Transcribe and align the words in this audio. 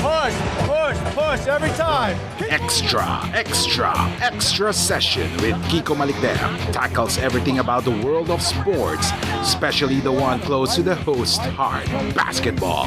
Push, 0.00 0.34
push, 0.68 1.14
push 1.14 1.46
every 1.48 1.70
time. 1.70 2.16
Extra, 2.48 3.20
extra, 3.34 3.92
extra 4.22 4.72
session 4.72 5.28
with 5.38 5.56
Kiko 5.64 5.96
Malikdem 5.96 6.72
tackles 6.72 7.18
everything 7.18 7.58
about 7.58 7.84
the 7.84 7.90
world 7.90 8.30
of 8.30 8.40
sports, 8.40 9.10
especially 9.40 9.98
the 9.98 10.12
one 10.12 10.38
close 10.40 10.76
to 10.76 10.82
the 10.82 10.94
host's 10.94 11.38
heart 11.38 11.86
basketball. 12.14 12.86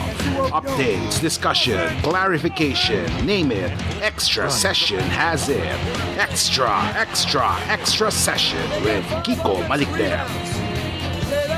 Updates, 0.49 1.19
discussion, 1.19 1.77
clarification, 2.03 3.05
name 3.25 3.51
it. 3.51 3.69
Extra 4.01 4.49
session 4.49 5.01
has 5.01 5.49
it. 5.49 5.77
Extra, 6.17 6.71
extra, 6.95 7.53
extra 7.67 8.09
session 8.09 8.69
with 8.83 9.03
Kiko 9.25 9.61
Malikdem. 9.67 10.62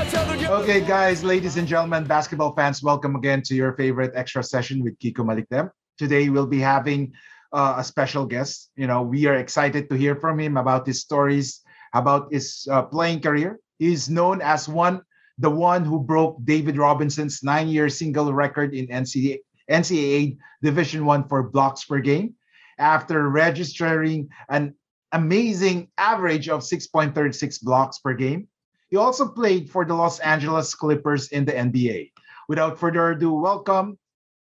Okay, 0.06 0.80
guys, 0.80 1.24
ladies 1.24 1.56
and 1.56 1.66
gentlemen, 1.66 2.04
basketball 2.04 2.54
fans, 2.54 2.80
welcome 2.80 3.16
again 3.16 3.42
to 3.42 3.56
your 3.56 3.72
favorite 3.72 4.12
extra 4.14 4.40
session 4.40 4.80
with 4.80 4.96
Kiko 5.00 5.26
Malikdem. 5.26 5.70
Today, 5.98 6.28
we'll 6.28 6.46
be 6.46 6.60
having 6.60 7.12
uh, 7.52 7.74
a 7.78 7.84
special 7.84 8.24
guest. 8.24 8.70
You 8.76 8.86
know, 8.86 9.02
we 9.02 9.26
are 9.26 9.34
excited 9.34 9.90
to 9.90 9.96
hear 9.96 10.14
from 10.14 10.38
him 10.38 10.56
about 10.56 10.86
his 10.86 11.00
stories, 11.00 11.62
about 11.92 12.32
his 12.32 12.68
uh, 12.70 12.82
playing 12.82 13.20
career. 13.20 13.58
He's 13.80 14.08
known 14.08 14.40
as 14.42 14.68
one, 14.68 15.02
the 15.38 15.50
one 15.50 15.84
who 15.84 15.98
broke 15.98 16.38
David 16.44 16.78
Robinson's 16.78 17.42
nine-year 17.42 17.88
single 17.88 18.32
record 18.32 18.74
in 18.74 18.86
NCAA, 18.86 19.38
NCAA 19.68 20.38
Division 20.62 21.04
One 21.04 21.26
for 21.26 21.42
blocks 21.42 21.84
per 21.84 21.98
game, 21.98 22.34
after 22.78 23.28
registering 23.28 24.28
an 24.48 24.74
amazing 25.10 25.88
average 25.98 26.48
of 26.48 26.60
6.36 26.60 27.62
blocks 27.62 27.98
per 27.98 28.14
game. 28.14 28.46
He 28.88 28.96
also 28.96 29.28
played 29.28 29.70
for 29.70 29.84
the 29.84 29.94
Los 29.94 30.20
Angeles 30.20 30.74
Clippers 30.74 31.28
in 31.28 31.44
the 31.44 31.52
NBA. 31.52 32.12
Without 32.48 32.78
further 32.78 33.10
ado, 33.10 33.32
welcome, 33.32 33.98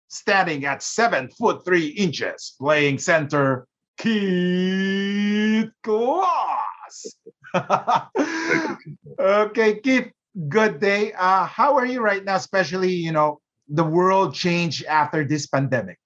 standing 0.08 0.64
at 0.64 0.82
seven 0.82 1.28
foot 1.28 1.64
three 1.64 1.88
inches, 1.88 2.54
playing 2.58 2.98
center, 2.98 3.66
Keith 3.98 5.70
Closs. 5.82 7.16
okay, 9.18 9.80
Keith, 9.80 10.12
good 10.48 10.78
day. 10.78 11.12
Uh, 11.12 11.44
how 11.44 11.76
are 11.76 11.86
you 11.86 12.00
right 12.00 12.24
now? 12.24 12.36
Especially, 12.36 12.92
you 12.92 13.10
know, 13.10 13.40
the 13.68 13.84
world 13.84 14.34
changed 14.34 14.84
after 14.84 15.24
this 15.24 15.46
pandemic. 15.46 15.98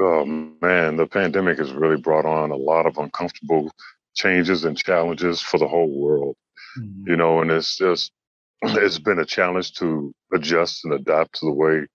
Oh 0.00 0.24
man, 0.24 0.96
the 0.96 1.06
pandemic 1.06 1.58
has 1.58 1.72
really 1.72 2.00
brought 2.00 2.24
on 2.24 2.50
a 2.50 2.56
lot 2.56 2.86
of 2.86 2.98
uncomfortable 2.98 3.70
changes 4.14 4.64
and 4.64 4.76
challenges 4.76 5.40
for 5.40 5.58
the 5.58 5.68
whole 5.68 5.90
world. 5.90 6.36
Mm-hmm. 6.78 7.10
You 7.10 7.16
know, 7.16 7.40
and 7.40 7.50
it's 7.50 7.76
just 7.76 8.12
it's 8.62 8.98
been 8.98 9.18
a 9.18 9.24
challenge 9.24 9.72
to 9.74 10.12
adjust 10.32 10.84
and 10.84 10.94
adapt 10.94 11.38
to 11.40 11.46
the 11.46 11.52
way 11.52 11.86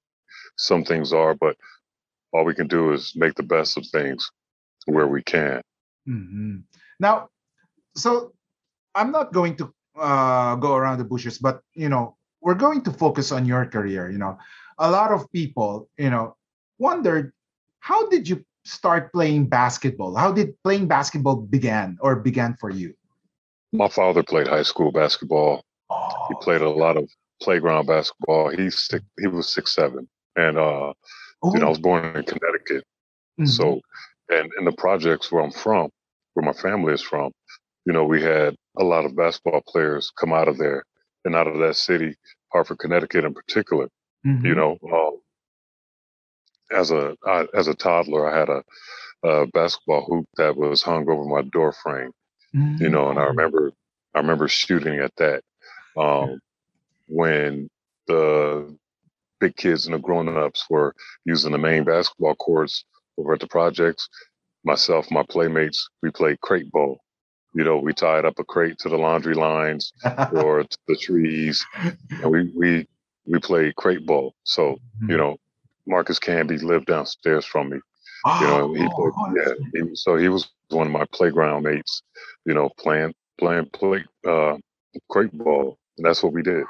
some 0.58 0.84
things 0.84 1.14
are, 1.14 1.34
but 1.34 1.56
all 2.34 2.46
we 2.46 2.54
can 2.54 2.68
do 2.68 2.94
is 2.94 3.14
make 3.16 3.36
the 3.36 3.44
best 3.44 3.78
of 3.78 3.86
things 3.88 4.30
where 4.86 5.08
we 5.08 5.24
can. 5.24 5.62
Mhm. 6.08 6.64
Now, 7.00 7.30
so 7.96 8.34
I'm 8.96 9.12
not 9.12 9.34
going 9.34 9.56
to 9.58 9.74
uh, 9.98 10.56
go 10.56 10.76
around 10.76 11.00
the 11.00 11.04
bushes, 11.04 11.38
but 11.38 11.62
you 11.74 11.90
know, 11.90 12.16
we're 12.42 12.56
going 12.56 12.82
to 12.84 12.92
focus 12.92 13.32
on 13.32 13.46
your 13.46 13.66
career. 13.66 14.10
You 14.10 14.18
know, 14.18 14.38
a 14.78 14.90
lot 14.90 15.12
of 15.12 15.32
people, 15.32 15.90
you 15.98 16.10
know, 16.10 16.36
wondered 16.78 17.34
how 17.80 18.08
did 18.10 18.28
you 18.28 18.46
start 18.64 19.12
playing 19.12 19.48
basketball? 19.48 20.16
How 20.16 20.32
did 20.32 20.56
playing 20.64 20.88
basketball 20.88 21.38
began 21.38 21.98
or 22.02 22.16
began 22.16 22.56
for 22.60 22.70
you? 22.70 22.94
My 23.72 23.88
father 23.90 24.24
played 24.24 24.48
high 24.48 24.64
school 24.64 24.92
basketball. 24.92 25.64
He 26.28 26.36
Oh, 26.36 26.40
played 26.42 26.62
a 26.62 26.70
lot 26.70 26.98
of 26.98 27.10
playground 27.42 27.88
basketball. 27.88 28.50
He's 28.50 28.86
six, 28.88 29.06
he 29.20 29.28
was 29.28 29.54
six 29.54 29.74
seven, 29.76 30.08
and 30.36 30.58
uh, 30.58 30.94
you 31.54 31.60
know, 31.60 31.68
I 31.68 31.70
was 31.70 31.80
born 31.80 32.06
in 32.16 32.24
Connecticut. 32.24 32.84
mhm. 33.40 33.48
So, 33.48 33.82
and 34.30 34.50
in 34.60 34.66
the 34.66 34.72
projects 34.74 35.32
where 35.32 35.44
I'm 35.44 35.52
from, 35.52 35.90
where 36.34 36.46
my 36.46 36.54
family 36.54 36.94
is 36.94 37.02
from, 37.02 37.32
you 37.86 37.94
know, 37.94 38.06
we 38.06 38.22
had 38.22 38.56
a 38.80 38.84
lot 38.84 39.06
of 39.06 39.16
basketball 39.16 39.62
players 39.68 40.12
come 40.20 40.34
out 40.34 40.48
of 40.48 40.58
there 40.58 40.84
and 41.26 41.36
out 41.36 41.48
of 41.48 41.60
that 41.60 41.76
city, 41.76 42.16
Hartford, 42.54 42.80
Connecticut, 42.80 43.26
in 43.26 43.34
particular. 43.34 43.88
Mhm. 44.26 44.46
You 44.46 44.56
know, 44.56 44.78
uh, 44.92 45.12
as 46.72 46.92
a 46.92 47.16
I, 47.26 47.48
as 47.56 47.68
a 47.68 47.76
toddler, 47.76 48.30
I 48.30 48.40
had 48.40 48.50
a, 48.50 48.64
a 49.28 49.48
basketball 49.48 50.06
hoop 50.06 50.28
that 50.38 50.56
was 50.58 50.82
hung 50.84 51.10
over 51.10 51.26
my 51.26 51.42
door 51.44 51.74
frame. 51.74 52.12
You 52.80 52.90
know, 52.90 53.10
and 53.10 53.20
I 53.20 53.24
Mhm. 53.24 53.28
remember 53.28 53.72
I 54.16 54.20
remember 54.20 54.48
shooting 54.48 55.00
at 55.00 55.16
that 55.18 55.44
um, 55.98 56.40
when 57.08 57.70
the 58.08 58.76
big 59.40 59.56
kids 59.56 59.86
and 59.86 59.96
the 59.96 60.00
grown 60.00 60.36
ups 60.38 60.66
were 60.70 60.94
using 61.26 61.52
the 61.52 61.58
main 61.58 61.84
basketball 61.84 62.36
courts 62.36 62.84
over 63.18 63.34
at 63.34 63.40
the 63.40 63.48
projects. 63.48 64.08
Myself, 64.64 65.10
my 65.12 65.24
playmates, 65.30 65.90
we 66.02 66.12
played 66.12 66.42
crate 66.42 66.72
bowl. 66.72 67.00
You 67.54 67.64
know, 67.64 67.78
we 67.78 67.94
tied 67.94 68.26
up 68.26 68.40
a 68.40 68.44
crate 68.44 68.78
to 68.80 68.90
the 68.90 68.98
laundry 68.98 69.34
lines 69.36 69.94
or 70.32 70.64
to 70.64 70.78
the 70.88 70.96
trees, 70.96 71.66
and 72.22 72.32
we 72.32 72.52
we 72.56 72.88
we 73.26 73.40
played 73.40 73.76
crate 73.76 74.06
bowl. 74.06 74.36
So 74.44 74.78
Mm-hmm. 75.02 75.12
you 75.12 75.18
know, 75.18 75.38
Marcus 75.88 76.20
Camby 76.20 76.62
lived 76.62 76.88
downstairs 76.88 77.46
from 77.46 77.70
me. 77.70 77.80
You 78.42 78.48
know, 78.48 78.74
he 78.74 78.88
played, 78.90 79.14
Oh, 79.18 79.34
yeah. 79.36 79.54
He, 79.74 79.96
so 79.96 80.18
he 80.18 80.30
was 80.30 80.50
one 80.70 80.88
of 80.88 80.94
my 80.94 81.06
playground 81.14 81.64
mates. 81.64 82.02
You 82.46 82.54
know, 82.54 82.70
playing 82.78 83.14
playing 83.40 83.70
play 83.74 84.04
uh, 84.28 84.58
crate 85.10 85.36
ball, 85.38 85.78
and 85.98 86.06
that's 86.06 86.24
what 86.24 86.34
we 86.34 86.42
did. 86.42 86.64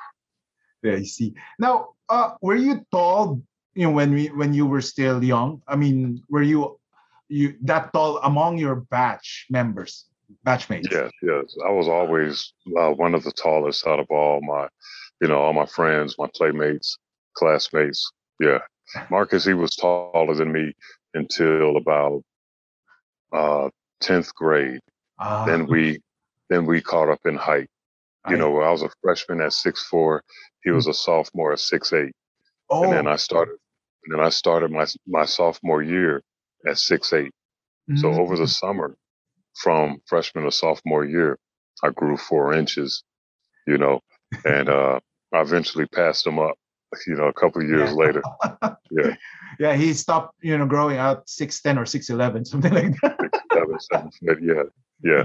Yeah, 0.83 0.93
I 0.93 1.03
see. 1.03 1.33
Now, 1.57 1.89
uh, 2.07 2.35
were 2.41 2.55
you 2.55 2.85
tall? 2.91 3.41
You 3.75 3.85
know, 3.85 3.91
when 3.91 4.13
we 4.13 4.27
when 4.27 4.53
you 4.53 4.65
were 4.65 4.81
still 4.81 5.23
young. 5.23 5.61
I 5.67 5.75
mean, 5.75 6.23
were 6.29 6.43
you 6.43 6.79
you 7.27 7.55
that 7.61 7.93
tall 7.93 8.17
among 8.19 8.57
your 8.57 8.75
batch 8.75 9.45
members, 9.49 10.05
batchmates? 10.45 10.91
Yes, 10.91 11.11
yes. 11.21 11.55
I 11.65 11.71
was 11.71 11.87
always 11.87 12.53
uh, 12.77 12.91
one 12.91 13.13
of 13.15 13.23
the 13.23 13.31
tallest 13.31 13.85
out 13.87 13.99
of 13.99 14.07
all 14.09 14.41
my, 14.41 14.67
you 15.21 15.27
know, 15.27 15.39
all 15.39 15.53
my 15.53 15.65
friends, 15.65 16.15
my 16.17 16.27
playmates, 16.35 16.97
classmates. 17.35 18.11
Yeah, 18.39 18.59
Marcus, 19.09 19.45
he 19.45 19.53
was 19.53 19.75
taller 19.75 20.33
than 20.33 20.51
me 20.51 20.73
until 21.13 21.77
about 21.77 22.23
uh, 23.31 23.69
tenth 24.01 24.33
grade. 24.35 24.79
Ah, 25.19 25.45
Then 25.45 25.67
we, 25.67 25.99
then 26.49 26.65
we 26.65 26.81
caught 26.81 27.09
up 27.09 27.19
in 27.25 27.35
height. 27.35 27.67
You 28.27 28.35
I- 28.35 28.39
know, 28.39 28.59
I 28.61 28.71
was 28.71 28.83
a 28.83 28.89
freshman 29.01 29.41
at 29.41 29.53
six 29.53 29.85
four. 29.87 30.23
He 30.63 30.71
was 30.71 30.87
a 30.87 30.93
sophomore 30.93 31.53
at 31.53 31.59
six 31.59 31.93
eight, 31.93 32.11
oh, 32.69 32.83
and 32.83 32.93
then 32.93 33.07
I 33.07 33.15
started. 33.15 33.55
And 34.05 34.13
then 34.17 34.25
I 34.25 34.29
started 34.29 34.71
my 34.71 34.85
my 35.07 35.25
sophomore 35.25 35.81
year 35.83 36.21
at 36.67 36.77
six 36.77 37.11
eight. 37.13 37.31
So 37.95 38.07
mhm. 38.09 38.19
over 38.19 38.35
the 38.37 38.47
summer, 38.47 38.95
from 39.55 40.01
freshman 40.05 40.43
to 40.45 40.51
sophomore 40.51 41.05
year, 41.05 41.37
I 41.83 41.89
grew 41.89 42.17
four 42.17 42.53
inches. 42.53 43.03
You 43.67 43.77
know, 43.77 43.99
and 44.45 44.67
uh, 44.69 44.99
I 45.33 45.41
eventually 45.41 45.85
passed 45.87 46.25
him 46.27 46.39
up. 46.39 46.55
You 47.07 47.15
know, 47.15 47.27
a 47.27 47.33
couple 47.33 47.61
of 47.61 47.67
years 47.69 47.89
Yeah. 47.91 47.95
later. 47.95 48.23
Yeah. 48.91 49.15
yeah, 49.59 49.75
he 49.75 49.93
stopped, 49.93 50.33
you 50.41 50.57
know, 50.57 50.65
growing 50.65 50.97
out 50.97 51.29
six 51.29 51.61
ten 51.61 51.77
or 51.77 51.85
six 51.85 52.09
eleven, 52.09 52.43
something 52.51 52.73
like 52.73 52.99
that. 53.01 53.38
Seven, 53.59 53.79
seven 53.79 54.11
foot. 54.11 54.39
Yeah, 54.41 54.63
yeah. 55.03 55.23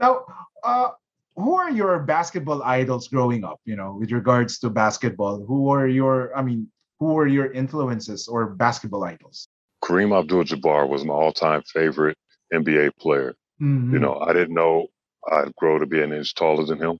Now, 0.00 0.24
uh, 0.64 0.90
who 1.36 1.54
are 1.54 1.70
your 1.70 1.98
basketball 2.00 2.62
idols 2.62 3.08
growing 3.08 3.44
up? 3.44 3.60
You 3.64 3.76
know, 3.76 3.96
with 3.98 4.12
regards 4.12 4.58
to 4.60 4.70
basketball, 4.70 5.44
who 5.44 5.70
are 5.70 5.86
your? 5.86 6.36
I 6.36 6.42
mean, 6.42 6.68
who 7.00 7.14
were 7.14 7.26
your 7.26 7.50
influences 7.52 8.28
or 8.28 8.46
basketball 8.50 9.04
idols? 9.04 9.48
Kareem 9.84 10.16
Abdul-Jabbar 10.16 10.88
was 10.88 11.04
my 11.04 11.12
all-time 11.14 11.62
favorite 11.72 12.16
NBA 12.54 12.90
player. 13.00 13.34
Mhm. 13.60 13.92
You 13.92 13.98
know, 13.98 14.20
I 14.20 14.32
didn't 14.32 14.54
know 14.54 14.86
I'd 15.30 15.54
grow 15.56 15.78
to 15.78 15.86
be 15.86 16.00
an 16.02 16.12
inch 16.12 16.34
taller 16.34 16.64
than 16.64 16.78
him. 16.78 16.98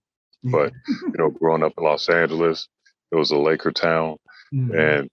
but- 0.51 0.73
You 1.03 1.15
know, 1.19 1.31
growing 1.31 1.63
up 1.63 1.73
in 1.79 1.85
Los 1.85 2.09
Angeles, 2.09 2.67
it 3.13 3.17
was 3.17 3.31
a 3.31 3.37
Laker 3.39 3.71
town, 3.71 4.17
Mhm. 4.53 4.75
and 4.77 5.09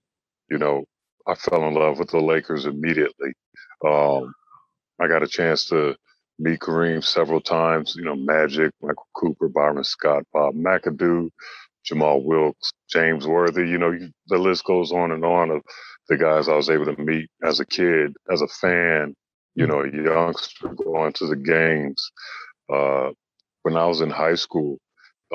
you 0.49 0.57
know, 0.57 0.85
I 1.27 1.35
fell 1.35 1.67
in 1.67 1.75
love 1.75 1.99
with 1.99 2.09
the 2.09 2.19
Lakers 2.19 2.65
immediately. 2.65 3.33
Um, 3.85 4.33
I 4.99 5.07
got 5.07 5.23
a 5.23 5.27
chance 5.27 5.65
to 5.65 5.95
meet 6.39 6.59
Kareem 6.59 7.03
several 7.03 7.41
times. 7.41 7.95
You 7.97 8.03
know, 8.03 8.15
Magic, 8.15 8.71
Michael 8.81 9.07
Cooper, 9.15 9.49
Byron 9.49 9.83
Scott, 9.83 10.23
Bob 10.33 10.55
McAdoo, 10.55 11.29
Jamal 11.85 12.23
Wilkes, 12.23 12.71
James 12.89 13.27
Worthy. 13.27 13.67
You 13.67 13.77
know, 13.77 13.91
you, 13.91 14.09
the 14.27 14.37
list 14.37 14.65
goes 14.65 14.91
on 14.91 15.11
and 15.11 15.23
on 15.25 15.51
of 15.51 15.61
the 16.07 16.17
guys 16.17 16.47
I 16.47 16.55
was 16.55 16.69
able 16.69 16.85
to 16.93 17.01
meet 17.01 17.29
as 17.43 17.59
a 17.59 17.65
kid, 17.65 18.13
as 18.31 18.41
a 18.41 18.47
fan. 18.47 19.15
You 19.55 19.67
know, 19.67 19.81
a 19.81 19.91
youngster 19.91 20.69
going 20.69 21.13
to 21.13 21.27
the 21.27 21.35
games. 21.35 22.11
Uh, 22.71 23.09
when 23.63 23.75
I 23.75 23.85
was 23.85 24.01
in 24.01 24.09
high 24.09 24.35
school, 24.35 24.77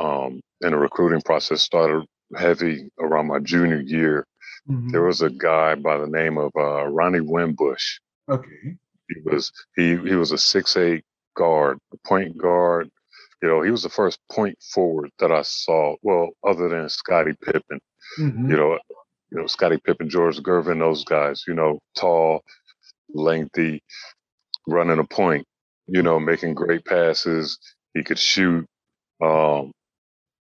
um, 0.01 0.41
and 0.63 0.73
the 0.73 0.79
recruiting 0.79 1.21
process 1.21 1.61
started 1.63 2.05
heavy 2.37 2.89
around 3.01 3.27
my 3.27 3.39
junior 3.41 3.81
year. 3.81 4.27
Mhm. 4.69 4.91
There 4.93 5.03
was 5.03 5.21
a 5.21 5.31
guy 5.31 5.75
by 5.75 5.99
the 5.99 6.07
name 6.07 6.39
of 6.39 6.51
uh, 6.57 6.85
Ronnie 6.87 7.21
Wimbush. 7.21 7.99
okay. 8.29 8.77
He 9.09 9.21
was 9.25 9.53
he 9.77 9.97
he 9.97 10.15
was 10.15 10.33
a 10.33 10.39
six 10.39 10.77
eight 10.77 11.05
guard, 11.37 11.79
a 11.93 11.97
point 12.09 12.37
guard. 12.39 12.91
You 13.43 13.49
know, 13.49 13.63
he 13.63 13.71
was 13.71 13.83
the 13.83 13.89
first 13.91 14.19
point 14.31 14.57
forward 14.63 15.11
that 15.19 15.31
I 15.31 15.43
saw. 15.43 15.97
Well, 16.03 16.31
other 16.47 16.69
than 16.69 16.89
Scottie 16.89 17.37
Pippen, 17.43 17.81
Mhm. 18.19 18.49
you 18.51 18.57
know, 18.57 18.73
you 19.31 19.39
know 19.39 19.47
Scottie 19.47 19.81
Pippen, 19.85 20.09
George 20.09 20.39
Gervin, 20.43 20.79
those 20.79 21.05
guys. 21.05 21.45
You 21.47 21.55
know, 21.55 21.81
tall, 21.97 22.43
lengthy, 23.13 23.83
running 24.67 24.99
a 24.99 25.05
point. 25.05 25.47
You 25.87 26.03
know, 26.03 26.19
making 26.19 26.55
great 26.55 26.85
passes. 26.85 27.59
He 27.93 28.03
could 28.03 28.19
shoot. 28.19 28.67
Um, 29.23 29.73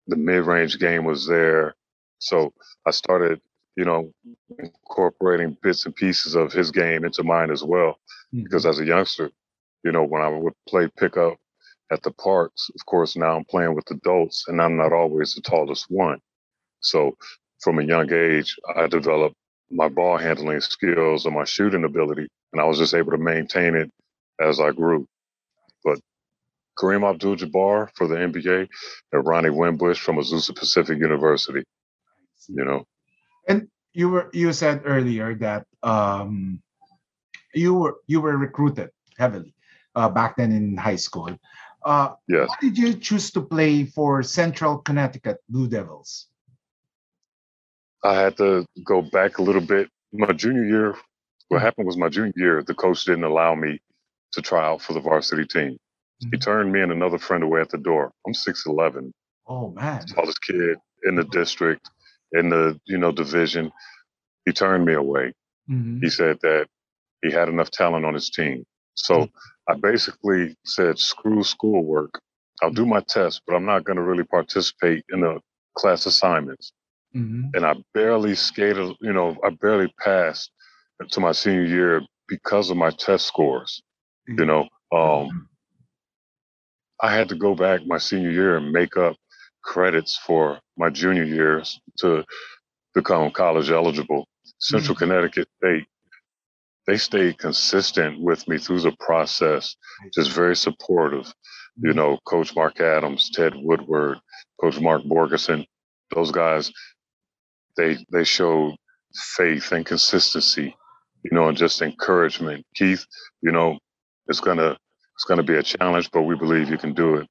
the 0.07 0.15
mid 0.17 0.45
range 0.45 0.79
game 0.79 1.05
was 1.05 1.25
there, 1.27 1.73
so 2.19 2.53
I 2.85 2.91
started, 2.91 3.39
you 3.75 3.85
know, 3.85 4.11
incorporating 4.59 5.57
bits 5.63 5.85
and 5.85 5.95
pieces 5.95 6.35
of 6.35 6.51
his 6.53 6.71
game 6.71 7.05
into 7.05 7.23
mine 7.23 7.51
as 7.51 7.63
well 7.63 7.97
Mhm. 8.33 8.43
because 8.45 8.65
as 8.65 8.79
a 8.79 8.85
youngster, 8.85 9.31
you 9.83 9.91
know, 9.91 10.03
when 10.05 10.23
I 10.23 10.29
would 10.29 10.53
play 10.69 10.89
pickup 10.97 11.37
at 11.91 12.03
the 12.03 12.11
parks, 12.11 12.69
of 12.75 12.85
course, 12.85 13.15
now 13.17 13.37
I'm 13.37 13.45
playing 13.45 13.75
with 13.75 13.91
adults 13.91 14.45
and 14.47 14.61
I'm 14.61 14.77
not 14.77 14.93
always 14.93 15.35
the 15.35 15.41
tallest 15.41 15.87
one. 15.89 16.19
So 16.81 17.17
from 17.61 17.79
a 17.79 17.83
young 17.83 18.11
age, 18.13 18.57
I 18.75 18.87
developed 18.87 19.35
my 19.71 19.89
ball 19.89 20.17
handling 20.17 20.61
skills 20.61 21.25
and 21.25 21.35
my 21.35 21.45
shooting 21.45 21.83
ability, 21.85 22.27
and 22.53 22.61
I 22.61 22.65
was 22.65 22.79
just 22.79 22.95
able 22.95 23.11
to 23.11 23.17
maintain 23.19 23.75
it 23.75 23.91
as 24.41 24.59
I 24.59 24.71
grew. 24.71 25.07
But 25.83 25.99
Kareem 26.77 27.09
Abdul 27.09 27.37
Jabbar 27.37 27.89
for 27.95 28.07
the 28.07 28.15
NBA 28.15 28.67
and 29.13 29.27
Ronnie 29.27 29.49
Wimbush 29.51 29.99
from 29.99 30.17
Azusa 30.17 30.55
Pacific 30.55 30.99
University, 30.99 31.63
you 32.49 32.65
know. 32.65 32.85
And 33.47 33.67
you 33.93 34.09
were 34.09 34.29
you 34.33 34.53
said 34.53 34.83
earlier 34.85 35.35
that 35.35 35.65
um 35.83 36.61
you 37.53 37.73
were 37.75 37.95
you 38.07 38.21
were 38.21 38.37
recruited 38.37 38.89
heavily 39.17 39.53
uh, 39.95 40.09
back 40.09 40.35
then 40.37 40.51
in 40.51 40.77
high 40.77 40.95
school. 40.95 41.29
Uh, 41.85 42.13
Yes. 42.27 42.47
why 42.47 42.55
did 42.61 42.77
you 42.77 42.93
choose 42.93 43.29
to 43.31 43.41
play 43.41 43.85
for 43.85 44.23
Central 44.23 44.77
Connecticut 44.79 45.37
Blue 45.49 45.67
Devils? 45.67 46.27
I 48.03 48.13
had 48.15 48.37
to 48.37 48.65
go 48.83 49.01
back 49.01 49.37
a 49.37 49.41
little 49.41 49.61
bit. 49.61 49.89
My 50.11 50.31
junior 50.33 50.63
year, 50.65 50.95
what 51.49 51.61
happened 51.61 51.87
was 51.87 51.97
my 51.97 52.09
junior 52.09 52.33
year, 52.35 52.63
the 52.63 52.73
coach 52.73 53.05
didn't 53.05 53.23
allow 53.23 53.55
me 53.55 53.79
to 54.33 54.41
try 54.41 54.65
out 54.65 54.81
for 54.81 54.93
the 54.93 54.99
varsity 54.99 55.45
team. 55.45 55.77
He 56.31 56.37
Mhm. 56.37 56.41
turned 56.41 56.71
me 56.71 56.81
and 56.81 56.91
another 56.91 57.17
friend 57.17 57.43
away 57.43 57.61
at 57.61 57.69
the 57.69 57.77
door. 57.77 58.11
I'm 58.25 58.33
6'11, 58.33 59.13
Oh 59.47 59.69
man. 59.71 60.05
tallest 60.07 60.41
kid 60.41 60.77
in 61.03 61.15
the 61.15 61.23
district, 61.25 61.89
in 62.33 62.49
the, 62.49 62.79
you 62.85 62.97
know, 62.97 63.11
division. 63.11 63.71
He 64.45 64.51
turned 64.53 64.85
me 64.85 64.93
away. 64.93 65.33
Mhm. 65.69 66.01
He 66.01 66.09
said 66.09 66.39
that 66.41 66.67
he 67.23 67.31
had 67.31 67.49
enough 67.49 67.71
talent 67.71 68.05
on 68.05 68.13
his 68.13 68.29
team. 68.29 68.65
So 68.95 69.27
I 69.67 69.75
basically 69.75 70.55
said, 70.65 70.99
screw 70.99 71.43
schoolwork. 71.43 72.19
I'll 72.61 72.71
do 72.71 72.85
my 72.85 72.99
test, 73.01 73.41
but 73.47 73.55
I'm 73.55 73.65
not 73.65 73.83
going 73.85 73.97
to 73.97 74.03
really 74.03 74.23
participate 74.25 75.03
in 75.09 75.21
the 75.21 75.39
class 75.75 76.05
assignments 76.05 76.71
Mhm. 77.15 77.51
and 77.55 77.65
I 77.65 77.75
barely 77.93 78.35
skated, 78.35 78.95
you 79.01 79.13
know, 79.13 79.37
I 79.43 79.49
barely 79.49 79.93
passed 79.99 80.51
to 81.11 81.19
my 81.19 81.31
senior 81.31 81.63
year 81.65 82.01
because 82.27 82.69
of 82.69 82.77
my 82.77 82.91
test 82.91 83.25
scores. 83.27 83.81
You 84.27 84.45
know, 84.45 84.69
um, 84.91 85.47
I 87.01 87.13
had 87.13 87.29
to 87.29 87.35
go 87.35 87.55
back 87.55 87.85
my 87.85 87.97
senior 87.97 88.31
year 88.31 88.57
and 88.57 88.71
make 88.71 88.95
up 88.97 89.15
credits 89.63 90.17
for 90.17 90.59
my 90.77 90.89
junior 90.89 91.23
years 91.23 91.79
to 91.99 92.23
become 92.93 93.31
college 93.31 93.69
eligible. 93.71 94.27
Central 94.59 94.95
Connecticut 94.95 95.47
State, 95.57 95.85
they 96.87 96.97
stayed 96.97 97.37
consistent 97.37 98.19
with 98.21 98.47
me 98.47 98.57
through 98.57 98.81
the 98.81 98.95
process, 98.99 99.75
just 100.13 100.31
very 100.31 100.55
supportive. 100.55 101.33
You 101.77 101.89
mm-hmm. 101.89 101.97
know, 101.97 102.19
Coach 102.25 102.55
Mark 102.55 102.79
Adams, 102.79 103.29
Ted 103.33 103.53
Woodward, 103.55 104.19
Coach 104.59 104.79
Mark 104.79 105.03
Borgeson, 105.03 105.65
those 106.13 106.31
guys, 106.31 106.71
they 107.77 107.97
they 108.11 108.23
showed 108.23 108.75
faith 109.15 109.71
and 109.71 109.85
consistency, 109.85 110.75
you 111.23 111.31
know, 111.31 111.47
and 111.47 111.57
just 111.57 111.81
encouragement. 111.81 112.65
Keith, 112.75 113.05
you 113.41 113.51
know, 113.51 113.79
it's 114.27 114.39
gonna 114.39 114.77
it's 115.15 115.25
gonna 115.27 115.43
be 115.43 115.55
a 115.55 115.63
challenge, 115.63 116.09
but 116.11 116.23
we 116.23 116.35
believe 116.35 116.69
you 116.69 116.77
can 116.77 116.93
do 116.93 117.15
it 117.15 117.27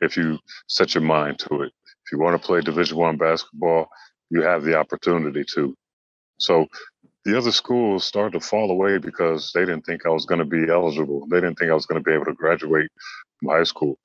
if 0.00 0.16
you 0.16 0.38
set 0.68 0.94
your 0.94 1.02
mind 1.02 1.38
to 1.38 1.62
it. 1.62 1.72
If 2.04 2.12
you 2.12 2.18
want 2.18 2.40
to 2.40 2.46
play 2.46 2.60
Division 2.60 2.98
One 2.98 3.16
basketball, 3.16 3.88
you 4.30 4.42
have 4.42 4.64
the 4.64 4.76
opportunity 4.76 5.44
to. 5.54 5.74
So 6.38 6.66
the 7.24 7.38
other 7.38 7.52
schools 7.52 8.04
started 8.04 8.38
to 8.38 8.46
fall 8.46 8.70
away 8.70 8.98
because 8.98 9.52
they 9.54 9.60
didn't 9.60 9.86
think 9.86 10.04
I 10.04 10.10
was 10.10 10.26
going 10.26 10.40
to 10.40 10.44
be 10.44 10.70
eligible. 10.70 11.26
They 11.28 11.40
didn't 11.40 11.58
think 11.58 11.70
I 11.70 11.74
was 11.74 11.86
going 11.86 12.02
to 12.02 12.04
be 12.04 12.14
able 12.14 12.24
to 12.26 12.34
graduate 12.34 12.90
from 13.38 13.50
high 13.50 13.64
school. 13.64 13.96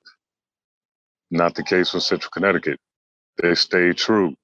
Not 1.30 1.54
the 1.54 1.64
case 1.64 1.92
with 1.92 2.04
Central 2.04 2.30
Connecticut. 2.30 2.78
They 3.42 3.54
stayed 3.54 3.96
true, 3.96 4.34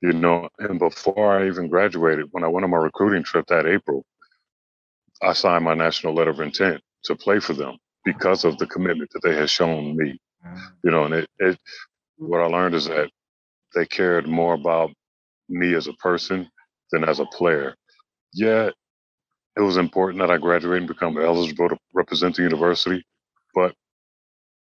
you 0.00 0.12
know. 0.12 0.48
And 0.58 0.78
before 0.78 1.38
I 1.38 1.46
even 1.46 1.68
graduated, 1.68 2.26
when 2.32 2.44
I 2.44 2.48
went 2.48 2.64
on 2.64 2.70
my 2.70 2.78
recruiting 2.78 3.22
trip 3.22 3.46
that 3.48 3.66
April, 3.66 4.04
I 5.22 5.32
signed 5.32 5.64
my 5.64 5.74
national 5.74 6.14
letter 6.14 6.30
of 6.30 6.40
intent 6.40 6.82
to 7.04 7.16
play 7.16 7.40
for 7.40 7.54
them 7.54 7.76
because 8.04 8.44
of 8.44 8.58
the 8.58 8.66
commitment 8.66 9.10
that 9.12 9.22
they 9.22 9.34
had 9.34 9.48
shown 9.50 9.96
me. 9.96 10.18
Mm. 10.44 10.60
You 10.84 10.90
know, 10.90 11.04
and 11.04 11.14
it, 11.14 11.30
it 11.38 11.58
what 12.18 12.40
I 12.40 12.46
learned 12.46 12.74
is 12.74 12.86
that 12.86 13.10
they 13.74 13.86
cared 13.86 14.28
more 14.28 14.54
about 14.54 14.90
me 15.48 15.74
as 15.74 15.86
a 15.86 15.92
person 15.94 16.48
than 16.90 17.04
as 17.04 17.20
a 17.20 17.26
player. 17.26 17.74
Yeah, 18.32 18.70
it 19.56 19.60
was 19.60 19.76
important 19.76 20.20
that 20.20 20.30
I 20.30 20.38
graduate 20.38 20.78
and 20.78 20.88
become 20.88 21.18
eligible 21.18 21.68
to 21.68 21.78
represent 21.92 22.36
the 22.36 22.42
university, 22.42 23.04
but 23.54 23.72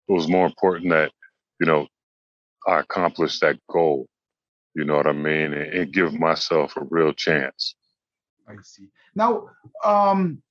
it 0.07 0.13
was 0.13 0.27
more 0.27 0.45
important 0.45 0.89
that, 0.91 1.11
you 1.59 1.65
know, 1.65 1.87
I 2.67 2.79
accomplished 2.79 3.41
that 3.41 3.57
goal. 3.69 4.07
You 4.73 4.85
know 4.85 4.95
what 4.95 5.07
I 5.07 5.13
mean? 5.13 5.53
And, 5.53 5.73
and 5.73 5.93
give 5.93 6.13
myself 6.13 6.75
a 6.77 6.85
real 6.89 7.13
chance. 7.13 7.75
I 8.47 8.55
see. 8.63 8.89
Now, 9.15 9.49
um, 9.83 10.41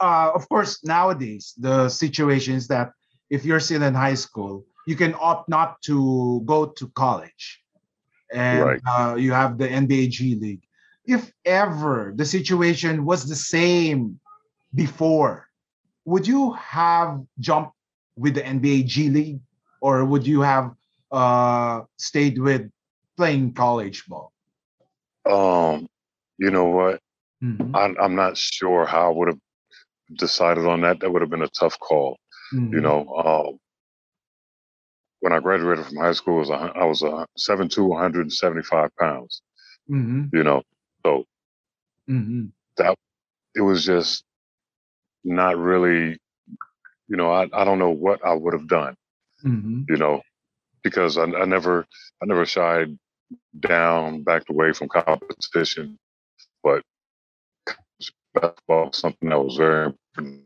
uh, 0.00 0.32
of 0.34 0.48
course, 0.48 0.84
nowadays 0.84 1.54
the 1.56 1.88
situation 1.88 2.54
is 2.54 2.68
that 2.68 2.92
if 3.30 3.44
you're 3.44 3.60
still 3.60 3.82
in 3.82 3.94
high 3.94 4.14
school, 4.14 4.66
you 4.86 4.96
can 4.96 5.14
opt 5.20 5.48
not 5.48 5.80
to 5.82 6.42
go 6.44 6.66
to 6.66 6.88
college, 6.88 7.62
and 8.32 8.60
Right. 8.60 8.80
uh, 8.86 9.14
you 9.16 9.32
have 9.32 9.56
the 9.58 9.66
NBA 9.68 10.10
G 10.10 10.34
League. 10.34 10.62
If 11.06 11.32
ever 11.44 12.12
the 12.16 12.24
situation 12.26 13.04
was 13.04 13.28
the 13.28 13.36
same 13.36 14.20
before, 14.74 15.48
would 16.04 16.26
you 16.26 16.52
have 16.54 17.24
jumped 17.38 17.72
with 18.16 18.34
the 18.34 18.44
NBA 18.46 18.82
G 18.84 19.08
League, 19.10 19.40
or 19.80 20.04
would 20.04 20.26
you 20.26 20.40
have 20.42 20.74
uh, 21.10 21.82
stayed 21.98 22.38
with 22.38 22.70
playing 23.16 23.54
college 23.54 24.06
ball? 24.06 24.32
Um, 25.28 25.86
you 26.38 26.50
know 26.50 26.66
what? 26.66 27.00
Mhm, 27.40 27.74
I, 27.74 27.92
I'm 28.00 28.14
not 28.16 28.36
sure 28.36 28.86
how 28.86 29.10
I 29.10 29.14
would 29.16 29.28
have 29.28 29.38
decided 30.18 30.66
on 30.66 30.82
that. 30.82 31.00
That 31.00 31.10
would 31.12 31.22
have 31.22 31.30
been 31.30 31.42
a 31.42 31.48
tough 31.48 31.78
call. 31.80 32.18
You 32.72 32.80
mhm, 32.80 32.82
know, 32.82 33.06
um, 33.16 33.58
when 35.20 35.32
I 35.32 35.40
graduated 35.40 35.86
from 35.86 35.96
high 35.96 36.12
school, 36.12 36.36
I 36.36 36.38
was 36.40 36.50
a, 36.50 36.58
hun- 36.58 36.88
was 36.88 37.02
a 37.02 37.26
7'2", 37.36 37.86
175 37.86 38.90
pounds. 38.98 39.42
mhm, 39.88 40.32
You 40.32 40.42
know, 40.44 40.62
so 41.04 41.24
mhm, 42.06 42.52
it 43.54 43.60
was 43.62 43.84
just 43.84 44.24
not 45.24 45.56
really. 45.58 46.18
You 47.08 47.16
know, 47.16 47.30
I, 47.30 47.48
I 47.52 47.64
don't 47.64 47.78
know 47.78 47.90
what 47.90 48.24
I 48.24 48.34
would 48.34 48.54
have 48.54 48.68
done. 48.68 48.94
mhm, 49.42 49.88
You 49.88 49.96
know, 49.96 50.22
because 50.82 51.18
I, 51.18 51.24
I 51.24 51.44
never 51.46 51.86
I 52.22 52.26
never 52.26 52.46
shied 52.46 52.98
down, 53.60 54.22
backed 54.24 54.50
away 54.50 54.72
from 54.72 54.88
competition, 54.88 55.98
but 56.62 56.82
basketball 58.34 58.86
was 58.86 58.98
something 58.98 59.28
that 59.30 59.38
was 59.40 59.56
very 59.56 59.86
important 59.86 60.44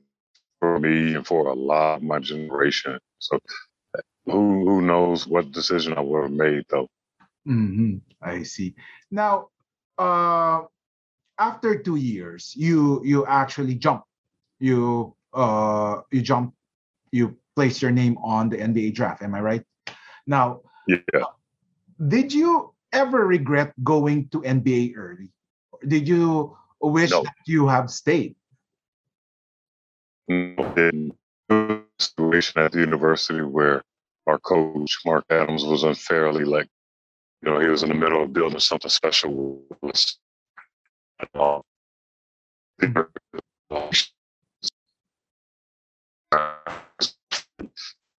for 0.61 0.79
me 0.81 1.15
and 1.15 1.27
for 1.27 1.49
a 1.49 1.55
lot 1.55 1.97
of 1.97 2.03
my 2.03 2.19
generation. 2.19 2.99
So 3.19 3.39
who 4.27 4.65
who 4.69 4.83
knows 4.83 5.27
what 5.27 5.53
decision 5.53 5.95
I 5.95 6.01
would 6.01 6.23
have 6.25 6.33
made 6.33 6.65
though. 6.71 6.89
mhm. 7.47 8.01
I 8.21 8.43
see. 8.43 8.75
Now, 9.11 9.49
uh, 9.99 10.63
after 11.39 11.79
two 11.83 11.97
years, 11.97 12.55
you 12.57 13.03
you 13.05 13.27
actually 13.27 13.75
jump. 13.75 14.05
You 14.59 15.15
uh 15.33 16.03
you 16.11 16.23
jump. 16.23 16.55
You 17.13 17.37
place 17.57 17.83
your 17.83 17.91
name 17.91 18.17
on 18.23 18.49
the 18.51 18.59
NBA 18.61 18.91
draft. 18.93 19.23
Am 19.23 19.35
I 19.35 19.41
right? 19.41 19.65
Now, 20.27 20.63
Yeah. 20.87 21.25
did 22.07 22.33
you 22.33 22.75
ever 22.93 23.27
regret 23.27 23.73
going 23.83 24.29
to 24.31 24.45
NBA 24.45 24.95
early? 24.97 25.33
Did 25.87 26.09
you 26.09 26.57
wish 26.81 27.11
No. 27.11 27.23
that 27.23 27.37
you 27.47 27.69
have 27.69 27.91
stayed? 27.91 28.37
a 31.51 31.81
situation 31.99 32.63
at 32.63 32.73
the 32.73 32.81
university 32.81 33.43
where 33.43 33.83
our 34.27 34.39
coach 34.39 34.99
Mark 35.05 35.25
Adams 35.31 35.65
was 35.65 35.85
unfairly 35.85 36.45
like, 36.45 36.69
you 37.43 37.51
know, 37.51 37.61
he 37.61 37.69
was 37.69 37.83
in 37.83 37.89
the 37.89 37.95
middle 37.95 38.23
of 38.23 38.33
building 38.33 38.59
something 38.59 38.91
special 38.91 39.63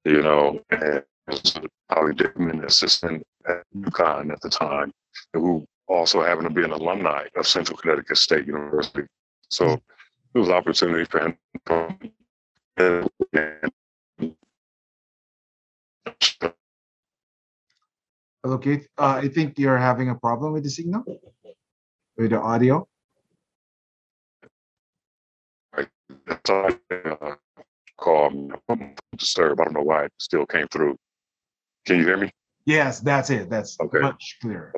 you 0.06 0.22
know, 0.22 0.60
and 0.72 1.04
Howie 1.90 2.14
Dickenman, 2.14 2.66
assistant 2.66 3.26
at 3.48 3.64
UConn 3.76 4.32
at 4.32 4.42
the 4.42 4.50
time, 4.50 4.92
who 5.34 5.66
also 5.88 6.22
happened 6.22 6.48
to 6.48 6.54
be 6.54 6.64
an 6.64 6.72
alumni 6.72 7.26
of 7.36 7.48
Central 7.48 7.78
Connecticut 7.78 8.18
State 8.18 8.48
University. 8.48 9.08
So 9.50 9.74
it 10.34 10.40
was 10.40 10.48
an 10.48 10.56
opportunity 10.56 11.06
for 11.06 11.20
him 11.20 11.38
and 12.78 13.10
Hello, 18.44 18.58
Keith. 18.58 18.88
Uh, 18.98 19.20
I 19.22 19.28
think 19.28 19.60
you're 19.60 19.78
having 19.78 20.10
a 20.10 20.16
problem 20.16 20.54
with 20.54 20.64
the 20.64 20.70
signal, 20.70 21.04
with 22.18 22.30
the 22.32 22.40
audio. 22.40 22.88
that's 26.26 26.50
all 26.50 26.68
I 26.92 26.96
uh, 27.22 27.36
call 27.98 28.30
me. 28.30 28.96
disturb. 29.18 29.60
I 29.60 29.66
don't 29.66 29.74
know 29.74 29.82
why 29.82 30.06
it 30.06 30.14
still 30.20 30.46
came 30.46 30.68
through. 30.70 30.96
Can 31.86 31.98
you 31.98 32.06
hear 32.06 32.18
me? 32.18 32.32
Yes, 32.66 33.02
that's 33.02 33.30
it. 33.30 33.50
That's 33.50 33.78
Okay. 33.82 34.00
much 34.00 34.38
clearer. 34.42 34.74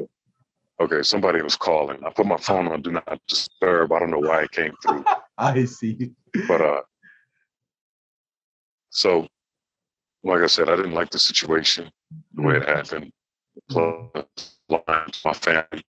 Okay, 0.80 1.04
somebody 1.04 1.44
was 1.44 1.56
calling. 1.56 2.04
I 2.04 2.10
put 2.10 2.26
my 2.26 2.38
phone 2.38 2.68
on 2.68 2.82
do 2.82 2.92
not 2.92 3.20
disturb. 3.28 3.92
I 3.92 4.00
don't 4.00 4.10
know 4.10 4.20
why 4.20 4.42
it 4.44 4.52
came 4.52 4.74
through. 4.82 5.06
I 5.38 5.66
see. 5.66 6.12
But 6.48 6.62
uh 6.62 6.82
so 8.90 9.28
like 10.24 10.42
I 10.42 10.48
said, 10.48 10.70
I 10.70 10.76
didn't 10.76 10.94
like 10.94 11.12
the 11.12 11.20
situation, 11.20 11.92
the 12.34 12.42
way 12.42 12.58
it 12.58 12.68
happened. 12.68 13.12
Plus 13.70 14.56
lying 14.70 15.12
to 15.12 15.20
my 15.26 15.34
family 15.34 15.84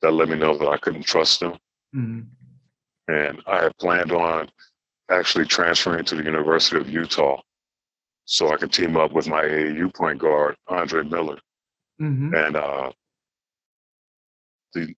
that 0.00 0.12
let 0.12 0.28
me 0.28 0.36
know 0.36 0.56
that 0.56 0.68
I 0.68 0.76
couldn't 0.78 1.04
trust 1.04 1.40
them. 1.40 1.58
Mhm. 1.94 2.28
And 3.08 3.42
I 3.46 3.62
had 3.62 3.76
planned 3.78 4.12
on 4.12 4.50
actually 5.10 5.44
transferring 5.46 6.04
to 6.06 6.16
the 6.16 6.24
University 6.24 6.78
of 6.78 6.88
Utah 6.88 7.40
so 8.24 8.52
I 8.52 8.56
could 8.56 8.72
team 8.72 8.96
up 8.96 9.12
with 9.12 9.26
my 9.28 9.42
AAU 9.42 9.90
point 9.94 10.18
guard, 10.18 10.56
Andre 10.68 11.02
Miller. 11.04 11.38
Mhm. 12.00 12.46
And 12.46 12.56
uh, 12.56 12.92
the 14.72 14.94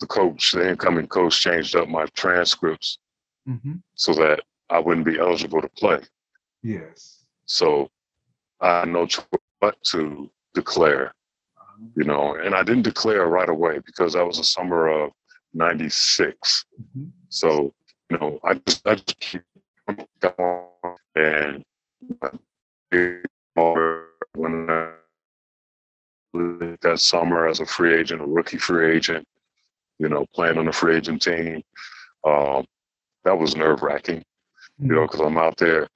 the 0.00 0.06
coach, 0.06 0.52
the 0.52 0.68
incoming 0.68 1.08
coach, 1.08 1.40
changed 1.40 1.74
up 1.74 1.88
my 1.88 2.06
transcripts 2.14 2.98
Mhm. 3.48 3.82
so 3.94 4.14
that 4.14 4.44
I 4.70 4.78
wouldn't 4.78 5.06
be 5.06 5.18
eligible 5.18 5.60
to 5.60 5.68
play. 5.70 6.00
Yes. 6.62 7.24
So 7.46 7.90
I 8.60 8.80
had 8.80 8.88
no 8.90 9.06
choice 9.06 9.26
but 9.60 9.82
to 9.84 10.30
declare, 10.54 11.14
you 11.96 12.04
know, 12.04 12.34
and 12.36 12.54
I 12.54 12.62
didn't 12.62 12.82
declare 12.82 13.26
right 13.26 13.48
away 13.48 13.80
because 13.84 14.14
that 14.14 14.26
was 14.26 14.38
the 14.38 14.44
summer 14.44 14.88
of 14.88 15.12
96. 15.54 16.64
Mhm. 16.96 17.10
So, 17.28 17.74
you 18.10 18.18
know, 18.18 18.40
I 18.44 18.54
just, 18.54 18.86
I 18.86 18.94
just 18.96 19.20
keep 19.20 19.42
going 20.20 20.66
and 21.16 21.64
when 24.34 24.70
I 24.70 24.90
that 26.80 26.98
summer 27.00 27.46
as 27.48 27.60
a 27.60 27.66
free 27.66 27.94
agent, 27.94 28.20
a 28.20 28.26
rookie 28.26 28.58
free 28.58 28.94
agent, 28.94 29.26
you 29.98 30.08
know, 30.08 30.26
playing 30.34 30.58
on 30.58 30.68
a 30.68 30.72
free 30.72 30.96
agent 30.96 31.22
team, 31.22 31.62
um, 32.24 32.64
that 33.24 33.38
was 33.38 33.56
nerve 33.56 33.82
wracking, 33.82 34.24
you 34.78 34.94
know, 34.94 35.02
because 35.06 35.20
I'm 35.20 35.38
out 35.38 35.56
there. 35.58 35.88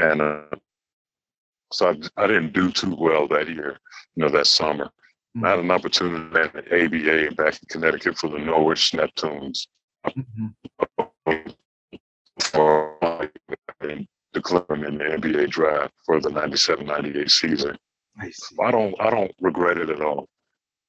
And 0.00 0.20
uh, 0.22 0.42
so 1.72 1.88
I, 1.90 2.22
I 2.22 2.26
didn't 2.26 2.52
do 2.52 2.70
too 2.70 2.94
well 2.98 3.26
that 3.28 3.48
year, 3.48 3.78
you 4.14 4.22
know, 4.24 4.30
that 4.30 4.46
summer. 4.46 4.90
I 5.44 5.50
had 5.50 5.58
an 5.60 5.70
opportunity 5.70 6.36
at 6.38 6.52
the 6.52 6.60
ABA 6.84 7.34
back 7.36 7.54
in 7.54 7.68
Connecticut 7.68 8.18
for 8.18 8.28
the 8.28 8.38
Norwich 8.38 8.92
Neptunes 8.92 9.66
Mhm. 10.16 10.54
for 12.52 12.96
declaring 14.32 14.84
in 14.84 14.98
the 14.98 15.04
NBA 15.04 15.48
draft 15.50 15.92
for 16.04 16.20
the 16.20 16.30
97-98 16.30 17.30
season. 17.30 17.76
I. 18.20 18.30
I 18.60 18.70
don't 18.72 18.94
I 19.00 19.10
don't 19.10 19.32
regret 19.40 19.78
it 19.78 19.90
at 19.90 20.00
all. 20.00 20.28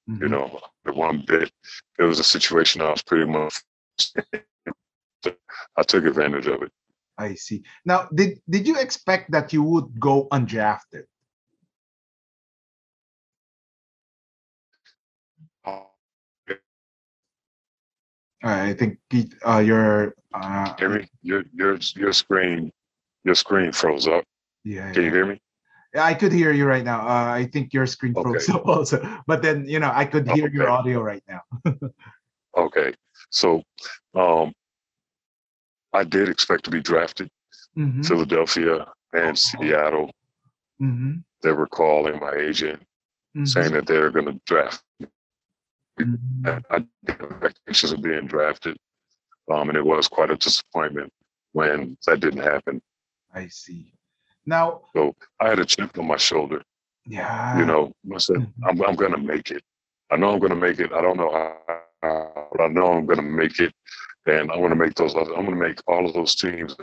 You 0.08 0.28
Mhm. 0.28 0.30
know, 0.32 0.60
the 0.86 0.94
one 0.94 1.24
bit. 1.28 1.52
It 2.00 2.04
was 2.04 2.20
a 2.20 2.24
situation 2.24 2.82
I 2.82 2.90
was 2.92 3.04
pretty 3.04 3.26
much 3.26 3.54
I 5.78 5.84
took 5.84 6.06
advantage 6.06 6.48
of 6.48 6.64
it. 6.64 6.72
I 7.22 7.36
see. 7.36 7.63
Now, 7.86 8.10
did 8.13 8.42
did 8.50 8.68
you 8.68 8.80
expect 8.80 9.32
that 9.32 9.54
you 9.54 9.62
would 9.63 10.00
go 10.00 10.28
undrafted? 10.34 11.06
I 18.44 18.74
think 18.74 18.98
uh, 19.46 19.60
your 19.60 20.16
uh, 20.34 20.75
Hear 20.78 20.90
me? 20.90 21.10
Your 21.22 21.44
your 21.54 21.78
your 21.96 22.13
screen 22.13 22.72
your 23.24 23.36
screen 23.36 23.72
froze 23.72 24.08
up. 24.08 24.25
yeah, 24.63 24.92
Can 24.94 25.04
you 25.04 25.12
hear 25.12 25.25
me? 25.25 25.40
Yeah, 25.94 26.06
I 26.06 26.13
could 26.13 26.32
hear 26.32 26.51
you 26.51 26.66
right 26.66 26.84
now. 26.84 27.01
Uh, 27.01 27.32
I 27.34 27.50
think 27.51 27.74
your 27.74 27.86
screen 27.86 28.13
froze 28.13 28.50
up 28.50 28.66
also, 28.68 28.98
but 29.28 29.42
then 29.42 29.68
you 29.68 29.80
know 29.80 29.92
I 29.94 30.06
could 30.06 30.28
hear 30.28 30.50
your 30.50 30.70
audio 30.70 31.01
right 31.01 31.24
now. 31.28 31.42
Okay. 32.58 32.94
So 33.30 33.63
um 34.13 34.51
I 35.93 36.03
did 36.03 36.29
expect 36.29 36.63
to 36.65 36.71
be 36.71 36.81
drafted. 36.81 37.29
Mhm, 37.75 38.03
Philadelphia 38.05 38.88
and 39.13 39.38
Seattle. 39.38 40.12
mhm, 40.79 41.24
They 41.43 41.51
were 41.51 41.67
calling 41.67 42.19
my 42.19 42.33
agent 42.33 42.83
mhm, 43.36 43.45
saying 43.48 43.71
that 43.74 43.88
they're 43.88 44.12
going 44.12 44.25
to 44.27 44.39
draft. 44.45 44.83
mhm. 45.98 46.45
And 46.45 46.65
I 46.69 46.75
had 47.07 47.21
expectations 47.33 47.91
of 47.93 48.01
being 48.01 48.27
drafted, 48.27 48.77
um, 49.51 49.69
and 49.69 49.77
it 49.77 49.86
was 49.86 50.07
quite 50.07 50.29
a 50.31 50.38
disappointment 50.38 51.12
when 51.53 51.98
that 52.07 52.19
didn't 52.19 52.41
happen. 52.41 52.81
I 53.33 53.48
see. 53.48 53.93
Now, 54.45 54.81
So 54.95 55.15
I 55.39 55.50
had 55.50 55.60
a 55.60 55.65
chip 55.65 55.98
on 55.98 56.07
my 56.07 56.17
shoulder. 56.17 56.63
yeah, 57.05 57.60
You 57.60 57.65
know, 57.65 57.93
I 58.13 58.17
said, 58.17 58.38
Mhm. 58.38 58.53
I'm, 58.63 58.81
I'm 58.83 58.95
going 58.95 59.12
to 59.12 59.17
make 59.17 59.51
it. 59.51 59.63
I 60.12 60.17
know 60.17 60.31
I'm 60.33 60.39
going 60.39 60.51
to 60.51 60.55
make 60.55 60.79
it. 60.79 60.91
I 60.93 61.01
don't 61.01 61.17
know 61.17 61.31
how, 61.31 61.57
Uh, 62.03 62.25
but 62.51 62.62
I 62.62 62.67
know 62.67 62.88
I'm 62.88 63.05
going 63.05 63.17
to 63.17 63.24
make 63.24 63.60
it. 63.60 63.74
And 64.27 64.51
I'm 64.51 64.60
going 64.60 64.70
to 64.70 64.75
make 64.75 64.93
those. 64.96 65.15
I'm 65.15 65.25
going 65.25 65.48
to 65.48 65.55
make 65.55 65.81
all 65.88 66.05
of 66.05 66.13
those 66.13 66.36
teams. 66.36 66.75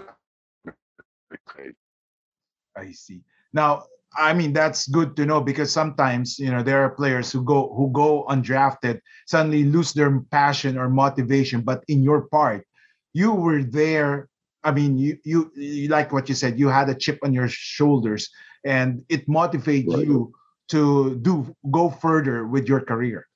I 2.76 2.90
see. 2.92 3.20
Now, 3.52 3.84
I 4.16 4.32
mean 4.34 4.52
that's 4.52 4.88
good 4.88 5.14
to 5.16 5.26
know 5.26 5.40
because 5.40 5.70
sometimes 5.70 6.38
you 6.38 6.50
know 6.50 6.62
there 6.62 6.82
are 6.82 6.90
players 6.90 7.30
who 7.30 7.44
go 7.44 7.72
who 7.76 7.92
go 7.92 8.24
undrafted 8.28 9.00
suddenly 9.26 9.64
lose 9.64 9.92
their 9.92 10.20
passion 10.32 10.76
or 10.76 10.88
motivation. 10.88 11.60
But 11.60 11.84
in 11.86 12.02
your 12.02 12.22
part, 12.22 12.66
you 13.12 13.32
were 13.32 13.62
there 13.62 14.28
I 14.64 14.72
mean, 14.72 14.98
you, 14.98 15.18
you 15.24 15.52
you 15.54 15.88
like 15.88 16.12
what 16.12 16.28
you 16.28 16.34
said. 16.34 16.58
You 16.58 16.68
had 16.68 16.88
a 16.88 16.94
chip 16.94 17.18
on 17.22 17.32
your 17.32 17.48
shoulders, 17.48 18.30
and 18.64 19.04
it 19.08 19.28
motivated 19.28 19.94
Right. 19.94 20.06
you 20.06 20.34
to 20.68 21.16
do 21.20 21.54
go 21.70 21.90
further 21.90 22.46
with 22.46 22.68
your 22.68 22.80
career. 22.80 23.27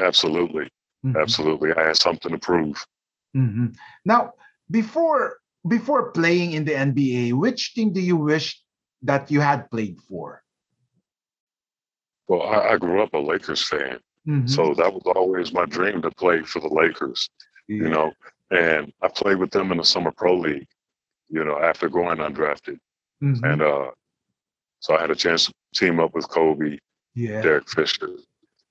Absolutely, 0.00 0.68
Mhm. 1.04 1.20
absolutely. 1.20 1.72
I 1.74 1.88
had 1.88 1.96
something 1.96 2.30
to 2.32 2.38
prove. 2.38 2.84
Mhm. 3.36 3.76
Now, 4.04 4.32
before 4.70 5.38
before 5.66 6.12
playing 6.12 6.52
in 6.52 6.64
the 6.64 6.72
NBA, 6.74 7.32
which 7.32 7.74
team 7.74 7.92
do 7.92 8.00
you 8.00 8.16
wish 8.16 8.62
that 9.02 9.30
you 9.30 9.40
had 9.40 9.70
played 9.70 9.98
for? 10.08 10.42
Well, 12.28 12.42
I, 12.42 12.72
I 12.74 12.76
grew 12.78 13.02
up 13.02 13.12
a 13.14 13.18
Lakers 13.18 13.62
fan, 13.66 13.98
Mhm. 14.26 14.48
so 14.48 14.74
that 14.74 14.92
was 14.92 15.02
always 15.16 15.52
my 15.52 15.64
dream 15.64 16.02
to 16.02 16.10
play 16.12 16.42
for 16.42 16.60
the 16.60 16.68
Lakers. 16.68 17.28
You 17.66 17.88
know, 17.90 18.12
and 18.50 18.92
I 19.02 19.08
played 19.08 19.36
with 19.38 19.50
them 19.50 19.70
in 19.72 19.78
the 19.78 19.84
Summer 19.84 20.10
Pro 20.10 20.34
League. 20.38 20.66
You 21.28 21.44
know, 21.44 21.58
after 21.60 21.88
going 21.90 22.18
undrafted, 22.18 22.78
Mhm. 23.22 23.42
and 23.52 23.60
uh, 23.62 23.90
so 24.80 24.96
I 24.96 25.00
had 25.02 25.10
a 25.10 25.14
chance 25.16 25.46
to 25.46 25.52
team 25.74 26.00
up 26.00 26.14
with 26.14 26.28
Kobe, 26.30 26.78
yeah. 27.14 27.42
Derek 27.42 27.68
Fisher, 27.68 28.08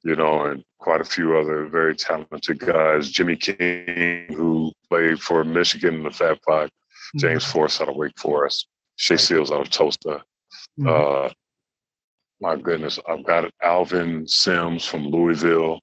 you 0.07 0.15
know, 0.15 0.45
and 0.45 0.63
quite 0.79 1.01
a 1.01 1.03
few 1.03 1.37
other 1.37 1.65
very 1.65 1.93
talented 1.93 2.59
guys. 2.59 3.11
Jimmy 3.11 3.35
King, 3.35 4.33
who 4.33 4.71
played 4.89 5.19
for 5.19 5.43
Michigan 5.43 5.95
in 5.95 6.03
the 6.03 6.11
Fab 6.11 6.37
5 6.47 6.69
James 7.17 7.43
Force 7.43 7.81
out 7.81 7.89
of 7.89 7.97
Wake 7.97 8.17
Forest, 8.17 8.67
Shea. 8.95 9.17
Seals 9.17 9.51
out 9.51 9.61
of 9.61 9.69
Tulsa. 9.69 10.23
Mhm. 10.79 10.87
Uh, 10.87 11.29
my 12.39 12.55
goodness, 12.55 12.99
I've 13.07 13.25
got 13.25 13.51
Alvin 13.61 14.25
Sims 14.27 14.85
from 14.85 15.07
Louisville, 15.07 15.81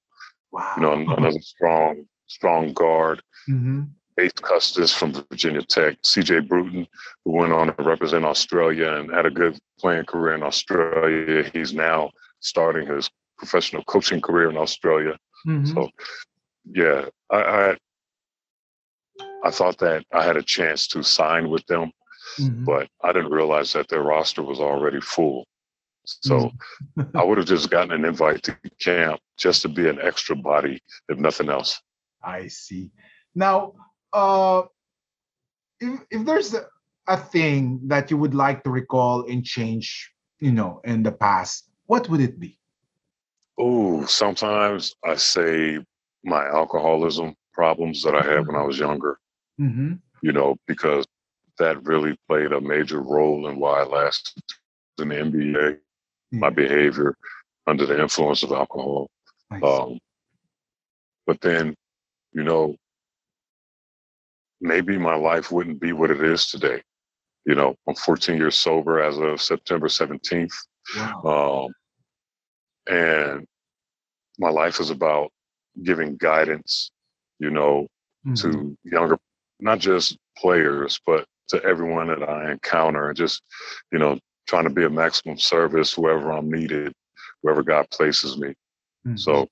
wow. 0.53 0.73
you 0.77 0.83
know, 0.83 0.93
another 0.93 1.41
strong, 1.41 2.07
strong 2.27 2.73
guard. 2.73 3.21
Mhm. 3.49 3.91
Ace 4.19 4.33
Custis 4.33 4.95
from 4.95 5.13
Virginia 5.13 5.63
Tech, 5.63 5.99
CJ 6.03 6.41
Bruton, 6.41 6.87
who 7.25 7.33
went 7.33 7.53
on 7.53 7.77
to 7.77 7.83
represent 7.83 8.25
Australia 8.25 8.93
and 8.93 9.11
had 9.11 9.27
a 9.27 9.31
good 9.31 9.59
playing 9.79 10.07
career 10.07 10.35
in 10.35 10.43
Australia. 10.43 11.51
He's 11.53 11.75
now 11.75 12.11
starting 12.41 12.87
his 12.87 13.11
professional 13.39 13.85
coaching 13.85 14.21
career 14.21 14.51
in 14.51 14.57
Australia. 14.57 15.19
Mhm. 15.47 15.73
So, 15.75 15.91
yeah, 16.65 17.07
I, 17.31 17.37
I 17.37 17.77
I 19.45 19.51
thought 19.51 19.79
that 19.79 20.05
I 20.13 20.25
had 20.25 20.37
a 20.37 20.43
chance 20.43 20.87
to 20.89 21.03
sign 21.03 21.51
with 21.51 21.65
them, 21.67 21.93
Mhm. 22.39 22.65
but 22.65 22.89
I 23.03 23.13
didn't 23.13 23.31
realize 23.33 23.73
that 23.75 23.89
their 23.89 24.03
roster 24.03 24.43
was 24.43 24.59
already 24.61 25.01
full. 25.01 25.47
So 26.07 26.51
I 27.15 27.23
would 27.25 27.39
have 27.39 27.47
just 27.47 27.71
gotten 27.71 27.93
an 27.93 28.05
invite 28.05 28.43
to 28.45 28.59
camp 28.81 29.21
just 29.39 29.63
to 29.63 29.69
be 29.69 29.89
an 29.89 29.99
extra 30.01 30.37
body, 30.37 30.83
if 31.09 31.19
nothing 31.19 31.49
else. 31.49 31.81
I 32.23 32.49
see. 32.49 32.91
Now, 33.35 33.75
uh, 34.13 34.63
if 35.81 36.01
if 36.11 36.25
there's 36.25 36.55
a, 36.55 36.67
a 37.07 37.17
thing 37.17 37.81
that 37.89 38.11
you 38.11 38.17
would 38.19 38.35
like 38.35 38.63
to 38.65 38.71
recall 38.71 39.27
and 39.31 39.45
change, 39.45 40.13
you 40.41 40.53
know, 40.53 40.81
in 40.85 41.03
the 41.03 41.13
past, 41.13 41.71
what 41.87 42.09
would 42.09 42.21
it 42.21 42.39
be? 42.39 42.59
Oh, 43.59 44.05
sometimes 44.07 44.95
I 45.05 45.15
say 45.17 45.79
my 46.25 46.45
alcoholism 46.47 47.35
problems 47.53 48.03
that 48.03 48.15
I 48.15 48.23
had 48.23 48.47
when 48.47 48.57
I 48.57 48.63
was 48.63 48.79
younger, 48.79 49.19
Mm-hmm. 49.61 49.95
you 50.23 50.33
know, 50.33 50.57
because 50.67 51.07
that 51.59 51.81
really 51.85 52.17
played 52.29 52.51
a 52.51 52.61
major 52.61 53.01
role 53.01 53.49
in 53.49 53.59
why 53.61 53.83
I 53.83 53.85
lasted 53.85 54.43
in 54.99 55.09
the 55.09 55.15
NBA, 55.15 55.79
my 56.33 56.51
behavior 56.51 57.15
under 57.69 57.87
the 57.87 58.01
influence 58.01 58.43
of 58.43 58.51
alcohol. 58.51 59.09
Um, 59.63 59.99
but 61.27 61.41
then, 61.41 61.77
you 62.33 62.43
know, 62.43 62.75
maybe 64.61 64.99
my 64.99 65.15
life 65.15 65.53
wouldn't 65.53 65.81
be 65.81 65.93
what 65.93 66.11
it 66.11 66.23
is 66.23 66.49
today. 66.49 66.83
You 67.47 67.55
know, 67.55 67.77
I'm 67.89 67.95
14 67.95 68.37
years 68.37 68.57
sober 68.57 69.01
as 69.01 69.19
of 69.19 69.41
September 69.41 69.87
17th. 69.87 70.53
wow. 70.97 71.67
Um, 71.67 71.75
and 72.89 73.47
my 74.39 74.51
life 74.51 74.81
is 74.81 74.91
about 74.91 75.31
giving 75.83 76.17
guidance, 76.17 76.91
you 77.39 77.51
know, 77.51 77.87
Mhm. 78.27 78.41
to 78.41 78.77
younger, 78.85 79.19
not 79.61 79.79
just 79.79 80.19
players, 80.37 81.01
but 81.07 81.27
to 81.49 81.63
everyone 81.65 82.09
that 82.09 82.29
I 82.29 82.51
encounter 82.53 83.09
and 83.09 83.17
just, 83.17 83.43
you 83.93 83.99
know, 83.99 84.19
trying 84.47 84.65
to 84.65 84.71
be 84.71 84.85
a 84.85 84.91
maximum 84.91 85.39
service 85.39 85.97
wherever 85.97 86.31
I'm 86.33 86.51
needed, 86.51 86.93
wherever 87.43 87.63
God 87.63 87.89
places 87.91 88.39
me. 88.39 88.55
Mhm. 89.07 89.19
So, 89.19 89.49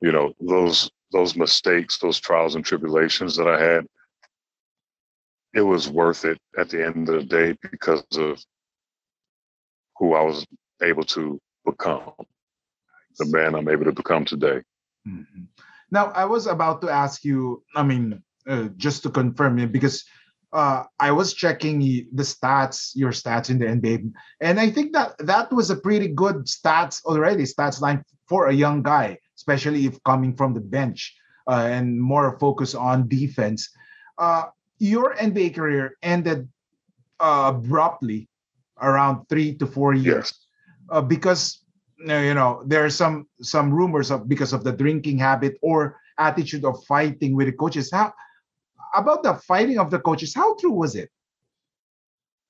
you 0.00 0.12
know, 0.12 0.34
those 0.40 0.90
those 1.12 1.34
mistakes, 1.36 1.98
those 1.98 2.20
trials 2.20 2.54
and 2.54 2.64
tribulations 2.64 3.36
that 3.36 3.48
I 3.48 3.60
had, 3.60 3.86
it 5.54 5.62
was 5.62 5.88
worth 5.88 6.24
it 6.24 6.38
at 6.56 6.68
the 6.70 6.84
end 6.84 7.08
of 7.08 7.14
the 7.16 7.24
day 7.24 7.56
because 7.70 8.04
of 8.16 8.44
who 9.96 10.14
I 10.14 10.22
was 10.22 10.46
able 10.82 11.02
to 11.04 11.38
become, 11.64 12.12
the 13.18 13.26
man 13.26 13.54
I'm 13.54 13.68
able 13.68 13.84
to 13.84 13.92
become 13.92 14.24
today. 14.24 14.62
Mhm. 15.06 15.46
Now, 15.90 16.06
I 16.14 16.24
was 16.24 16.46
about 16.46 16.80
to 16.82 16.88
ask 16.90 17.24
you, 17.24 17.62
I 17.74 17.82
mean, 17.82 18.22
uh, 18.46 18.68
just 18.76 19.02
to 19.02 19.10
confirm 19.10 19.58
it, 19.58 19.72
because 19.72 20.04
uh, 20.52 20.82
I 20.98 21.12
was 21.12 21.32
checking 21.34 21.78
the 21.80 22.22
stats, 22.22 22.90
your 22.94 23.12
stats 23.12 23.50
in 23.50 23.58
the 23.58 23.66
NBA, 23.66 24.12
and 24.40 24.58
I 24.58 24.70
think 24.70 24.92
that 24.92 25.14
that 25.18 25.52
was 25.52 25.70
a 25.70 25.76
pretty 25.76 26.08
good 26.08 26.46
stats 26.46 27.04
already, 27.04 27.44
stats 27.44 27.80
line 27.80 28.04
for 28.26 28.48
a 28.48 28.52
young 28.52 28.82
guy, 28.82 29.18
especially 29.36 29.86
if 29.86 30.02
coming 30.04 30.34
from 30.34 30.54
the 30.54 30.60
bench 30.60 31.14
uh, 31.46 31.66
and 31.70 32.00
more 32.00 32.36
focus 32.38 32.74
on 32.74 33.06
defense. 33.08 33.70
Uh, 34.18 34.44
your 34.78 35.14
NBA 35.16 35.54
career 35.54 35.96
ended 36.02 36.48
uh, 37.20 37.52
abruptly 37.54 38.28
around 38.80 39.26
three 39.28 39.54
to 39.58 39.66
four 39.66 39.94
years 39.94 40.32
Yes. 40.32 40.46
uh, 40.90 41.00
because 41.02 41.64
you 42.06 42.34
know 42.34 42.62
there 42.66 42.84
are 42.84 42.90
some 42.90 43.26
some 43.42 43.72
rumors 43.72 44.10
of 44.10 44.28
because 44.28 44.52
of 44.52 44.64
the 44.64 44.72
drinking 44.72 45.18
habit 45.18 45.56
or 45.62 45.98
attitude 46.18 46.64
of 46.64 46.82
fighting 46.84 47.36
with 47.36 47.46
the 47.46 47.52
coaches 47.52 47.90
how 47.92 48.12
about 48.94 49.22
the 49.22 49.34
fighting 49.46 49.78
of 49.78 49.90
the 49.90 49.98
coaches 49.98 50.34
how 50.34 50.54
true 50.56 50.72
was 50.72 50.94
it 50.96 51.10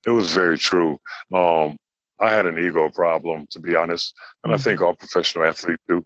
It 0.05 0.09
was 0.11 0.33
very 0.33 0.57
true. 0.57 0.97
Um, 1.31 1.77
I 2.19 2.29
had 2.33 2.45
an 2.47 2.57
ego 2.57 2.89
problem, 2.89 3.45
to 3.53 3.59
be 3.59 3.75
honest, 3.75 4.15
and 4.43 4.51
I 4.53 4.57
Mhm. 4.57 4.63
think 4.63 4.81
all 4.81 4.95
professional 4.95 5.45
athletes 5.45 5.83
do. 5.87 6.03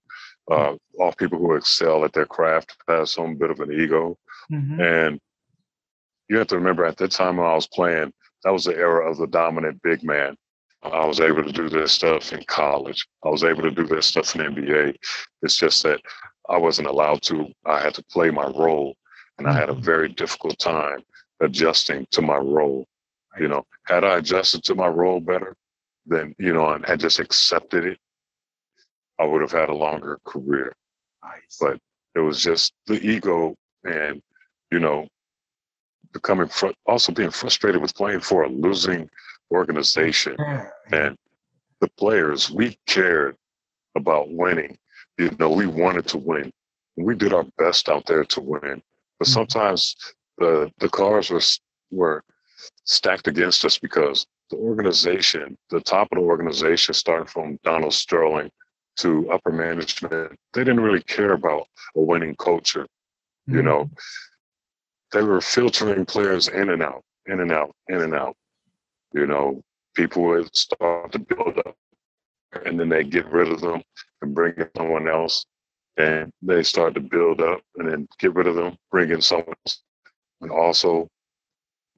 Uh, 0.52 0.76
all 1.00 1.14
people 1.14 1.40
who 1.40 1.56
excel 1.56 2.04
at 2.04 2.12
their 2.14 2.26
craft 2.26 2.76
have 2.90 3.08
some 3.08 3.38
bit 3.38 3.52
of 3.52 3.60
an 3.62 3.72
ego, 3.72 4.18
and 4.82 5.20
you 6.30 6.38
have 6.38 6.48
to 6.48 6.58
remember 6.58 6.84
at 6.86 6.98
that 6.98 7.12
time 7.12 7.38
when 7.38 7.48
I 7.48 7.56
was 7.56 7.68
playing, 7.68 8.12
that 8.44 8.52
was 8.52 8.66
the 8.66 8.76
era 8.76 9.10
of 9.10 9.18
the 9.18 9.28
dominant 9.28 9.82
big 9.82 10.04
man. 10.04 10.36
I 10.93 11.06
was 11.06 11.19
able 11.19 11.43
to 11.43 11.52
do 11.52 11.69
this 11.69 11.93
stuff 11.93 12.34
in 12.34 12.43
college. 12.45 13.08
I 13.24 13.30
was 13.30 13.43
able 13.43 13.63
to 13.63 13.71
do 13.71 13.86
this 13.86 14.08
stuff 14.08 14.36
in 14.36 14.41
NBA. 14.41 14.95
It's 15.41 15.58
just 15.58 15.84
that 15.84 16.02
I 16.50 16.58
wasn't 16.58 16.88
allowed 16.88 17.21
to. 17.24 17.48
I 17.65 17.80
had 17.82 17.93
to 17.95 18.04
play 18.06 18.30
my 18.32 18.45
role, 18.48 18.95
and 19.38 19.48
I 19.48 19.54
had 19.54 19.69
a 19.69 19.74
Mhm. 19.74 19.84
very 19.84 20.10
difficult 20.10 20.60
time 20.60 21.04
adjusting 21.41 22.08
to 22.12 22.21
my 22.21 22.38
role. 22.38 22.88
You 23.39 23.48
know, 23.50 23.65
had 23.86 24.04
I 24.04 24.17
adjusted 24.17 24.63
to 24.65 24.76
my 24.76 24.88
role 24.88 25.19
better, 25.19 25.56
then 26.06 26.36
you 26.39 26.54
know, 26.54 26.69
and 26.69 26.86
had 26.86 27.00
just 27.00 27.19
accepted 27.19 27.86
it, 27.86 28.00
I 29.19 29.26
would 29.26 29.41
have 29.41 29.52
had 29.52 29.69
a 29.69 29.74
longer 29.74 30.19
career. 30.26 30.74
But 31.60 31.80
it 32.15 32.19
was 32.19 32.41
just 32.43 32.74
the 32.88 32.95
ego, 33.02 33.56
and 33.84 34.21
you 34.71 34.80
know, 34.80 35.08
becoming 36.13 36.48
fr- 36.48 36.71
also 36.86 37.12
being 37.12 37.32
frustrated 37.32 37.82
with 37.82 37.95
playing 37.95 38.21
for 38.21 38.43
a 38.43 38.50
losing 38.50 39.10
organization 39.52 40.36
and 40.92 41.18
the 41.82 41.88
players. 41.98 42.50
We 42.52 42.78
cared 42.88 43.36
about 43.96 44.32
winning. 44.32 44.78
You 45.18 45.36
know, 45.40 45.50
we 45.52 45.68
wanted 45.68 46.08
to 46.10 46.18
win. 46.18 46.52
We 46.98 47.16
did 47.16 47.34
our 47.34 47.46
best 47.58 47.90
out 47.90 48.06
there 48.06 48.24
to 48.26 48.42
win. 48.42 48.82
But 49.20 49.28
Mhm. 49.28 49.32
sometimes 49.34 49.96
the 50.38 50.72
the 50.80 50.90
cards 50.90 51.30
were 51.30 51.42
were 51.92 52.24
stacked 52.86 53.28
against 53.28 53.64
us 53.66 53.78
because 53.78 54.26
the 54.50 54.58
organization, 54.58 55.58
the 55.70 55.82
top 55.82 56.08
of 56.12 56.18
the 56.18 56.24
organization, 56.24 56.94
starting 56.94 57.28
from 57.28 57.58
Donald 57.64 57.94
Sterling 57.94 58.52
to 58.98 59.30
upper 59.32 59.52
management, 59.52 60.38
they 60.54 60.64
didn't 60.64 60.80
really 60.82 61.04
care 61.04 61.34
about 61.34 61.68
a 61.96 62.02
winning 62.02 62.36
culture. 62.36 62.88
You 63.48 63.58
Mm-hmm. 63.58 63.66
know, 63.68 63.90
they 65.12 65.24
were 65.24 65.42
filtering 65.42 66.06
players 66.06 66.48
in 66.48 66.70
and 66.70 66.82
out, 66.82 67.04
in 67.26 67.40
and 67.40 67.52
out, 67.52 67.76
in 67.88 68.02
and 68.02 68.14
out. 68.14 68.36
You 69.15 69.28
know, 69.28 69.63
people 69.95 70.45
start 70.51 71.13
to 71.13 71.19
build 71.19 71.58
up 71.60 71.75
and 72.65 72.78
then 72.78 72.89
they 72.89 73.06
get 73.06 73.25
rid 73.28 73.47
of 73.47 73.62
them 73.62 73.82
and 74.21 74.36
bring 74.36 74.56
in 74.58 74.69
someone 74.75 75.08
else. 75.08 75.45
And 75.97 76.34
they 76.41 76.63
start 76.63 76.95
to 76.95 76.99
build 76.99 77.39
up 77.39 77.62
and 77.78 77.89
then 77.89 78.08
get 78.19 78.36
rid 78.36 78.47
of 78.47 78.56
them, 78.56 78.75
bring 78.91 79.12
in 79.12 79.21
someone 79.21 79.56
else. 79.65 79.82
And 80.41 80.51
also, 80.51 81.08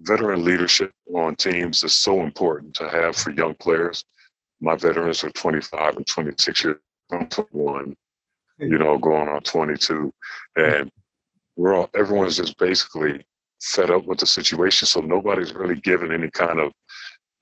veteran 0.02 0.44
leadership 0.44 0.92
on 1.16 1.36
teams 1.36 1.84
is 1.84 1.94
so 1.94 2.22
important 2.22 2.76
to 2.76 2.88
have 2.88 3.16
for 3.16 3.32
young 3.32 3.56
players. 3.56 4.06
My 4.62 4.76
veterans 4.76 5.24
are 5.24 5.32
25 5.32 5.98
and 5.98 6.06
26 6.06 6.64
years. 6.64 6.78
I'm 7.12 7.28
21, 7.28 7.96
you 8.60 8.78
know, 8.78 9.00
going 9.00 9.28
on 9.28 9.42
22. 9.42 10.14
And 10.56 10.92
we're 11.56 11.74
all, 11.74 11.90
everyone's 11.96 12.38
just 12.38 12.60
basically 12.60 13.26
fed 13.62 13.90
up 13.90 14.06
with 14.06 14.20
the 14.20 14.28
situation. 14.28 14.86
So 14.86 15.02
nobody's 15.02 15.56
really 15.56 15.82
given 15.82 16.12
any 16.12 16.30
kind 16.30 16.60
of 16.60 16.72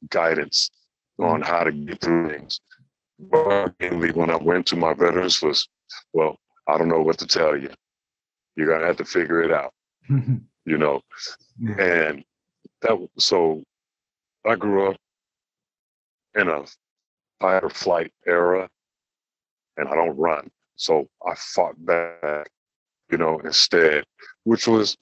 guidance 0.10 0.72
on 1.20 1.42
mm-hmm. 1.42 1.52
how 1.52 1.64
to 1.64 1.72
get 1.72 2.02
through 2.02 2.30
things. 2.30 2.60
Mainly 3.80 4.12
when 4.12 4.30
I 4.30 4.36
went 4.36 4.66
to 4.68 4.76
my 4.76 4.94
veterans 4.94 5.42
was, 5.42 5.68
well, 6.14 6.38
I 6.68 6.78
don't 6.78 6.90
know 6.90 7.02
what 7.02 7.18
to 7.20 7.28
tell 7.28 7.56
you. 7.58 7.70
You're 8.56 8.68
gonna 8.68 8.88
have 8.88 8.98
to 8.98 9.06
figure 9.06 9.42
it 9.42 9.52
out. 9.52 9.74
you 10.66 10.78
know, 10.78 11.02
and 11.78 12.24
that 12.82 13.08
so 13.18 13.64
I 14.46 14.56
grew 14.56 14.92
up 14.92 14.98
in 16.36 16.50
a 16.50 16.64
fight 17.40 17.64
or 17.64 17.70
flight 17.70 18.12
era, 18.26 18.70
and 19.78 19.88
I 19.88 19.96
don't 19.96 20.18
run, 20.18 20.50
so 20.76 21.08
I 21.26 21.36
fought 21.36 21.76
back, 21.86 22.50
you 23.12 23.18
know, 23.18 23.40
instead, 23.40 24.04
which 24.44 24.68
was 24.68 24.98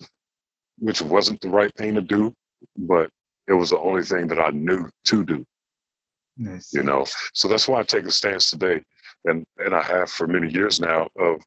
which 0.80 1.02
wasn't 1.02 1.42
the 1.42 1.50
right 1.50 1.74
thing 1.76 1.96
to 1.96 2.02
do, 2.02 2.34
but 2.78 3.10
it 3.48 3.54
was 3.54 3.70
the 3.72 3.80
only 3.80 4.04
thing 4.04 4.28
that 4.28 4.40
I 4.40 4.50
knew 4.52 4.90
to 5.06 5.26
do, 5.26 5.46
Nice. 6.38 6.74
you 6.74 6.84
know. 6.84 7.06
So 7.34 7.48
that's 7.48 7.68
why 7.68 7.80
I 7.80 7.84
take 7.84 8.06
a 8.06 8.12
stance 8.12 8.50
today, 8.50 8.82
and 9.26 9.46
and 9.58 9.76
I 9.76 9.82
have 9.82 10.10
for 10.10 10.28
many 10.28 10.52
years 10.52 10.80
now 10.80 11.10
of, 11.20 11.42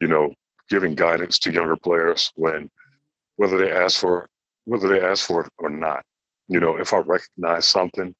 you 0.00 0.08
know, 0.08 0.32
giving 0.68 0.94
guidance 0.94 1.38
to 1.40 1.52
younger 1.52 1.76
players 1.76 2.32
when 2.36 2.70
whether 3.36 3.58
they 3.58 3.72
ask 3.72 4.00
for 4.00 4.28
whether 4.64 4.88
they 4.88 5.00
ask 5.00 5.26
for 5.26 5.44
it 5.44 5.52
or 5.58 5.70
not. 5.70 6.04
You 6.48 6.60
know, 6.60 6.76
if 6.76 6.92
I 6.92 6.98
recognize 6.98 7.68
something, 7.68 8.14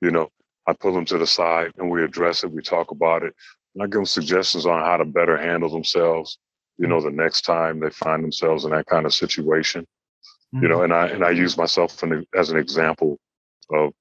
you 0.00 0.10
know, 0.10 0.28
I 0.66 0.72
pull 0.72 0.92
them 0.92 1.04
to 1.06 1.18
the 1.18 1.26
side 1.26 1.72
and 1.78 1.90
we 1.90 2.04
address 2.04 2.44
it. 2.44 2.50
We 2.52 2.62
talk 2.62 2.90
about 2.90 3.22
it, 3.22 3.34
and 3.74 3.82
I 3.82 3.86
give 3.86 3.94
them 3.94 4.06
suggestions 4.06 4.66
on 4.66 4.80
how 4.80 4.96
to 4.98 5.04
better 5.04 5.36
handle 5.36 5.70
themselves. 5.70 6.38
You 6.78 6.86
know, 6.88 7.00
the 7.00 7.10
next 7.10 7.42
time 7.42 7.80
they 7.80 7.90
find 7.90 8.22
themselves 8.22 8.64
in 8.64 8.70
that 8.70 8.86
kind 8.86 9.06
of 9.06 9.14
situation. 9.14 9.86
You 10.52 10.68
know, 10.68 10.82
and 10.82 10.92
I 10.92 11.08
and 11.08 11.24
I 11.24 11.30
use 11.30 11.56
myself 11.56 12.02
an, 12.02 12.26
as 12.34 12.50
an 12.50 12.58
example 12.58 13.18
of 13.70 13.92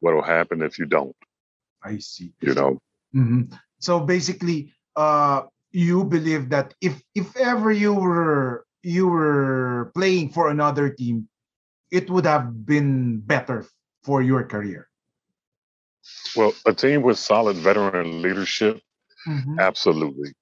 what 0.00 0.14
will 0.14 0.22
happen 0.22 0.62
if 0.62 0.78
you 0.78 0.86
don't. 0.86 1.16
I 1.82 1.98
see. 1.98 2.32
You 2.40 2.54
know, 2.54 2.78
Mhm. 3.14 3.52
So 3.78 4.00
basically, 4.00 4.72
uh, 4.96 5.42
you 5.72 6.04
believe 6.04 6.48
that 6.50 6.74
if 6.80 7.02
if 7.14 7.36
ever 7.36 7.70
you 7.72 7.94
were 7.94 8.64
you 8.82 9.08
were 9.08 9.90
playing 9.94 10.30
for 10.30 10.48
another 10.50 10.90
team, 10.90 11.28
it 11.90 12.10
would 12.10 12.26
have 12.26 12.66
been 12.66 13.20
better 13.20 13.66
for 14.02 14.22
your 14.22 14.44
career. 14.44 14.88
well, 16.36 16.52
a 16.66 16.72
team 16.72 17.02
with 17.02 17.18
solid 17.18 17.56
veteran 17.56 18.22
leadership 18.22 18.80
Mhm. 19.26 19.58
Absolutely, 19.58 20.32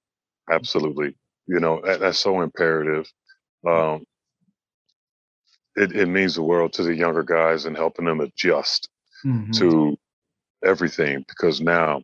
absolutely. 0.51 1.17
You 1.47 1.61
know 1.61 1.81
that, 1.85 2.01
that's 2.01 2.19
so 2.19 2.41
imperative. 2.43 3.11
Um, 3.67 4.05
it 5.77 5.93
it 5.93 6.07
means 6.07 6.35
the 6.35 6.43
world 6.43 6.73
to 6.75 6.83
the 6.83 6.95
younger 6.95 7.23
guys 7.23 7.65
and 7.65 7.77
helping 7.77 8.05
them 8.07 8.21
adjust 8.21 8.89
Mhm. 9.25 9.53
to 9.59 9.97
everything 10.65 11.25
because 11.29 11.61
now 11.61 12.03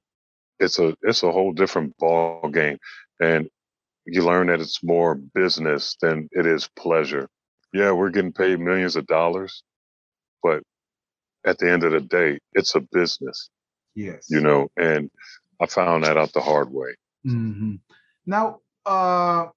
it's 0.61 0.79
a 0.79 0.95
it's 1.03 1.23
a 1.23 1.31
whole 1.33 1.53
different 1.53 1.97
ball 1.99 2.49
game, 2.51 2.79
and 3.21 3.49
you 4.07 4.23
learn 4.25 4.47
that 4.49 4.61
it's 4.61 4.83
more 4.83 5.15
business 5.35 5.97
than 6.01 6.29
it 6.33 6.47
is 6.47 6.69
pleasure. 6.77 7.29
Yeah, 7.73 7.93
we're 7.93 8.11
getting 8.11 8.33
paid 8.33 8.59
millions 8.61 8.97
of 8.97 9.07
dollars, 9.07 9.63
but 10.43 10.63
at 11.45 11.59
the 11.59 11.71
end 11.71 11.85
of 11.85 11.93
the 11.93 12.01
day, 12.01 12.39
it's 12.55 12.75
a 12.75 12.81
business, 12.93 13.51
Yes. 13.95 14.27
you 14.31 14.41
know. 14.41 14.69
And 14.77 15.11
I 15.61 15.67
found 15.67 16.05
that 16.05 16.17
out 16.17 16.33
the 16.33 16.41
hard 16.41 16.71
way. 16.71 16.95
Mhm. 17.27 17.81
Now, 18.27 18.61
uh, 18.87 19.49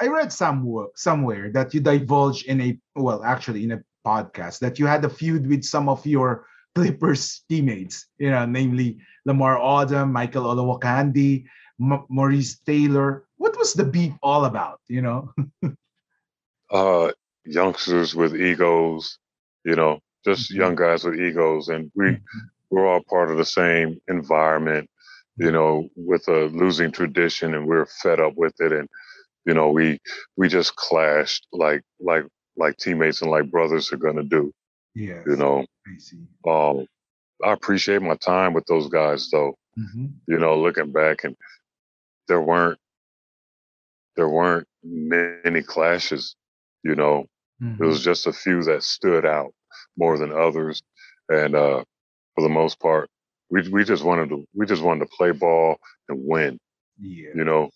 I 0.00 0.06
read 0.08 0.32
somewhere 0.32 0.88
somewhere 0.94 1.50
that 1.52 1.74
you 1.74 1.80
divulged 1.80 2.46
in 2.46 2.60
a 2.60 2.78
well, 2.94 3.22
actually 3.24 3.64
in 3.64 3.72
a 3.72 3.82
podcast 4.06 4.58
that 4.60 4.78
you 4.78 4.86
had 4.86 5.04
a 5.04 5.08
feud 5.08 5.46
with 5.46 5.64
some 5.64 5.88
of 5.88 6.04
your 6.06 6.46
Clippers 6.74 7.42
teammates, 7.48 8.06
you 8.18 8.30
know, 8.30 8.44
namely 8.46 8.98
Lamar 9.26 9.56
Odom, 9.58 10.12
Michael 10.12 10.44
Olowokandi, 10.44 11.44
M- 11.80 12.04
Maurice 12.08 12.58
Taylor. 12.60 13.24
What 13.36 13.56
was 13.58 13.74
the 13.74 13.84
beef 13.84 14.12
all 14.22 14.44
about? 14.44 14.80
You 14.88 15.02
know? 15.02 15.32
uh 16.70 17.10
youngsters 17.44 18.14
with 18.14 18.34
egos 18.34 19.18
you 19.64 19.74
know 19.76 19.98
just 20.24 20.50
Mhm. 20.52 20.56
young 20.56 20.74
guys 20.74 21.04
with 21.04 21.18
egos 21.20 21.68
and 21.68 21.90
we 21.94 22.18
we're 22.70 22.86
all 22.86 23.02
part 23.08 23.30
of 23.30 23.36
the 23.36 23.44
same 23.44 24.00
environment 24.08 24.88
you 25.36 25.50
know 25.50 25.88
with 25.96 26.26
a 26.28 26.46
losing 26.46 26.90
tradition 26.90 27.54
and 27.54 27.66
we're 27.66 27.86
fed 27.86 28.20
up 28.20 28.34
with 28.36 28.54
it 28.60 28.72
and 28.72 28.88
you 29.46 29.54
know 29.54 29.70
we 29.70 29.98
we 30.36 30.48
just 30.48 30.74
clashed 30.76 31.46
like 31.52 31.82
like 32.00 32.24
like 32.56 32.76
teammates 32.76 33.22
and 33.22 33.30
like 33.30 33.50
brothers 33.50 33.92
are 33.92 33.96
going 33.96 34.16
to 34.16 34.22
do 34.24 34.52
Yeah. 34.94 35.26
you 35.26 35.36
know 35.36 35.64
I 35.86 35.96
um 36.48 36.86
i 37.44 37.52
appreciate 37.52 38.02
my 38.02 38.16
time 38.16 38.52
with 38.54 38.64
those 38.66 38.88
guys 38.88 39.28
though 39.30 39.54
Mhm. 39.76 40.20
you 40.26 40.38
know 40.38 40.58
looking 40.58 40.92
back 40.92 41.24
and 41.24 41.36
there 42.28 42.40
weren't 42.40 42.78
there 44.16 44.28
weren't 44.28 44.66
many 44.82 45.62
clashes 45.62 46.36
you 46.84 46.94
know 46.94 47.26
Mhm. 47.60 47.80
It 47.80 47.84
was 47.84 48.02
just 48.04 48.26
a 48.26 48.32
few 48.32 48.62
that 48.64 48.82
stood 48.82 49.24
out 49.24 49.52
more 49.96 50.18
than 50.18 50.32
others, 50.32 50.82
and 51.28 51.54
uh, 51.54 51.82
for 52.34 52.42
the 52.42 52.48
most 52.60 52.78
part, 52.80 53.08
we 53.50 53.68
we 53.68 53.84
just 53.84 54.04
wanted 54.04 54.28
to 54.30 54.44
we 54.54 54.66
just 54.66 54.82
wanted 54.82 55.00
to 55.06 55.16
play 55.16 55.32
ball 55.32 55.76
and 56.08 56.18
win. 56.26 56.58
yeah. 56.98 57.34
You 57.34 57.44
know, 57.44 57.70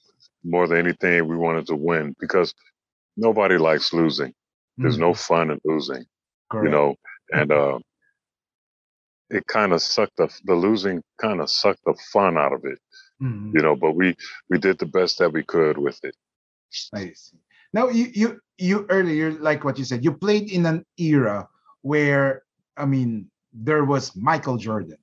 more 0.45 0.67
than 0.69 0.79
anything, 0.79 1.27
we 1.29 1.37
wanted 1.37 1.67
to 1.67 1.77
win 1.77 2.15
because 2.19 2.55
nobody 3.17 3.59
likes 3.59 3.93
losing. 3.93 4.33
There's 4.77 4.99
no 4.99 5.13
Mhm. 5.13 5.19
fun 5.27 5.51
in 5.51 5.61
losing. 5.65 6.05
Correct. 6.51 6.65
You 6.67 6.71
know, 6.71 6.95
and 7.33 7.51
uh, 7.53 7.79
it 9.31 9.47
kind 9.47 9.73
of 9.73 9.83
sucked 9.83 10.17
the 10.17 10.29
the 10.45 10.55
losing 10.55 11.03
kind 11.21 11.41
of 11.41 11.51
sucked 11.51 11.85
the 11.85 11.95
fun 12.13 12.39
out 12.39 12.53
of 12.53 12.65
it. 12.65 12.79
Mhm. 13.21 13.53
You 13.55 13.63
know, 13.63 13.77
but 13.77 13.93
we 13.93 14.17
we 14.49 14.59
did 14.59 14.79
the 14.79 14.87
best 14.87 15.19
that 15.19 15.33
we 15.33 15.43
could 15.43 15.77
with 15.79 15.99
it. 16.05 16.17
I 16.95 17.13
see. 17.15 17.39
Now 17.73 17.89
you 17.89 18.07
you 18.15 18.41
you 18.57 18.87
earlier 18.89 19.33
like 19.33 19.65
what 19.65 19.79
you 19.79 19.85
said 19.85 20.05
you 20.05 20.13
played 20.13 20.51
in 20.51 20.65
an 20.67 20.85
era 20.99 21.49
where 21.83 22.43
I 22.77 22.87
mean 22.87 23.31
there 23.53 23.85
was 23.85 24.15
Michael 24.17 24.57
Jordan, 24.57 24.97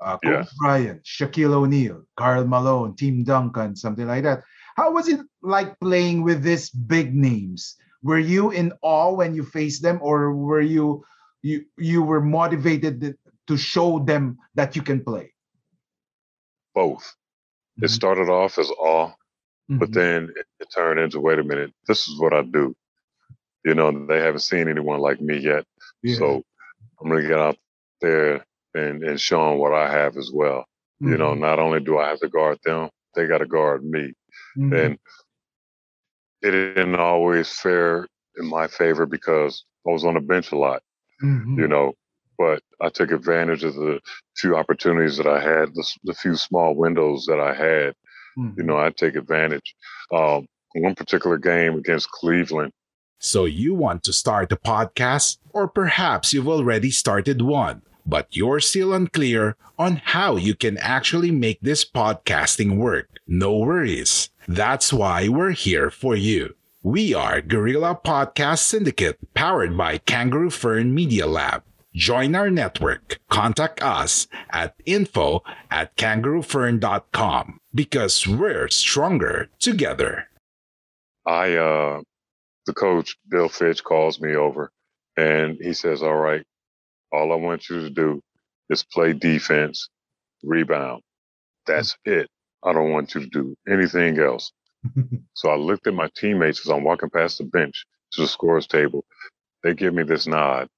uh, 0.00 0.18
Kobe 0.18 0.36
Yeah. 0.36 0.44
Bryant, 0.58 1.02
Shaquille 1.04 1.52
O'Neal, 1.54 2.04
Karl 2.16 2.44
Malone, 2.46 2.94
Tim 2.96 3.24
Duncan, 3.24 3.76
something 3.76 4.06
like 4.06 4.22
that. 4.24 4.42
How 4.76 4.92
was 4.92 5.08
it 5.08 5.20
like 5.42 5.78
playing 5.80 6.22
with 6.22 6.42
these 6.42 6.70
big 6.70 7.14
names? 7.14 7.76
Were 8.02 8.18
you 8.18 8.50
in 8.50 8.72
awe 8.82 9.12
when 9.14 9.34
you 9.34 9.44
faced 9.44 9.82
them, 9.82 9.98
or 10.02 10.34
were 10.34 10.60
you 10.60 11.04
you 11.42 11.64
you 11.78 12.02
were 12.02 12.20
motivated 12.20 13.16
to 13.46 13.56
show 13.56 13.98
them 14.00 14.38
that 14.54 14.74
you 14.76 14.82
can 14.82 15.02
play? 15.04 15.32
Both. 16.74 17.14
It 17.82 17.86
Mhm. 17.86 17.90
started 17.90 18.28
off 18.28 18.58
as 18.58 18.70
awe, 18.70 19.12
but 19.68 19.90
Mhm. 19.90 19.94
then 19.94 20.18
it, 20.36 20.46
it 20.60 20.68
turned 20.74 21.00
into 21.00 21.20
wait 21.20 21.38
a 21.38 21.44
minute 21.44 21.72
this 21.88 22.06
is 22.06 22.20
what 22.20 22.34
i 22.34 22.42
do 22.42 22.76
you 23.64 23.74
know 23.74 23.90
they 24.06 24.20
haven't 24.20 24.40
seen 24.44 24.68
anyone 24.68 25.00
like 25.00 25.20
me 25.22 25.38
yet 25.38 25.64
Yeah. 26.02 26.16
so 26.18 26.44
i'm 27.00 27.08
gonna 27.08 27.22
get 27.22 27.38
out 27.40 27.56
there 28.02 28.44
and 28.74 29.02
and 29.04 29.20
show 29.20 29.48
them 29.50 29.58
what 29.58 29.72
i 29.72 29.90
have 29.90 30.16
as 30.16 30.30
well 30.32 30.64
you 31.00 31.16
know 31.16 31.34
Mhm. 31.34 31.40
not 31.40 31.58
only 31.58 31.80
do 31.80 31.98
i 31.98 32.08
have 32.08 32.20
to 32.20 32.28
guard 32.28 32.58
them 32.64 32.88
they 33.14 33.26
got 33.26 33.38
to 33.38 33.46
guard 33.46 33.84
me 33.84 34.12
Mhm. 34.56 34.84
and 34.84 34.98
it 36.42 36.50
didn't 36.50 36.96
always 36.96 37.48
fare 37.50 38.06
in 38.36 38.46
my 38.46 38.66
favor 38.66 39.06
because 39.06 39.64
i 39.86 39.90
was 39.90 40.04
on 40.04 40.14
the 40.14 40.20
bench 40.20 40.52
a 40.52 40.56
lot 40.58 40.82
Mhm. 41.22 41.58
you 41.58 41.68
know 41.68 41.92
but 42.38 42.62
i 42.80 42.88
took 42.88 43.10
advantage 43.12 43.62
of 43.64 43.74
the 43.74 44.00
few 44.36 44.56
opportunities 44.56 45.16
that 45.16 45.26
i 45.26 45.40
had 45.40 45.74
the, 45.74 45.84
the 46.04 46.14
few 46.14 46.36
small 46.36 46.74
windows 46.74 47.26
that 47.26 47.40
i 47.40 47.54
had 47.54 47.94
you 48.56 48.64
know, 48.64 48.76
I 48.76 48.90
take 48.90 49.14
advantage. 49.14 49.76
Um, 50.12 50.48
one 50.74 50.96
particular 50.96 51.38
game 51.38 51.76
against 51.78 52.10
Cleveland, 52.10 52.72
So 53.20 53.44
you 53.44 53.74
want 53.74 54.02
to 54.02 54.12
start 54.12 54.50
a 54.50 54.56
podcast, 54.56 55.38
or 55.50 55.68
perhaps 55.68 56.32
you've 56.32 56.48
already 56.48 56.90
started 56.90 57.42
one, 57.42 57.82
but 58.06 58.28
you're 58.30 58.60
still 58.60 58.92
unclear 58.92 59.56
on 59.78 59.96
how 59.96 60.36
you 60.36 60.54
can 60.54 60.78
actually 60.78 61.30
make 61.30 61.60
this 61.60 61.84
podcasting 61.84 62.76
work. 62.76 63.08
No 63.26 63.56
worries. 63.56 64.30
That's 64.46 64.92
why 64.92 65.28
we're 65.28 65.52
here 65.52 65.90
for 65.90 66.14
you. 66.14 66.54
We 66.82 67.14
are 67.14 67.40
Guerrilla 67.40 67.98
Podcast 68.04 68.58
Syndicate, 68.58 69.18
powered 69.32 69.76
by 69.76 69.98
Kangaroo 69.98 70.50
Fern 70.50 70.94
Media 70.94 71.26
Lab. 71.26 71.62
Join 71.94 72.34
our 72.34 72.50
network. 72.50 73.20
Contact 73.30 73.82
us 73.82 74.26
at 74.50 74.74
info 74.84 75.42
at 75.70 75.96
kangaroofern.com 75.96 77.60
because 77.74 78.26
we're 78.26 78.68
stronger 78.68 79.48
together. 79.60 80.28
I, 81.24 81.54
uh, 81.54 82.00
the 82.66 82.74
coach, 82.74 83.16
Bill 83.28 83.48
Fitch, 83.48 83.82
calls 83.82 84.20
me 84.20 84.34
over 84.34 84.70
and 85.16 85.56
he 85.60 85.72
says, 85.72 86.02
All 86.02 86.16
right, 86.16 86.44
all 87.14 87.32
I 87.32 87.36
want 87.36 87.70
you 87.70 87.80
to 87.82 87.90
do 87.90 88.22
is 88.70 88.84
play 88.84 89.12
defense, 89.14 89.88
rebound. 90.42 91.02
That's 91.66 91.96
it. 92.04 92.28
I 92.64 92.72
don't 92.72 92.92
want 92.92 93.14
you 93.14 93.22
to 93.22 93.26
do 93.28 93.56
anything 93.68 94.18
else. 94.18 94.52
So 95.34 95.50
I 95.50 95.56
looked 95.56 95.86
at 95.86 95.94
my 95.94 96.08
teammates 96.16 96.60
as 96.66 96.70
I'm 96.70 96.84
walking 96.84 97.10
past 97.10 97.38
the 97.38 97.44
bench 97.44 97.86
to 98.12 98.22
the 98.22 98.28
scores 98.28 98.66
table, 98.66 99.04
they 99.62 99.74
give 99.74 99.94
me 99.94 100.02
this 100.04 100.26
nod, 100.26 100.68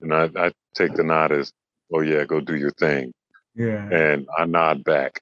and 0.00 0.12
I, 0.14 0.30
I 0.36 0.52
take 0.74 0.94
the 0.94 1.04
nod 1.04 1.32
as, 1.32 1.52
"Oh 1.92 2.00
yeah, 2.00 2.24
go 2.24 2.40
do 2.40 2.56
your 2.56 2.72
thing," 2.72 3.12
Yeah. 3.54 3.90
and 3.90 4.26
I 4.38 4.46
nod 4.46 4.84
back, 4.84 5.20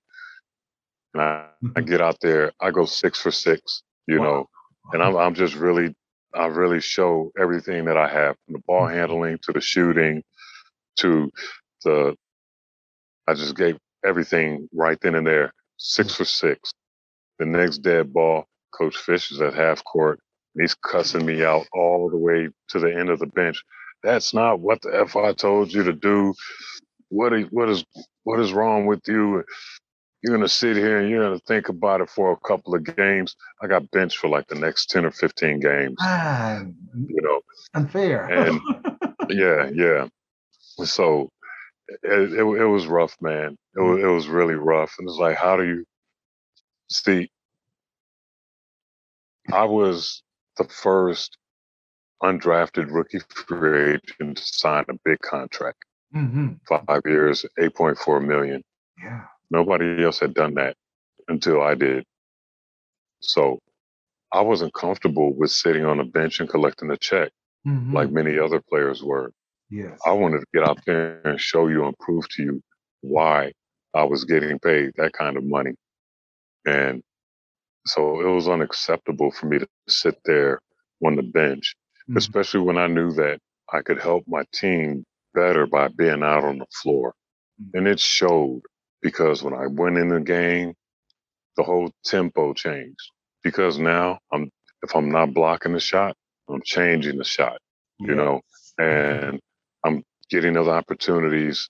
and 1.15 1.23
I, 1.23 1.47
I 1.77 1.81
get 1.83 2.01
out 2.01 2.19
there. 2.21 2.53
I 2.61 2.71
go 2.71 2.85
six 2.85 3.21
for 3.21 3.31
six, 3.31 3.83
you 4.07 4.21
Wow. 4.21 4.21
know, 4.21 4.47
and 4.93 5.03
I'm 5.03 5.17
I'm 5.17 5.35
just 5.35 5.55
really 5.55 5.95
I 6.35 6.47
really 6.47 6.81
show 6.81 7.31
everything 7.39 7.85
that 7.87 7.97
I 7.97 8.09
have 8.09 8.37
from 8.45 8.55
the 8.55 8.63
ball 8.67 8.87
mm-hmm. 8.87 8.97
handling 8.97 9.39
to 9.43 9.53
the 9.53 9.61
shooting 9.61 10.23
to 11.01 11.31
the 11.85 12.17
I 13.27 13.35
just 13.35 13.57
gave 13.57 13.79
everything 14.05 14.69
right 14.73 14.99
then 15.01 15.15
and 15.15 15.27
there. 15.27 15.53
Six 15.77 16.13
mm. 16.13 16.17
for 16.17 16.25
six. 16.25 16.73
The 17.39 17.47
next 17.47 17.79
dead 17.79 18.13
ball, 18.13 18.47
Coach 18.73 18.97
Fitch 18.97 19.31
is 19.31 19.41
at 19.41 19.55
half 19.55 19.83
court 19.85 20.21
and 20.55 20.63
he's 20.63 20.75
cussing 20.75 21.25
me 21.25 21.45
out 21.45 21.67
all 21.73 22.11
the 22.11 22.17
way 22.17 22.49
to 22.69 22.79
the 22.79 22.95
end 22.95 23.09
of 23.11 23.19
the 23.19 23.27
bench. 23.27 23.63
That's 24.03 24.35
not 24.35 24.61
what 24.61 24.83
the 24.83 24.91
F 24.91 25.17
I 25.17 25.33
told 25.33 25.73
you 25.73 25.83
to 25.85 25.93
do. 25.93 26.35
What 27.09 27.33
is 27.33 27.47
what 27.51 27.69
is 27.69 27.85
what 28.25 28.41
is 28.41 28.53
wrong 28.53 28.87
with 28.87 29.01
you? 29.07 29.45
You're 30.23 30.37
gonna 30.37 30.49
sit 30.49 30.77
here 30.77 30.99
and 30.99 31.09
you're 31.09 31.23
gonna 31.23 31.41
think 31.41 31.69
about 31.69 32.01
it 32.01 32.11
for 32.11 32.33
a 32.33 32.49
couple 32.49 32.75
of 32.75 32.85
games. 32.97 33.37
I 33.63 33.67
got 33.67 33.91
benched 33.91 34.19
for 34.19 34.29
like 34.29 34.49
the 34.49 34.55
next 34.55 34.91
ten 34.91 35.05
or 35.05 35.11
fifteen 35.11 35.61
games. 35.61 35.97
Man, 36.01 36.75
You 37.09 37.23
know, 37.23 37.41
unfair. 37.75 38.25
And- 38.27 38.61
yeah, 39.29 39.71
yeah. 39.73 40.09
So 40.85 41.29
it, 41.89 42.33
it, 42.33 42.39
it 42.39 42.67
was 42.67 42.87
rough, 42.87 43.17
man. 43.21 43.57
It 43.77 43.81
was, 43.81 44.03
it 44.03 44.07
was 44.07 44.29
really 44.29 44.55
rough. 44.55 44.95
And 44.99 45.09
it's 45.09 45.19
like, 45.19 45.37
how 45.37 45.57
do 45.57 45.65
you 45.65 45.85
see? 46.91 47.31
I 49.53 49.65
was 49.65 50.23
the 50.57 50.65
first 50.65 51.37
undrafted 52.23 52.93
rookie 52.93 53.21
free 53.49 53.95
agent 53.95 54.37
to 54.37 54.43
sign 54.45 54.85
a 54.89 54.95
big 55.05 55.19
contract, 55.21 55.79
hmm 56.13 56.49
five 56.69 57.03
years, 57.05 57.45
8.4 57.59 58.25
million. 58.25 58.63
Yeah. 59.03 59.25
Nobody 59.51 60.05
else 60.05 60.21
had 60.21 60.35
done 60.35 60.55
that 60.55 60.77
until 61.29 61.63
I 61.63 61.75
did. 61.75 62.05
So 63.21 63.59
I 64.33 64.43
wasn't 64.43 64.75
comfortable 64.75 65.35
with 65.35 65.51
sitting 65.51 65.85
on 65.85 65.99
a 65.99 66.05
bench 66.05 66.39
and 66.41 66.49
collecting 66.49 66.91
a 66.91 66.97
check 66.97 67.33
Mhm. 67.67 67.93
like 67.93 68.11
many 68.11 68.39
other 68.39 68.61
players 68.61 69.03
were. 69.03 69.33
Yes. 69.71 69.99
I 70.07 70.13
wanted 70.13 70.41
to 70.41 70.47
get 70.53 70.69
out 70.69 70.81
there 70.87 71.21
and 71.25 71.41
show 71.41 71.69
you 71.69 71.85
and 71.87 71.99
prove 71.99 72.29
to 72.31 72.43
you 72.43 72.63
why 73.01 73.53
I 73.95 74.05
was 74.05 74.25
getting 74.25 74.59
paid 74.59 74.93
that 74.97 75.13
kind 75.13 75.37
of 75.37 75.45
money. 75.45 75.75
And 76.67 77.03
so 77.87 78.21
it 78.21 78.33
was 78.33 78.49
unacceptable 78.49 79.31
for 79.33 79.47
me 79.47 79.59
to 79.59 79.69
sit 79.89 80.19
there 80.25 80.61
on 81.05 81.17
the 81.17 81.23
bench, 81.23 81.75
Mhm. 82.09 82.17
especially 82.17 82.61
when 82.61 82.79
I 82.79 82.87
knew 82.87 83.13
that 83.13 83.41
I 83.73 83.83
could 83.83 83.99
help 84.01 84.25
my 84.27 84.45
team 84.53 85.05
better 85.35 85.67
by 85.67 85.89
being 85.89 86.23
out 86.23 86.45
on 86.45 86.59
the 86.59 86.67
floor. 86.83 87.15
Mhm. 87.61 87.79
And 87.79 87.89
it 87.89 88.01
showed 88.01 88.63
because 89.01 89.43
when 89.43 89.55
I 89.55 89.67
went 89.67 89.97
in 89.99 90.09
the 90.09 90.21
game, 90.21 90.75
the 91.57 91.63
whole 91.63 91.91
tempo 92.05 92.53
changed. 92.55 93.11
Because 93.43 93.79
now 93.79 94.19
I'm 94.33 94.51
if 94.83 94.95
I'm 94.95 95.11
not 95.11 95.33
blocking 95.35 95.73
the 95.73 95.81
shot, 95.81 96.17
I'm 96.49 96.61
changing 96.65 97.19
the 97.19 97.25
shot 97.25 97.59
you 98.01 98.15
know, 98.15 98.41
and 98.79 99.41
I'm 99.85 100.05
getting 100.31 100.55
those 100.55 100.69
opportunities, 100.69 101.69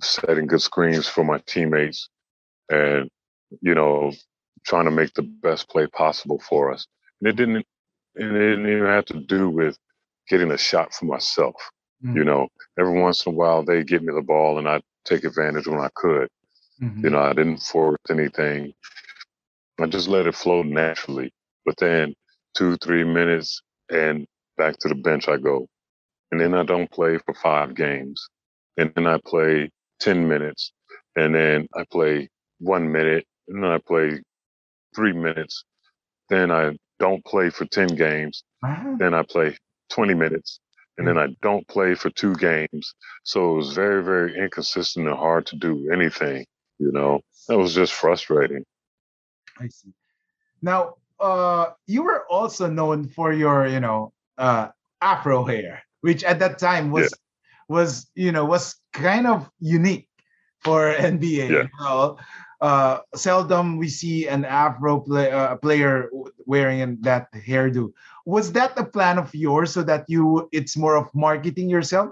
setting 0.00 0.46
good 0.46 0.62
screens 0.62 1.08
for 1.08 1.24
my 1.24 1.38
teammates, 1.46 2.08
and 2.70 3.10
you 3.60 3.74
know, 3.74 4.12
trying 4.64 4.84
to 4.84 4.90
make 4.90 5.12
the 5.14 5.22
best 5.22 5.68
play 5.68 5.86
possible 5.88 6.40
for 6.48 6.72
us. 6.72 6.86
And 7.20 7.28
it 7.28 7.36
didn't, 7.36 7.66
and 8.16 8.36
it 8.36 8.50
didn't 8.50 8.70
even 8.70 8.86
have 8.86 9.06
to 9.06 9.20
do 9.20 9.48
with 9.48 9.76
getting 10.28 10.50
a 10.52 10.58
shot 10.58 10.92
for 10.94 11.06
myself. 11.06 11.54
Mm. 12.04 12.16
You 12.16 12.24
know, 12.24 12.48
every 12.78 12.98
once 13.00 13.26
in 13.26 13.32
a 13.32 13.36
while 13.36 13.64
they 13.64 13.84
give 13.84 14.02
me 14.02 14.12
the 14.14 14.22
ball 14.22 14.58
and 14.58 14.68
I 14.68 14.80
take 15.04 15.24
advantage 15.24 15.66
when 15.66 15.80
I 15.80 15.88
could. 15.94 16.28
Mhm. 16.80 17.04
You 17.04 17.10
know, 17.10 17.20
I 17.20 17.32
didn't 17.32 17.58
force 17.58 17.98
anything. 18.08 18.72
I 19.78 19.86
just 19.86 20.08
let 20.08 20.26
it 20.26 20.34
flow 20.34 20.62
naturally. 20.62 21.32
But 21.64 21.76
then 21.78 22.14
two, 22.56 22.76
three 22.78 23.04
minutes 23.04 23.62
and 23.90 24.26
back 24.56 24.78
to 24.78 24.88
the 24.88 24.94
bench 24.94 25.28
I 25.28 25.36
go. 25.36 25.68
And 26.30 26.40
then 26.40 26.54
I 26.54 26.62
don't 26.62 26.90
play 26.90 27.18
for 27.18 27.34
five 27.34 27.74
games. 27.74 28.28
And 28.76 28.92
then 28.94 29.06
I 29.06 29.18
play 29.26 29.70
10 30.00 30.28
minutes. 30.28 30.72
And 31.16 31.34
then 31.34 31.66
I 31.74 31.84
play 31.90 32.28
one 32.58 32.90
minute. 32.90 33.26
And 33.48 33.62
then 33.62 33.70
I 33.70 33.78
play 33.78 34.20
three 34.94 35.12
minutes. 35.12 35.64
Then 36.28 36.50
I 36.50 36.76
don't 36.98 37.24
play 37.24 37.50
for 37.50 37.64
10 37.64 37.88
games. 37.96 38.44
Ah, 38.64 38.94
Then 38.98 39.14
I 39.14 39.22
play 39.22 39.56
20 39.90 40.14
minutes. 40.14 40.60
And 40.98 41.08
then 41.08 41.18
I 41.18 41.28
don't 41.42 41.66
play 41.66 41.94
for 41.94 42.10
two 42.10 42.34
games. 42.36 42.94
So 43.24 43.52
it 43.52 43.56
was 43.56 43.72
very, 43.72 44.02
very 44.04 44.38
inconsistent 44.38 45.08
and 45.08 45.16
hard 45.16 45.46
to 45.46 45.56
do 45.56 45.90
anything. 45.90 46.44
You 46.78 46.92
know, 46.92 47.20
that 47.48 47.58
was 47.58 47.74
just 47.74 47.92
frustrating. 47.92 48.64
I 49.58 49.68
see. 49.68 49.92
Now, 50.62 50.94
uh, 51.18 51.70
you 51.86 52.02
were 52.02 52.26
also 52.30 52.68
known 52.68 53.08
for 53.08 53.32
your, 53.32 53.66
you 53.66 53.80
know, 53.80 54.12
uh, 54.38 54.68
afro 55.00 55.44
hair, 55.44 55.82
which 56.00 56.24
at 56.24 56.38
that 56.38 56.58
time 56.58 56.90
was 56.90 57.12
was 57.68 58.10
you 58.14 58.32
know 58.32 58.44
was 58.44 58.76
kind 58.92 59.26
of 59.26 59.48
unique 59.60 60.08
for 60.60 60.94
NBA. 60.98 61.50
Yeah. 61.50 61.62
You 61.62 61.68
know? 61.80 62.16
uh, 62.60 62.98
seldom 63.14 63.78
we 63.78 63.88
see 63.88 64.28
an 64.28 64.44
afro 64.44 65.00
play, 65.00 65.30
uh, 65.30 65.56
player 65.56 66.10
wearing 66.46 66.98
that 67.00 67.32
hairdo. 67.32 67.92
Was 68.26 68.52
that 68.52 68.78
a 68.78 68.84
plan 68.84 69.18
of 69.18 69.34
yours 69.34 69.72
so 69.72 69.82
that 69.82 70.04
you 70.08 70.48
it's 70.52 70.76
more 70.76 70.96
of 70.96 71.08
marketing 71.14 71.68
yourself? 71.70 72.10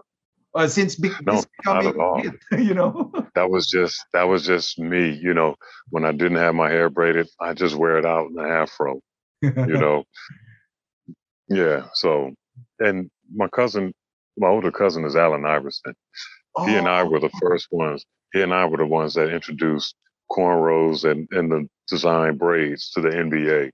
Uh, 0.55 0.66
since 0.66 0.96
be- 0.96 1.12
No, 1.27 1.42
not 1.66 1.85
at 1.85 1.96
all. 1.96 2.22
hit, 2.22 2.35
you 2.59 2.72
know. 2.72 3.12
That 3.35 3.51
was 3.51 3.68
just 3.68 4.03
that 4.14 4.24
was 4.24 4.46
just 4.46 4.79
me. 4.79 5.11
You 5.11 5.35
know, 5.35 5.55
when 5.90 6.05
I 6.05 6.12
didn't 6.12 6.38
have 6.38 6.55
my 6.55 6.70
hair 6.70 6.88
braided, 6.88 7.29
I 7.38 7.53
just 7.53 7.77
wear 7.77 7.98
it 7.98 8.07
out 8.07 8.31
in 8.31 8.38
an 8.38 8.51
afro. 8.51 9.01
You 9.42 9.53
know. 9.79 10.05
yeah. 11.48 11.88
So, 11.92 12.33
and 12.81 13.11
my 13.35 13.49
cousin, 13.49 13.93
my 14.37 14.49
older 14.49 14.71
cousin 14.73 15.05
is 15.05 15.17
Allen 15.17 15.45
Iverson. 15.47 15.95
He 16.64 16.77
and 16.77 16.88
I 16.88 17.03
Oh, 17.03 17.05
were 17.05 17.21
the 17.21 17.31
first 17.31 17.69
ones. 17.71 18.05
He 18.33 18.43
and 18.43 18.53
I 18.55 18.64
were 18.67 18.79
the 18.79 18.87
ones 18.87 19.14
that 19.14 19.33
introduced 19.33 19.95
cornrows 20.31 21.11
and, 21.11 21.29
and 21.33 21.51
the 21.51 21.69
design 21.88 22.37
braids 22.37 22.91
to 22.93 23.01
the 23.01 23.11
NBA, 23.17 23.71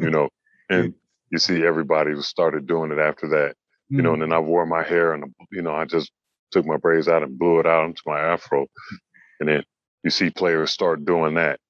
you 0.00 0.10
know. 0.10 0.28
And 0.70 0.94
you 1.30 1.38
see 1.38 1.64
everybody 1.64 2.14
started 2.22 2.66
doing 2.66 2.92
it 2.92 2.98
after 2.98 3.28
that, 3.28 3.56
you 3.96 4.02
Mm. 4.02 4.04
know, 4.04 4.12
and 4.14 4.22
then 4.22 4.32
I 4.32 4.38
wore 4.40 4.66
my 4.66 4.82
hair 4.82 5.12
and, 5.12 5.32
you 5.50 5.62
know, 5.62 5.74
I 5.74 5.84
just 5.84 6.10
took 6.52 6.66
my 6.66 6.76
braids 6.76 7.08
out 7.08 7.22
and 7.22 7.38
blew 7.38 7.58
it 7.60 7.66
out 7.66 7.86
into 7.86 8.02
my 8.06 8.20
afro. 8.20 8.66
And 9.40 9.48
then 9.48 9.64
you 10.04 10.10
see 10.10 10.30
players 10.30 10.70
start 10.70 11.04
doing 11.04 11.34
that, 11.34 11.60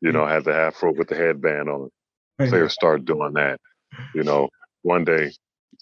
you 0.00 0.12
know, 0.12 0.26
have 0.26 0.44
the 0.44 0.54
afro 0.54 0.92
with 0.92 1.08
the 1.08 1.16
headband 1.16 1.68
on 1.68 1.86
it. 1.86 1.92
Players 2.48 2.72
start 2.74 3.04
doing 3.04 3.34
that, 3.34 3.60
you 4.12 4.24
know. 4.24 4.48
One 4.82 5.04
day 5.04 5.32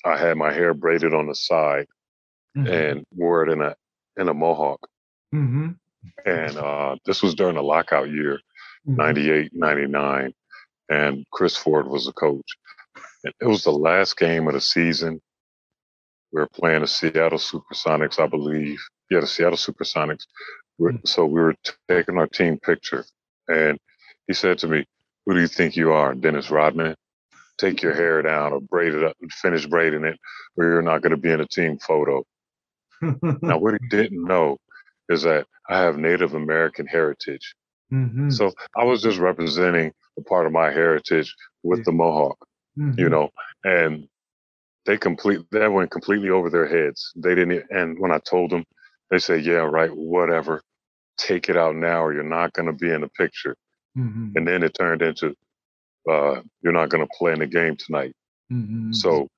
I 0.04 0.16
had 0.16 0.36
my 0.36 0.52
hair 0.52 0.74
braided 0.74 1.14
on 1.14 1.26
the 1.26 1.34
side 1.34 1.86
Mhm. 2.56 2.68
and 2.70 3.04
wore 3.14 3.44
it 3.44 3.50
in 3.52 3.60
a, 3.62 3.74
in 4.16 4.28
a 4.28 4.34
mohawk. 4.34 4.80
Mhm. 5.34 5.78
And 6.26 6.56
uh, 6.56 6.96
this 7.04 7.22
was 7.22 7.34
during 7.34 7.54
the 7.56 7.62
lockout 7.62 8.08
year, 8.10 8.40
Mhm. 8.88 8.96
98, 8.96 9.52
99. 9.54 10.32
And 10.88 11.24
Chris 11.32 11.56
Ford 11.56 11.86
was 11.86 12.06
the 12.06 12.12
coach. 12.12 12.56
And 13.24 13.32
it 13.40 13.46
was 13.46 13.62
the 13.64 13.70
last 13.72 14.16
game 14.16 14.48
of 14.48 14.54
the 14.54 14.60
season. 14.60 15.20
We 16.32 16.40
were 16.40 16.48
playing 16.48 16.80
the 16.80 16.86
Seattle 16.88 17.38
Supersonics, 17.38 18.18
I 18.18 18.26
believe. 18.26 18.80
Yeah, 19.10 19.20
the 19.20 19.26
Seattle 19.26 19.58
Supersonics. 19.58 20.26
We're, 20.78 20.92
Mm. 20.92 21.06
so 21.06 21.26
we 21.26 21.40
were 21.40 21.54
taking 21.88 22.16
our 22.18 22.26
team 22.26 22.58
picture. 22.58 23.04
And 23.48 23.78
he 24.26 24.32
said 24.34 24.58
to 24.60 24.68
me, 24.68 24.86
Who 25.26 25.34
do 25.34 25.40
you 25.40 25.48
think 25.48 25.76
you 25.76 25.92
are, 25.92 26.14
Dennis 26.14 26.50
Rodman? 26.50 26.96
Take 27.60 27.82
your 27.82 27.94
hair 27.94 28.22
down 28.22 28.52
or 28.54 28.60
braid 28.60 28.94
it 28.94 29.04
up 29.04 29.16
and 29.20 29.30
finish 29.30 29.66
braiding 29.66 30.04
it, 30.04 30.18
or 30.56 30.64
you're 30.64 30.82
not 30.82 31.02
going 31.02 31.10
to 31.10 31.18
be 31.18 31.30
in 31.30 31.40
a 31.40 31.46
team 31.46 31.78
photo. 31.78 32.24
Now, 33.42 33.58
what 33.58 33.74
he 33.80 33.88
didn't 33.90 34.24
know 34.24 34.56
is 35.10 35.22
that 35.22 35.46
I 35.68 35.78
have 35.80 35.98
Native 35.98 36.34
American 36.34 36.86
heritage. 36.86 37.54
Mhm. 37.92 38.32
So 38.32 38.52
I 38.76 38.84
was 38.84 39.02
just 39.02 39.18
representing 39.18 39.92
a 40.18 40.22
part 40.22 40.46
of 40.46 40.52
my 40.52 40.70
heritage 40.70 41.34
with 41.62 41.80
Yeah. 41.80 41.84
the 41.86 41.92
Mohawk, 41.92 42.38
Mhm. 42.78 42.98
you 42.98 43.08
know, 43.10 43.28
and 43.64 44.08
they 44.86 44.96
complete 44.96 45.40
that 45.50 45.72
went 45.72 45.90
completely 45.90 46.30
over 46.30 46.48
their 46.48 46.66
heads. 46.66 47.12
They 47.16 47.34
didn't, 47.34 47.66
and 47.70 47.98
when 47.98 48.10
I 48.12 48.18
told 48.20 48.50
them, 48.50 48.64
they 49.10 49.18
said, 49.18 49.44
"Yeah, 49.44 49.68
right, 49.78 49.94
whatever, 49.94 50.62
take 51.18 51.48
it 51.50 51.56
out 51.56 51.76
now, 51.76 52.02
or 52.04 52.14
you're 52.14 52.22
not 52.22 52.52
going 52.54 52.66
to 52.66 52.72
be 52.72 52.90
in 52.90 53.02
the 53.02 53.08
picture." 53.08 53.56
Mhm. 53.98 54.32
And 54.36 54.48
then 54.48 54.62
it 54.62 54.72
turned 54.74 55.02
into, 55.02 55.34
uh, 56.08 56.40
"You're 56.62 56.72
not 56.72 56.88
going 56.90 57.06
to 57.06 57.14
play 57.18 57.32
in 57.32 57.40
the 57.40 57.46
game 57.46 57.76
tonight." 57.76 58.12
Mhm. 58.52 58.94
So, 58.94 59.28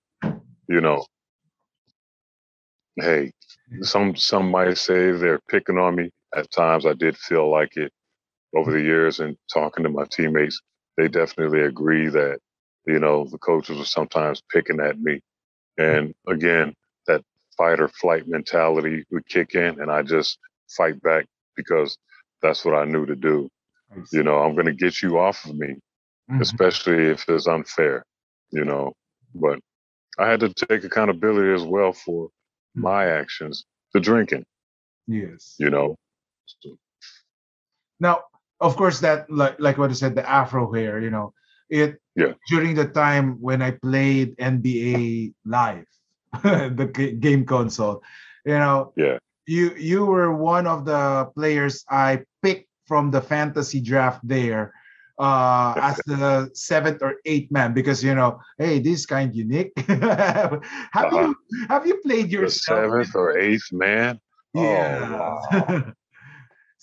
you 0.68 0.80
know, 0.80 1.04
hey, 2.96 3.32
some 3.82 4.16
some 4.16 4.50
might 4.50 4.78
say 4.78 5.12
they're 5.12 5.40
picking 5.48 5.78
on 5.78 5.96
me. 5.96 6.10
At 6.34 6.50
times, 6.50 6.86
I 6.86 6.94
did 6.94 7.16
feel 7.18 7.50
like 7.50 7.76
it 7.76 7.92
over 8.54 8.72
the 8.72 8.80
years, 8.82 9.20
and 9.20 9.36
talking 9.52 9.84
to 9.84 9.90
my 9.90 10.04
teammates, 10.04 10.60
they 10.96 11.08
definitely 11.08 11.62
agree 11.62 12.08
that 12.08 12.38
you 12.86 12.98
know 12.98 13.24
the 13.24 13.38
coaches 13.38 13.78
were 13.78 13.84
sometimes 13.84 14.42
picking 14.50 14.80
at 14.80 14.98
me. 15.00 15.20
And 15.78 16.14
again, 16.28 16.74
that 17.06 17.22
fight 17.56 17.80
or 17.80 17.88
flight 17.88 18.28
mentality 18.28 19.04
would 19.10 19.26
kick 19.28 19.54
in, 19.54 19.80
and 19.80 19.90
I 19.90 20.02
just 20.02 20.38
fight 20.76 21.00
back 21.02 21.26
because 21.56 21.96
that's 22.42 22.64
what 22.64 22.74
I 22.74 22.84
knew 22.84 23.06
to 23.06 23.16
do. 23.16 23.48
You 24.12 24.22
know, 24.22 24.38
I'm 24.38 24.54
going 24.54 24.66
to 24.66 24.72
get 24.72 25.02
you 25.02 25.18
off 25.18 25.44
of 25.44 25.56
me, 25.56 25.76
Mhm. 26.30 26.40
especially 26.40 27.06
if 27.06 27.28
it's 27.28 27.46
unfair, 27.46 28.04
you 28.50 28.64
know. 28.64 28.92
But 29.34 29.58
I 30.18 30.28
had 30.30 30.40
to 30.40 30.50
take 30.52 30.84
accountability 30.84 31.52
as 31.54 31.64
well 31.64 31.92
for 31.92 32.28
Mm. 32.76 32.82
my 32.82 33.06
actions, 33.06 33.64
the 33.94 34.00
drinking, 34.00 34.44
Yes. 35.06 35.56
you 35.58 35.70
know. 35.70 35.96
Now, 38.00 38.22
of 38.60 38.76
course, 38.76 39.00
that 39.00 39.30
like 39.30 39.58
like 39.58 39.78
what 39.78 39.90
I 39.90 39.94
said, 39.94 40.14
the 40.14 40.28
Afro 40.28 40.72
hair, 40.72 41.00
you 41.00 41.10
know, 41.10 41.32
it 41.68 41.98
Yeah. 42.16 42.34
during 42.48 42.74
the 42.74 42.86
time 42.86 43.40
when 43.40 43.62
I 43.62 43.72
played 43.72 44.34
NBA 44.38 45.34
Live, 45.44 45.86
the 46.42 46.90
g- 46.94 47.12
game 47.12 47.44
console, 47.44 48.02
you 48.44 48.58
know, 48.58 48.92
Yeah. 48.96 49.18
you 49.46 49.74
you 49.76 50.06
were 50.06 50.32
one 50.34 50.66
of 50.66 50.84
the 50.84 51.30
players 51.34 51.84
I 51.90 52.24
picked 52.42 52.68
from 52.86 53.10
the 53.10 53.20
fantasy 53.22 53.80
draft 53.80 54.20
there 54.26 54.72
uh 55.18 55.76
as 55.80 56.02
the 56.06 56.50
seventh 56.54 57.02
or 57.02 57.16
eighth 57.24 57.50
man 57.50 57.72
because 57.74 58.02
you 58.02 58.14
know 58.14 58.40
hey 58.58 58.78
this 58.80 59.00
is 59.00 59.06
kind 59.06 59.30
of 59.30 59.36
unique 59.36 59.72
have 59.88 60.62
Uh-huh. 60.94 61.10
you 61.12 61.36
have 61.68 61.86
you 61.86 61.96
played 62.04 62.30
The 62.30 62.32
yourself 62.40 62.84
seventh 62.86 63.14
or 63.14 63.36
eighth 63.38 63.72
man. 63.72 64.20
yeah. 64.54 64.98
Oh, 64.98 65.12
wow. 65.12 65.92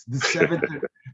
the 0.07 0.19
seventh 0.19 0.63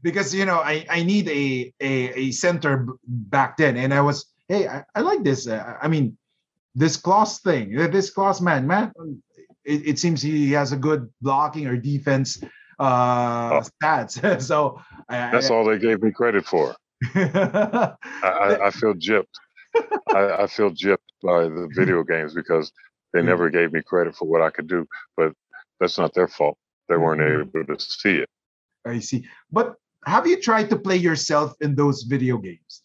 because 0.02 0.34
you 0.34 0.44
know 0.44 0.58
I, 0.60 0.86
I 0.88 1.02
need 1.02 1.28
a, 1.28 1.72
a 1.80 1.92
a 2.18 2.30
center 2.30 2.86
back 3.06 3.56
then 3.56 3.76
and 3.76 3.92
I 3.92 4.00
was 4.00 4.26
hey 4.48 4.68
I, 4.68 4.84
I 4.94 5.00
like 5.00 5.24
this 5.24 5.46
uh, 5.48 5.74
I 5.82 5.88
mean 5.88 6.16
this 6.74 6.96
class 6.96 7.40
thing 7.40 7.78
uh, 7.78 7.88
this 7.88 8.10
class 8.10 8.40
man 8.40 8.66
man 8.66 8.92
it, 9.64 9.86
it 9.88 9.98
seems 9.98 10.22
he 10.22 10.52
has 10.52 10.72
a 10.72 10.76
good 10.76 11.10
blocking 11.20 11.66
or 11.66 11.76
defense 11.76 12.42
uh 12.78 13.60
Oh. 13.60 13.62
stats 13.82 14.40
so 14.50 14.80
I, 15.08 15.30
That's 15.32 15.50
all 15.50 15.64
they 15.64 15.78
gave 15.78 16.02
me 16.02 16.10
credit 16.12 16.44
for. 16.46 16.74
I, 17.14 17.96
I, 18.22 18.70
feel 18.70 18.94
gypped. 18.94 19.34
I, 20.14 20.42
I 20.42 20.46
feel 20.46 20.70
gypped 20.70 20.98
by 21.22 21.42
the 21.44 21.68
video 21.76 22.02
games 22.02 22.34
because 22.34 22.72
they 23.12 23.20
Mm. 23.20 23.26
never 23.26 23.50
gave 23.50 23.72
me 23.72 23.82
credit 23.82 24.14
for 24.16 24.26
what 24.28 24.42
I 24.42 24.50
could 24.50 24.66
do. 24.66 24.86
But 25.16 25.32
that's 25.80 25.98
not 25.98 26.14
their 26.14 26.28
fault. 26.28 26.58
They 26.88 26.96
weren't 26.96 27.20
Mhm. 27.20 27.48
able 27.60 27.76
to 27.76 27.80
see 27.82 28.16
it. 28.16 28.28
I 28.84 29.00
see 29.00 29.26
but 29.50 29.76
have 30.06 30.26
you 30.28 30.40
tried 30.40 30.70
to 30.70 30.78
play 30.78 30.96
yourself 30.96 31.54
in 31.60 31.74
those 31.74 32.04
video 32.04 32.38
games 32.38 32.82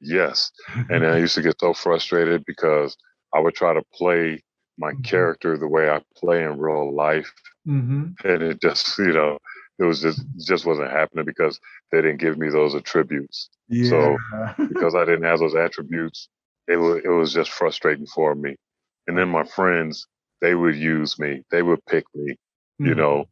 Yes. 0.00 0.50
And 0.90 1.06
I 1.06 1.18
used 1.18 1.34
to 1.36 1.42
get 1.42 1.60
so 1.60 1.72
frustrated 1.74 2.44
because 2.44 2.96
I 3.34 3.40
would 3.40 3.54
try 3.54 3.72
to 3.74 3.82
play 3.94 4.42
my 4.78 4.92
Mhm. 4.92 5.04
character 5.04 5.56
the 5.58 5.68
way 5.68 5.90
I 5.90 6.02
play 6.16 6.42
in 6.44 6.58
real 6.58 6.94
life. 6.94 7.32
Mhm. 7.66 8.14
And 8.24 8.42
it 8.42 8.60
just, 8.60 8.98
you 8.98 9.12
know, 9.12 9.38
it 9.82 9.86
was 9.88 10.02
just 10.02 10.26
just 10.48 10.66
wasn't 10.66 10.92
happening 10.92 11.26
because 11.26 11.60
they 11.92 12.02
didn't 12.02 12.20
give 12.20 12.38
me 12.38 12.50
those 12.50 12.74
attributes. 12.76 13.50
yeah 13.68 13.90
So, 13.90 14.22
because 14.68 14.94
I 14.94 15.04
didn't 15.06 15.24
have 15.24 15.40
those 15.40 15.56
attributes, 15.56 16.28
it 16.68 16.76
was 16.76 17.02
it 17.04 17.10
was 17.10 17.34
just 17.34 17.50
frustrating 17.52 18.06
for 18.06 18.34
me. 18.36 18.56
And 19.08 19.18
then 19.18 19.28
my 19.30 19.44
friends, 19.44 20.06
they 20.42 20.54
would 20.54 20.76
use 20.76 21.18
me, 21.18 21.44
they 21.50 21.62
would 21.62 21.84
pick 21.86 22.04
me, 22.14 22.36
you 22.84 22.94
Mhm. 22.94 22.96
know, 22.96 23.26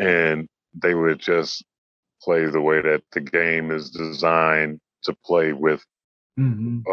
and 0.00 0.48
they 0.82 0.94
would 0.94 1.20
just 1.20 1.64
play 2.22 2.46
the 2.46 2.62
way 2.62 2.82
that 2.82 3.02
the 3.12 3.20
game 3.20 3.70
is 3.72 3.90
designed 3.90 4.80
to 5.04 5.14
play 5.24 5.52
with. 5.52 5.84
Mhm. 6.38 6.86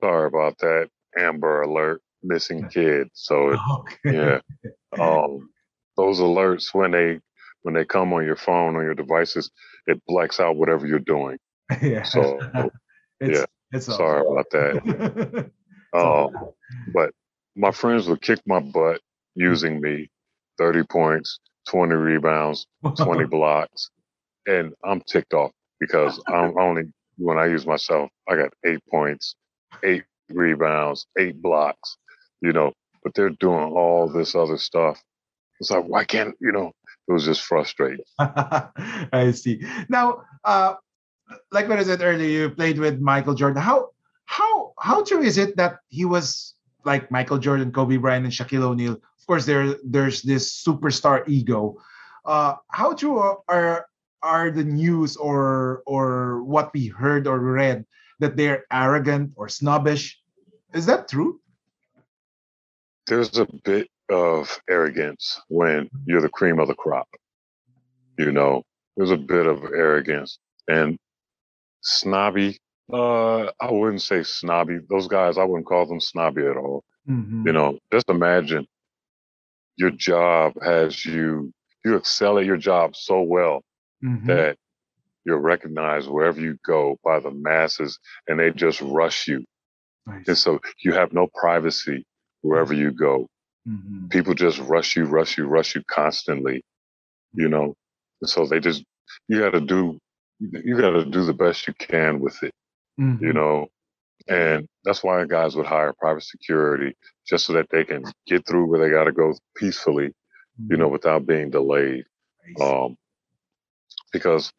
Sorry 0.00 0.26
about 0.28 0.58
that, 0.58 0.90
Amber 1.16 1.62
Alert, 1.62 2.02
missing 2.22 2.66
kid. 2.66 3.10
So 3.14 3.50
it, 3.52 3.62
okay 3.70 4.06
yeah, 4.06 4.40
um, 4.98 5.50
those 5.96 6.20
alerts 6.20 6.74
when 6.74 6.92
they 6.92 7.20
when 7.66 7.74
they 7.74 7.84
come 7.84 8.12
on 8.12 8.24
your 8.24 8.36
phone 8.36 8.76
on 8.76 8.84
your 8.84 8.94
devices, 8.94 9.50
it 9.88 10.00
blacks 10.06 10.38
out 10.38 10.54
whatever 10.54 10.86
you're 10.86 11.00
doing. 11.00 11.36
yeah. 11.82 12.04
So 12.04 12.38
it's, 13.20 13.40
yeah, 13.40 13.44
it's 13.72 13.86
sorry 13.86 14.20
about 14.24 14.46
that. 14.52 15.50
Um, 15.94 16.28
but 16.92 17.12
my 17.54 17.70
friends 17.70 18.06
would 18.06 18.20
kick 18.20 18.40
my 18.44 18.60
butt 18.60 19.00
using 19.34 19.80
me 19.80 20.10
30 20.58 20.82
points 20.90 21.38
20 21.70 21.94
rebounds 21.94 22.66
20 22.98 23.24
blocks 23.24 23.88
and 24.46 24.74
i'm 24.84 25.00
ticked 25.02 25.32
off 25.32 25.52
because 25.80 26.20
i'm 26.26 26.58
only 26.58 26.82
when 27.16 27.38
i 27.38 27.46
use 27.46 27.64
myself 27.66 28.10
i 28.28 28.36
got 28.36 28.52
eight 28.66 28.80
points 28.90 29.36
eight 29.84 30.04
rebounds 30.28 31.06
eight 31.18 31.40
blocks 31.40 31.96
you 32.42 32.52
know 32.52 32.72
but 33.02 33.14
they're 33.14 33.30
doing 33.30 33.72
all 33.72 34.06
this 34.08 34.34
other 34.34 34.58
stuff 34.58 35.00
it's 35.60 35.70
like 35.70 35.84
why 35.84 36.04
can't 36.04 36.34
you 36.40 36.52
know 36.52 36.72
it 37.08 37.12
was 37.12 37.24
just 37.24 37.42
frustrating 37.42 38.04
I 38.18 39.32
see. 39.34 39.62
Now, 39.88 40.22
uh, 40.44 40.74
like 41.52 41.68
what 41.68 41.78
I 41.78 41.84
said 41.84 42.02
earlier, 42.02 42.28
you 42.28 42.50
played 42.50 42.78
with 42.78 43.00
Michael 43.00 43.34
Jordan. 43.34 43.62
How 43.62 43.90
how 44.26 44.72
how 44.78 45.04
true 45.04 45.22
is 45.22 45.38
it 45.38 45.56
that 45.56 45.78
he 45.88 46.04
was 46.04 46.54
like 46.84 47.10
Michael 47.10 47.38
Jordan, 47.38 47.72
Kobe 47.72 47.96
Bryant, 47.96 48.24
and 48.24 48.32
Shaquille 48.32 48.62
O'Neal? 48.62 48.92
Of 48.94 49.26
course, 49.26 49.46
there 49.46 49.76
there's 49.84 50.22
this 50.22 50.64
superstar 50.64 51.26
ego. 51.28 51.78
Uh, 52.24 52.56
how 52.68 52.92
true 52.92 53.18
are 53.48 53.86
are 54.22 54.50
the 54.50 54.64
news 54.64 55.16
or 55.16 55.82
or 55.86 56.42
what 56.42 56.72
we 56.74 56.86
heard 56.86 57.26
or 57.26 57.38
read 57.38 57.84
that 58.18 58.36
they're 58.36 58.64
arrogant 58.72 59.32
or 59.36 59.48
snobbish? 59.48 60.18
Is 60.74 60.86
that 60.86 61.08
true? 61.08 61.40
there's 63.06 63.38
a 63.38 63.46
bit 63.64 63.88
of 64.10 64.60
arrogance 64.68 65.40
when 65.48 65.88
you're 66.06 66.20
the 66.20 66.28
cream 66.28 66.58
of 66.58 66.68
the 66.68 66.74
crop. 66.74 67.08
You 68.18 68.32
know, 68.32 68.62
there's 68.96 69.10
a 69.10 69.16
bit 69.16 69.46
of 69.46 69.64
arrogance 69.64 70.38
and 70.68 70.96
snobby. 71.82 72.58
Uh, 72.92 73.46
I 73.60 73.70
wouldn't 73.70 74.02
say 74.02 74.22
snobby. 74.22 74.78
Those 74.88 75.08
guys, 75.08 75.38
I 75.38 75.44
wouldn't 75.44 75.66
call 75.66 75.86
them 75.86 76.00
snobby 76.00 76.46
at 76.46 76.56
all. 76.56 76.84
Mhm. 77.08 77.46
You 77.46 77.52
know, 77.52 77.78
just 77.92 78.08
imagine 78.08 78.66
your 79.76 79.90
job 79.90 80.54
has 80.62 81.04
you, 81.04 81.52
you 81.84 81.96
excel 81.96 82.38
at 82.38 82.46
your 82.46 82.56
job 82.56 82.96
so 82.96 83.20
well 83.22 83.62
Mhm. 84.02 84.26
that 84.26 84.56
you're 85.24 85.38
recognized 85.40 86.08
wherever 86.08 86.40
you 86.40 86.56
go 86.64 86.96
by 87.04 87.18
the 87.18 87.30
masses 87.30 87.98
and 88.28 88.38
they 88.38 88.50
just 88.50 88.80
rush 88.80 89.26
you. 89.28 89.44
Nice. 90.06 90.28
And 90.28 90.38
so 90.38 90.60
you 90.82 90.92
have 90.92 91.12
no 91.12 91.28
privacy 91.34 92.06
wherever 92.42 92.72
you 92.72 92.92
go. 92.92 93.28
Mhm. 93.66 94.10
people 94.10 94.34
just 94.34 94.58
rush 94.60 94.96
you, 94.96 95.04
rush 95.04 95.38
you, 95.38 95.46
rush 95.46 95.74
you 95.74 95.82
constantly, 95.90 96.62
you 97.34 97.48
know. 97.48 97.74
And 98.20 98.28
so 98.30 98.46
they 98.46 98.60
just 98.60 98.84
you 99.28 99.40
got 99.40 99.52
to 99.52 99.60
do 99.60 99.98
you 100.40 100.78
got 100.78 100.90
to 100.90 101.04
do 101.04 101.24
the 101.24 101.34
best 101.34 101.66
you 101.66 101.74
can 101.74 102.20
with 102.20 102.42
it, 102.42 102.52
you 103.18 103.32
Mhm. 103.32 103.32
know. 103.32 103.66
And 104.28 104.66
that's 104.84 105.02
why 105.04 105.24
guys 105.26 105.56
would 105.56 105.66
hire 105.66 105.92
private 105.98 106.24
security 106.24 106.94
just 107.26 107.46
so 107.46 107.52
that 107.54 107.68
they 107.70 107.84
can 107.84 108.04
get 108.26 108.46
through 108.46 108.66
where 108.66 108.80
they 108.80 108.90
got 108.94 109.04
to 109.04 109.12
go 109.12 109.34
peacefully, 109.56 110.12
you 110.68 110.76
know, 110.76 110.88
without 110.88 111.26
being 111.26 111.50
delayed. 111.50 112.04
Um, 112.60 112.96
because 114.12 114.52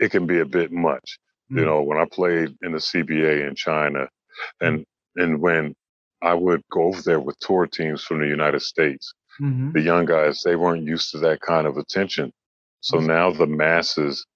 it 0.00 0.10
can 0.10 0.26
be 0.26 0.40
a 0.40 0.46
bit 0.46 0.72
much, 0.72 1.18
you 1.54 1.64
Mhm. 1.64 1.66
know. 1.66 1.82
When 1.82 1.98
I 1.98 2.04
played 2.06 2.56
in 2.62 2.72
the 2.72 2.78
CBA 2.78 3.46
in 3.48 3.54
China, 3.54 4.08
and 4.60 4.84
and 5.16 5.40
when 5.40 5.74
I 6.22 6.34
would 6.34 6.62
go 6.70 6.84
over 6.84 7.02
there 7.02 7.20
with 7.20 7.38
tour 7.40 7.66
teams 7.66 8.02
from 8.04 8.20
the 8.20 8.26
United 8.28 8.60
States, 8.62 9.12
Mhm. 9.40 9.72
the 9.72 9.80
young 9.80 10.04
guys 10.04 10.42
they 10.44 10.56
weren't 10.56 10.84
used 10.84 11.10
to 11.12 11.18
that 11.20 11.40
kind 11.40 11.66
of 11.66 11.76
attention 11.78 12.32
so 12.80 12.98
Mhm. 12.98 13.06
now 13.06 13.30
the 13.30 13.46
masses 13.46 14.26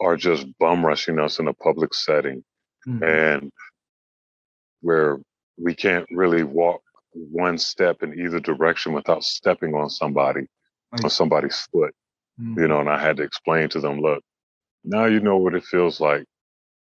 are 0.00 0.16
just 0.16 0.46
bum 0.58 0.84
rushing 0.84 1.18
us 1.18 1.38
in 1.38 1.48
a 1.48 1.54
public 1.54 1.94
setting 1.94 2.44
Mhm. 2.86 3.02
and 3.02 3.52
where 4.80 5.18
we 5.56 5.74
can't 5.74 6.06
really 6.10 6.42
walk 6.42 6.82
one 7.12 7.56
step 7.58 8.02
in 8.02 8.18
either 8.18 8.40
direction 8.40 8.92
without 8.92 9.22
stepping 9.22 9.74
on 9.74 9.88
somebody 9.88 10.46
on 11.04 11.10
somebody's 11.10 11.60
foot 11.72 11.94
Mhm. 12.40 12.56
you 12.60 12.68
know 12.68 12.80
and 12.80 12.90
i 12.90 12.98
had 12.98 13.16
to 13.16 13.22
explain 13.22 13.68
to 13.68 13.80
them 13.80 14.00
look 14.00 14.22
now 14.82 15.04
you 15.06 15.20
know 15.20 15.36
what 15.36 15.54
it 15.54 15.64
feels 15.64 16.00
like 16.00 16.24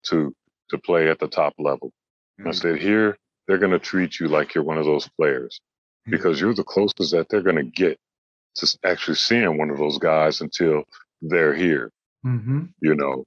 to 0.03 0.33
to 0.69 0.77
play 0.77 1.09
at 1.09 1.19
the 1.19 1.27
top 1.27 1.53
level 1.57 1.91
i 2.39 2.51
said 2.51 2.77
here 2.77 3.17
they're 3.49 3.57
going 3.57 3.71
to 3.71 3.79
treat 3.79 4.19
you 4.19 4.27
like 4.27 4.53
you're 4.53 4.63
one 4.63 4.77
of 4.77 4.85
those 4.85 5.09
players 5.17 5.59
because 6.05 6.39
you're 6.39 6.53
the 6.53 6.63
closest 6.63 7.11
that 7.11 7.27
they're 7.29 7.41
going 7.41 7.55
to 7.55 7.63
get 7.63 7.97
to 8.55 8.77
actually 8.85 9.15
seeing 9.15 9.57
one 9.57 9.71
of 9.71 9.77
those 9.79 9.97
guys 9.97 10.41
until 10.41 10.83
they're 11.23 11.55
here, 11.55 11.91
Mhm. 12.25 12.69
you 12.81 12.93
know. 12.93 13.23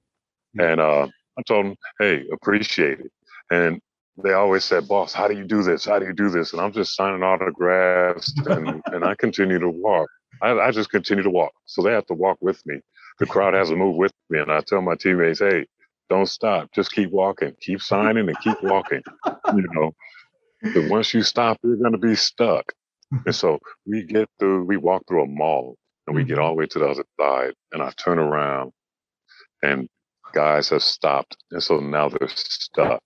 And 0.57 0.79
uh, 0.79 1.07
I 1.37 1.41
told 1.45 1.65
them, 1.65 1.75
hey, 1.99 2.25
appreciate 2.31 3.01
it. 3.01 3.11
And 3.51 3.81
they 4.23 4.31
always 4.33 4.63
said, 4.63 4.87
boss, 4.87 5.11
how 5.13 5.27
do 5.27 5.35
you 5.35 5.43
do 5.43 5.61
this? 5.61 5.83
How 5.83 5.99
do 5.99 6.05
you 6.05 6.13
do 6.13 6.29
this? 6.29 6.53
And 6.53 6.61
I'm 6.61 6.71
just 6.71 6.95
signing 6.95 7.21
autographs 7.23 8.33
and, 8.47 8.81
and 8.93 9.03
I 9.03 9.15
continue 9.15 9.59
to 9.59 9.69
walk. 9.69 10.09
I, 10.41 10.51
I 10.51 10.71
just 10.71 10.89
continue 10.89 11.23
to 11.23 11.29
walk. 11.29 11.51
So 11.65 11.81
they 11.81 11.91
have 11.91 12.05
to 12.07 12.13
walk 12.13 12.37
with 12.39 12.61
me. 12.65 12.79
The 13.19 13.25
crowd 13.25 13.53
has 13.55 13.69
to 13.69 13.75
move 13.75 13.97
with 13.97 14.13
me. 14.29 14.39
And 14.39 14.51
I 14.51 14.61
tell 14.61 14.81
my 14.81 14.95
teammates, 14.95 15.39
hey, 15.39 15.65
don't 16.09 16.27
stop. 16.27 16.69
Just 16.73 16.91
keep 16.91 17.11
walking. 17.11 17.53
Keep 17.61 17.81
signing 17.81 18.27
and 18.29 18.39
keep 18.39 18.61
walking, 18.63 19.01
you 19.55 19.67
know. 19.71 19.91
Once 20.75 21.13
you 21.13 21.23
stop, 21.23 21.57
you're 21.63 21.77
going 21.77 21.91
to 21.93 21.97
be 21.97 22.15
stuck. 22.15 22.73
and 23.25 23.35
so 23.35 23.59
we 23.85 24.03
get 24.03 24.29
through, 24.39 24.65
we 24.65 24.77
walk 24.77 25.03
through 25.07 25.23
a 25.23 25.27
mall 25.27 25.77
and 26.07 26.15
we 26.15 26.23
get 26.25 26.37
Mhm. 26.37 26.41
all 26.41 26.49
the 26.49 26.55
way 26.55 26.67
to 26.67 26.79
the 26.79 26.87
other 26.87 27.05
side. 27.19 27.53
And 27.73 27.81
I 27.81 27.91
turn 27.91 28.19
around 28.19 28.71
and 29.63 29.87
guys 30.33 30.69
have 30.69 30.83
stopped. 30.83 31.37
And 31.51 31.63
so 31.63 31.79
now 31.79 32.09
they're 32.09 32.29
stuck, 32.29 33.03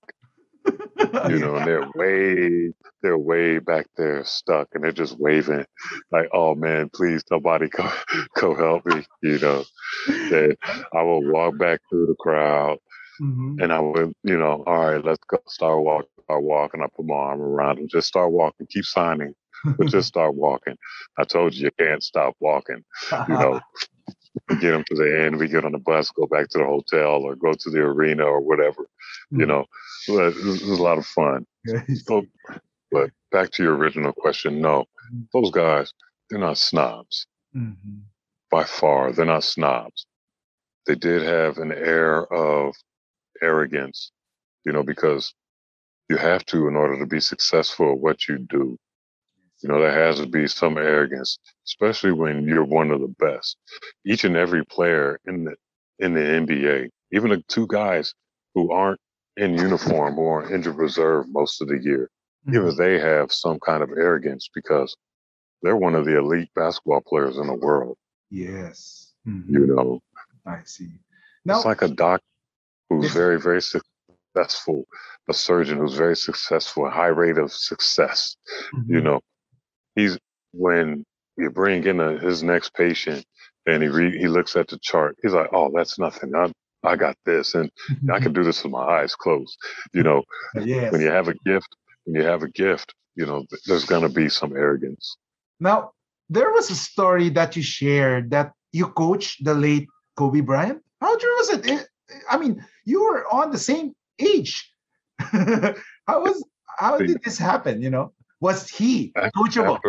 you 1.23 1.39
know, 1.39 1.57
and 1.57 1.67
they're 1.67 1.83
way, 1.83 2.73
they're 3.01 3.17
way 3.17 3.59
back 3.59 3.87
there 3.97 4.23
stuck 4.25 4.67
and 4.73 4.83
they're 4.83 4.91
just 4.91 5.19
waving 5.19 5.65
like, 6.11 6.29
oh 6.33 6.55
man, 6.55 6.89
please, 6.93 7.23
somebody 7.29 7.69
go, 7.69 7.91
go 8.35 8.55
help 8.55 8.85
me, 8.85 9.05
you 9.23 9.39
know. 9.39 9.65
And 10.29 10.57
I 10.93 11.03
will 11.03 11.23
walk 11.23 11.57
back 11.57 11.81
through 11.89 12.07
the 12.07 12.15
crowd 12.19 12.77
Mhm. 13.21 13.61
and 13.61 13.73
I 13.73 13.79
would, 13.79 14.13
you 14.23 14.37
know, 14.37 14.63
all 14.67 14.91
right, 14.91 15.03
let's 15.03 15.23
go 15.27 15.39
start 15.47 15.81
walking, 15.83 16.16
start 16.27 16.43
walking. 16.43 16.81
I 16.83 16.87
put 16.95 17.07
my 17.07 17.15
arm 17.15 17.41
around 17.41 17.79
him, 17.79 17.87
just 17.89 18.07
start 18.07 18.31
walking, 18.31 18.67
keep 18.69 18.85
signing, 18.85 19.33
but 19.77 19.87
just 19.89 20.09
start 20.09 20.35
walking. 20.35 20.75
I 21.17 21.23
told 21.25 21.55
you, 21.55 21.65
you 21.65 21.71
can't 21.85 22.03
stop 22.03 22.35
walking. 22.41 22.83
You 23.27 23.37
know, 23.37 23.61
get 24.59 24.71
them 24.71 24.83
to 24.87 24.95
the 24.95 25.23
end. 25.25 25.37
We 25.37 25.47
get 25.47 25.65
on 25.65 25.73
the 25.73 25.79
bus, 25.79 26.11
go 26.11 26.27
back 26.27 26.49
to 26.49 26.59
the 26.59 26.65
hotel, 26.65 27.23
or 27.23 27.35
go 27.35 27.53
to 27.53 27.69
the 27.71 27.79
arena 27.79 28.25
or 28.25 28.41
whatever. 28.41 28.87
You 29.35 29.45
Mhm. 29.45 29.47
know, 29.47 29.65
but 30.07 30.35
it 30.37 30.43
was, 30.45 30.61
it 30.61 30.69
was 30.69 30.79
a 30.79 30.83
lot 30.83 30.97
of 30.97 31.05
fun. 31.05 31.45
So, 32.05 32.23
but 32.91 33.11
back 33.31 33.51
to 33.51 33.63
your 33.63 33.75
original 33.75 34.13
question, 34.13 34.61
no, 34.61 34.85
those 35.33 35.51
guys, 35.51 35.93
they're 36.29 36.39
not 36.39 36.57
snobs 36.57 37.27
Mhm. 37.53 38.05
by 38.51 38.63
far. 38.63 39.11
They're 39.11 39.25
not 39.25 39.43
snobs. 39.43 40.05
They 40.87 40.95
did 40.95 41.21
have 41.23 41.57
an 41.57 41.71
air 41.71 42.25
of 42.33 42.75
arrogance, 43.41 44.11
you 44.65 44.71
know, 44.73 44.83
because 44.83 45.33
you 46.09 46.17
have 46.17 46.45
to 46.47 46.67
in 46.67 46.75
order 46.75 46.97
to 46.99 47.05
be 47.05 47.19
successful 47.19 47.91
at 47.93 47.99
what 47.99 48.27
you 48.27 48.37
do. 48.37 48.77
You 49.61 49.69
know, 49.69 49.81
there 49.81 49.91
has 49.91 50.19
to 50.19 50.27
be 50.27 50.47
some 50.47 50.77
arrogance, 50.77 51.39
especially 51.65 52.11
when 52.11 52.43
you're 52.47 52.63
one 52.63 52.91
of 52.91 53.01
the 53.01 53.13
best. 53.19 53.57
Each 54.05 54.23
and 54.23 54.37
every 54.37 54.63
player 54.65 55.19
in 55.25 55.45
the 55.45 55.55
in 55.99 56.13
the 56.13 56.19
NBA, 56.21 56.89
even 57.11 57.31
the 57.31 57.43
two 57.47 57.65
guys 57.67 58.13
who 58.53 58.71
aren't 58.71 58.99
in 59.35 59.57
uniform 59.57 60.15
who 60.15 60.27
are 60.27 60.53
injured 60.53 60.75
reserve 60.75 61.25
most 61.29 61.61
of 61.61 61.67
the 61.67 61.79
year, 61.81 62.09
even 62.47 62.75
they 62.77 62.99
have 62.99 63.31
some 63.31 63.59
kind 63.59 63.81
of 63.81 63.89
arrogance 63.91 64.49
because 64.53 64.95
they're 65.61 65.75
one 65.75 65.95
of 65.95 66.05
the 66.05 66.17
elite 66.17 66.49
basketball 66.55 67.01
players 67.01 67.37
in 67.37 67.47
the 67.47 67.53
world. 67.55 67.97
Yes. 68.29 69.13
Mhm. 69.27 69.49
You 69.49 69.67
know, 69.67 70.01
I 70.45 70.61
see. 70.63 70.89
Now, 71.45 71.57
it's 71.57 71.65
like 71.65 71.81
a 71.81 71.87
doc 71.87 72.21
who's 72.89 73.11
very, 73.11 73.39
very 73.39 73.61
successful, 73.61 73.89
a 75.29 75.33
surgeon 75.33 75.77
who's 75.77 75.93
very 75.93 76.15
successful, 76.15 76.85
a 76.85 76.89
high 76.89 77.07
rate 77.07 77.37
of 77.37 77.51
success. 77.51 78.35
You 78.87 78.99
Mhm. 78.99 79.03
know, 79.03 79.19
he's 79.95 80.17
when 80.53 81.05
you 81.37 81.49
bring 81.51 81.85
in 81.85 81.99
a, 81.99 82.17
his 82.17 82.41
next 82.43 82.73
patient 82.73 83.25
and 83.65 83.83
he 83.83 83.89
he 84.17 84.27
looks 84.27 84.55
at 84.55 84.67
the 84.67 84.79
chart, 84.79 85.17
he's 85.21 85.33
like, 85.33 85.49
"Oh, 85.53 85.69
that's 85.75 85.99
nothing. 85.99 86.35
I 86.35 86.51
I 86.83 86.95
got 86.95 87.17
this, 87.25 87.55
and 87.55 87.69
I 88.13 88.19
can 88.19 88.33
do 88.33 88.43
this 88.43 88.63
with 88.63 88.71
my 88.71 88.85
eyes 89.01 89.15
closed." 89.15 89.57
You 89.93 90.03
know, 90.03 90.23
yes. 90.55 90.91
when 90.91 91.01
you 91.01 91.07
have 91.09 91.27
a 91.27 91.35
gift, 91.45 91.75
when 92.05 92.15
you 92.15 92.23
have 92.27 92.43
a 92.43 92.49
gift, 92.49 92.93
you 93.15 93.25
know, 93.25 93.45
there's 93.65 93.85
gonna 93.85 94.09
be 94.09 94.29
some 94.29 94.55
arrogance. 94.55 95.17
Now, 95.59 95.91
there 96.29 96.51
was 96.51 96.69
a 96.69 96.75
story 96.75 97.29
that 97.31 97.55
you 97.55 97.63
shared 97.63 98.31
that 98.31 98.53
you 98.71 98.87
coached 98.87 99.43
the 99.43 99.53
late 99.53 99.87
Kobe 100.15 100.41
Bryant. 100.41 100.81
How 101.01 101.17
true 101.17 101.35
was? 101.37 101.49
It- 101.49 101.89
I 102.29 102.37
mean, 102.37 102.65
you 102.85 103.03
were 103.03 103.27
on 103.27 103.51
the 103.51 103.57
same 103.57 103.93
age. 104.19 104.71
how 105.19 106.21
was 106.21 106.45
how 106.77 106.99
did 107.01 107.21
this 107.23 107.37
happen? 107.37 107.81
You 107.81 107.89
know, 107.89 108.13
was 108.39 108.69
he 108.69 109.15
coachable? 109.35 109.81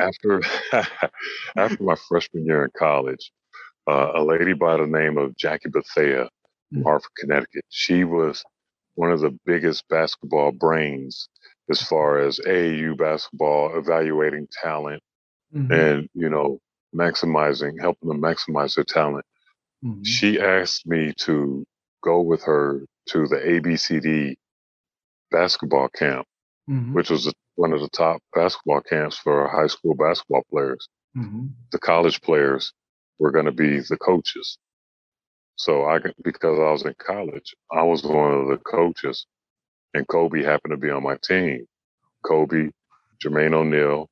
after 0.00 0.40
after 1.56 1.82
my 1.82 1.96
freshman 2.08 2.44
year 2.46 2.64
in 2.64 2.70
college, 2.78 3.32
uh, 3.88 4.12
a 4.14 4.22
lady 4.22 4.52
by 4.52 4.76
the 4.76 4.86
name 4.86 5.18
of 5.18 5.36
Jackie 5.36 5.70
Bethea 5.70 6.28
from 6.74 6.82
Mm. 6.82 6.84
Hartford, 6.84 7.10
Connecticut. 7.18 7.64
She 7.70 8.04
was 8.04 8.44
one 8.94 9.10
of 9.12 9.20
the 9.20 9.36
biggest 9.46 9.84
basketball 9.88 10.52
brains 10.52 11.28
as 11.70 11.82
far 11.82 12.18
as 12.18 12.40
AAU 12.46 12.96
basketball, 12.96 13.76
evaluating 13.78 14.48
talent 14.62 15.02
Mhm, 15.52 15.70
and 15.70 16.08
you 16.14 16.28
know 16.30 16.58
maximizing, 16.94 17.80
helping 17.80 18.08
them 18.08 18.20
maximize 18.20 18.74
their 18.74 18.84
talent. 18.84 19.24
mhm, 19.82 20.20
She 20.20 20.40
asked 20.40 20.86
me 20.86 21.12
to 21.20 21.64
go 22.02 22.20
with 22.20 22.42
her 22.44 22.82
to 23.08 23.26
the 23.28 23.36
ABCD 23.36 24.36
basketball 25.30 25.88
camp, 25.88 26.26
mhm, 26.68 26.92
which 26.94 27.10
was 27.10 27.32
one 27.56 27.72
of 27.72 27.80
the 27.80 27.88
top 27.88 28.20
basketball 28.34 28.80
camps 28.82 29.16
for 29.18 29.48
high 29.48 29.66
school 29.66 29.94
basketball 29.94 30.42
players. 30.50 30.88
mhm. 31.16 31.48
the 31.72 31.78
college 31.78 32.20
players 32.20 32.72
were 33.18 33.30
going 33.30 33.46
to 33.46 33.52
be 33.52 33.80
the 33.80 33.96
coaches. 33.96 34.58
So 35.56 35.84
I, 35.86 35.98
because 36.22 36.58
I 36.58 36.70
was 36.70 36.84
in 36.84 36.94
college, 36.98 37.54
I 37.72 37.82
was 37.84 38.02
one 38.02 38.32
of 38.32 38.48
the 38.48 38.58
coaches, 38.58 39.24
and 39.94 40.06
Kobe 40.06 40.42
happened 40.42 40.72
to 40.72 40.76
be 40.76 40.90
on 40.90 41.02
my 41.02 41.16
team. 41.22 41.66
Kobe, 42.22 42.70
Jermaine 43.24 43.54
O'Neal, 43.54 44.10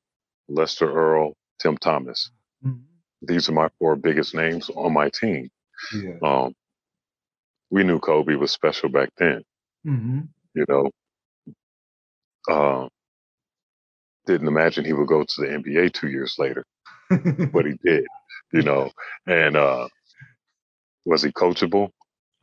Lester 0.49 0.91
Earl, 0.91 1.35
Tim 1.61 1.77
Thomas. 1.77 2.31
Mhm. 2.65 2.85
These 3.21 3.51
are 3.51 3.53
my 3.53 3.69
four 3.79 3.97
biggest 3.97 4.35
names 4.35 4.71
on 4.71 4.95
my 4.95 5.11
team. 5.11 5.51
Yeah. 5.95 6.17
Um, 6.23 6.55
we 7.75 7.83
knew 7.83 7.99
Kobe 7.99 8.37
was 8.37 8.53
special 8.53 8.89
back 8.89 9.11
then. 9.19 9.43
Mhm. 9.85 10.29
You 10.55 10.65
know, 10.69 10.91
uh, 12.49 12.89
didn't 14.27 14.47
imagine 14.47 14.85
he 14.85 14.93
would 14.93 15.09
go 15.09 15.25
to 15.25 15.41
the 15.43 15.49
NBA 15.49 15.93
two 15.93 16.09
years 16.09 16.37
later. 16.39 16.65
but 17.53 17.67
he 17.67 17.75
did, 17.85 18.05
you 18.53 18.63
know. 18.63 18.91
And 19.27 19.57
uh, 19.57 19.89
was 21.05 21.23
he 21.23 21.33
coachable? 21.33 21.91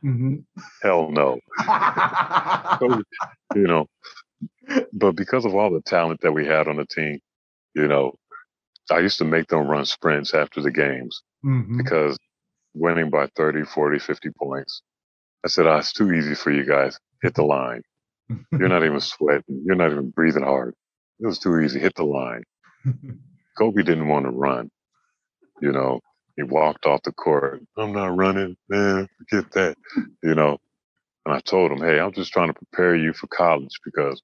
Mhm. 0.04 0.44
Hell 0.82 1.10
no. 1.10 1.38
You 3.54 3.62
know, 3.68 3.86
but 4.92 5.14
because 5.16 5.44
of 5.44 5.54
all 5.54 5.70
the 5.70 5.82
talent 5.82 6.20
that 6.22 6.32
we 6.32 6.46
had 6.46 6.68
on 6.68 6.76
the 6.76 6.86
team, 6.86 7.20
you 7.74 7.86
know, 7.86 8.14
I 8.90 8.98
used 9.00 9.18
to 9.18 9.24
make 9.24 9.48
them 9.48 9.66
run 9.68 9.84
sprints 9.86 10.34
after 10.34 10.60
the 10.60 10.70
games 10.70 11.22
Mhm. 11.44 11.76
because 11.78 12.18
winning 12.74 13.10
by 13.10 13.28
30, 13.36 13.62
40, 13.64 13.98
50 13.98 14.30
points, 14.30 14.82
I 15.44 15.48
said, 15.48 15.66
oh, 15.66 15.76
it's 15.76 15.92
too 15.92 16.12
easy 16.12 16.34
for 16.34 16.50
you 16.52 16.64
guys. 16.64 16.98
Hit 17.22 17.34
the 17.34 17.44
line. 17.44 17.82
You're 18.52 18.68
not 18.68 18.84
even 18.84 19.00
sweating. 19.00 19.62
You're 19.66 19.76
not 19.76 19.92
even 19.92 20.10
breathing 20.10 20.44
hard. 20.44 20.74
It 21.20 21.26
was 21.26 21.38
too 21.38 21.60
easy. 21.60 21.80
Hit 21.80 21.94
the 21.96 22.04
line. 22.04 22.44
Kobe 23.58 23.82
didn't 23.82 24.08
want 24.08 24.26
to 24.26 24.30
run. 24.32 24.70
You 25.60 25.72
know, 25.72 26.00
he 26.36 26.42
walked 26.44 26.86
off 26.86 27.02
the 27.04 27.12
court. 27.12 27.62
I'm 27.78 27.92
not 27.92 28.16
running, 28.16 28.56
man. 28.68 29.08
Forget 29.30 29.52
that. 29.52 29.76
You 30.22 30.34
know, 30.34 30.58
and 31.26 31.34
I 31.34 31.40
told 31.40 31.72
him, 31.72 31.80
hey, 31.80 32.00
I'm 32.00 32.12
just 32.12 32.32
trying 32.32 32.48
to 32.48 32.54
prepare 32.54 32.96
you 32.96 33.12
for 33.12 33.28
college 33.28 33.72
because 33.84 34.22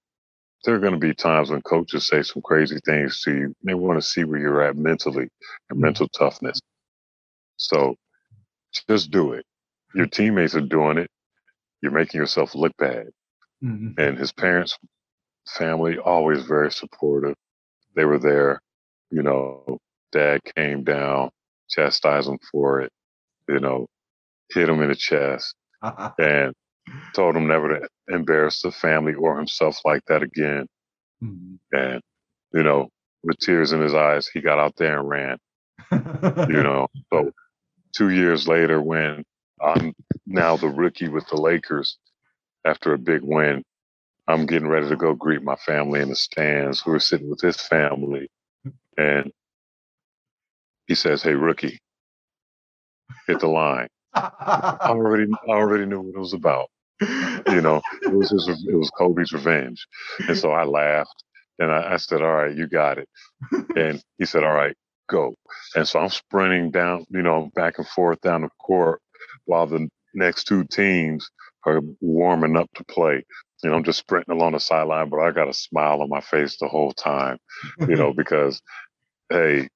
there 0.65 0.75
are 0.75 0.81
going 0.81 0.95
to 0.95 0.99
be 0.99 1.15
times 1.15 1.51
when 1.51 1.63
coaches 1.63 2.09
say 2.09 2.23
some 2.23 2.43
crazy 2.43 2.79
things 2.87 3.23
to 3.23 3.33
you. 3.35 3.55
They 3.65 3.75
want 3.75 4.01
to 4.01 4.07
see 4.09 4.25
where 4.25 4.41
you're 4.41 4.63
at 4.63 4.77
mentally 4.77 5.29
and 5.71 5.79
Mhm. 5.79 5.83
mental 5.83 6.09
toughness. 6.09 6.61
So 7.57 7.97
just 8.89 9.11
do 9.11 9.33
it. 9.35 9.47
Your 9.95 10.07
teammates 10.07 10.55
are 10.55 10.61
doing 10.61 10.99
it. 10.99 11.11
You're 11.83 11.93
making 11.93 12.21
yourself 12.21 12.55
look 12.55 12.73
bad. 12.79 13.09
Mhm. 13.63 13.99
And 13.99 14.19
his 14.19 14.33
parents, 14.33 14.79
family, 15.57 15.99
always 15.99 16.43
very 16.45 16.71
supportive. 16.71 17.35
They 17.97 18.05
were 18.05 18.19
there. 18.19 18.61
You 19.11 19.23
know, 19.23 19.79
dad 20.13 20.41
came 20.57 20.85
down, 20.85 21.31
chastised 21.71 22.29
him 22.29 22.39
for 22.53 22.81
it, 22.81 22.93
you 23.49 23.59
know, 23.61 23.87
hit 24.51 24.69
him 24.69 24.83
in 24.83 24.89
the 24.89 24.95
chest 24.97 25.55
and 26.19 26.55
told 27.15 27.37
him 27.37 27.47
never 27.47 27.81
to 27.81 27.89
embarrass 28.09 28.63
the 28.63 28.71
family 28.73 29.15
or 29.15 29.37
himself 29.39 29.79
like 29.85 30.03
that 30.07 30.23
again. 30.23 30.67
Mhm. 31.23 31.59
And, 31.73 32.03
you 32.55 32.63
know, 32.63 32.89
with 33.23 33.39
tears 33.39 33.73
in 33.73 33.81
his 33.81 33.95
eyes, 33.95 34.29
he 34.29 34.41
got 34.41 34.59
out 34.59 34.77
there 34.77 34.99
and 35.01 35.09
ran, 35.09 35.39
you 35.93 36.63
know. 36.63 36.89
So 37.13 37.33
two 37.97 38.11
years 38.11 38.49
later, 38.49 38.81
when 38.81 39.25
I'm 39.63 39.95
now 40.27 40.57
the 40.57 40.69
rookie 40.69 41.09
with 41.09 41.29
the 41.29 41.41
Lakers 41.41 41.99
after 42.67 42.95
a 42.95 42.99
big 42.99 43.23
win, 43.25 43.65
I'm 44.29 44.47
getting 44.47 44.69
ready 44.69 44.89
to 44.89 44.97
go 44.97 45.15
greet 45.15 45.43
my 45.43 45.57
family 45.57 46.01
in 46.01 46.09
the 46.11 46.17
stands 46.17 46.81
who 46.81 46.93
are 46.93 47.01
sitting 47.01 47.31
with 47.31 47.41
his 47.41 47.57
family. 47.61 48.29
And 48.99 49.33
he 50.87 50.95
says, 50.97 51.23
Hey, 51.23 51.35
rookie, 51.35 51.79
hit 53.29 53.41
the 53.41 53.49
line. 53.49 53.89
I 54.15 54.77
already, 54.83 55.31
I 55.49 55.53
already 55.53 55.87
knew 55.87 56.01
what 56.01 56.17
it 56.17 56.21
was 56.21 56.35
about. 56.35 56.69
You 57.49 57.61
know, 57.63 57.83
it 58.03 58.13
was 58.13 58.31
his, 58.31 58.49
it 58.49 58.77
was 58.77 58.91
Kobe's 58.99 59.33
revenge. 59.33 59.87
And 60.29 60.37
so 60.39 60.53
I 60.53 60.65
laughed 60.65 61.25
and 61.59 61.73
I, 61.73 61.95
I 61.95 61.97
said, 61.99 62.23
All 62.23 62.33
right, 62.35 62.57
you 62.57 62.69
got 62.69 62.99
it. 62.99 63.09
And 63.77 64.03
he 64.19 64.27
said, 64.27 64.45
All 64.45 64.55
right, 64.55 64.77
go. 65.09 65.35
And 65.77 65.89
so 65.89 66.01
I'm 66.01 66.11
sprinting 66.11 66.71
down, 66.73 67.07
you 67.11 67.23
know, 67.23 67.51
back 67.55 67.79
and 67.79 67.89
forth 67.89 68.21
down 68.23 68.43
the 68.43 68.51
court 68.61 69.01
while 69.49 69.67
the 69.67 69.89
next 70.15 70.45
two 70.45 70.65
teams 70.65 71.29
are 71.67 71.81
warming 72.01 72.57
up 72.57 72.69
to 72.75 72.85
play. 72.85 73.25
you 73.63 73.71
know, 73.71 73.77
I'm 73.77 73.85
just 73.85 73.99
sprinting 73.99 74.35
along 74.35 74.53
the 74.53 74.61
sideline, 74.61 75.09
but 75.09 75.21
I 75.21 75.33
got 75.33 75.49
a 75.49 75.55
smile 75.55 76.03
on 76.03 76.09
my 76.09 76.21
face 76.21 76.57
the 76.59 76.69
whole 76.69 76.93
time, 76.93 77.39
you 77.81 77.97
know, 77.97 78.13
because 78.17 78.61
hey, 79.31 79.69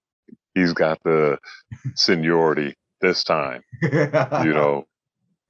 he's 0.54 0.72
got 0.72 1.02
the 1.04 1.38
seniority 1.94 2.74
this 3.00 3.24
time. 3.24 3.62
You 3.82 3.90
know, 4.54 4.84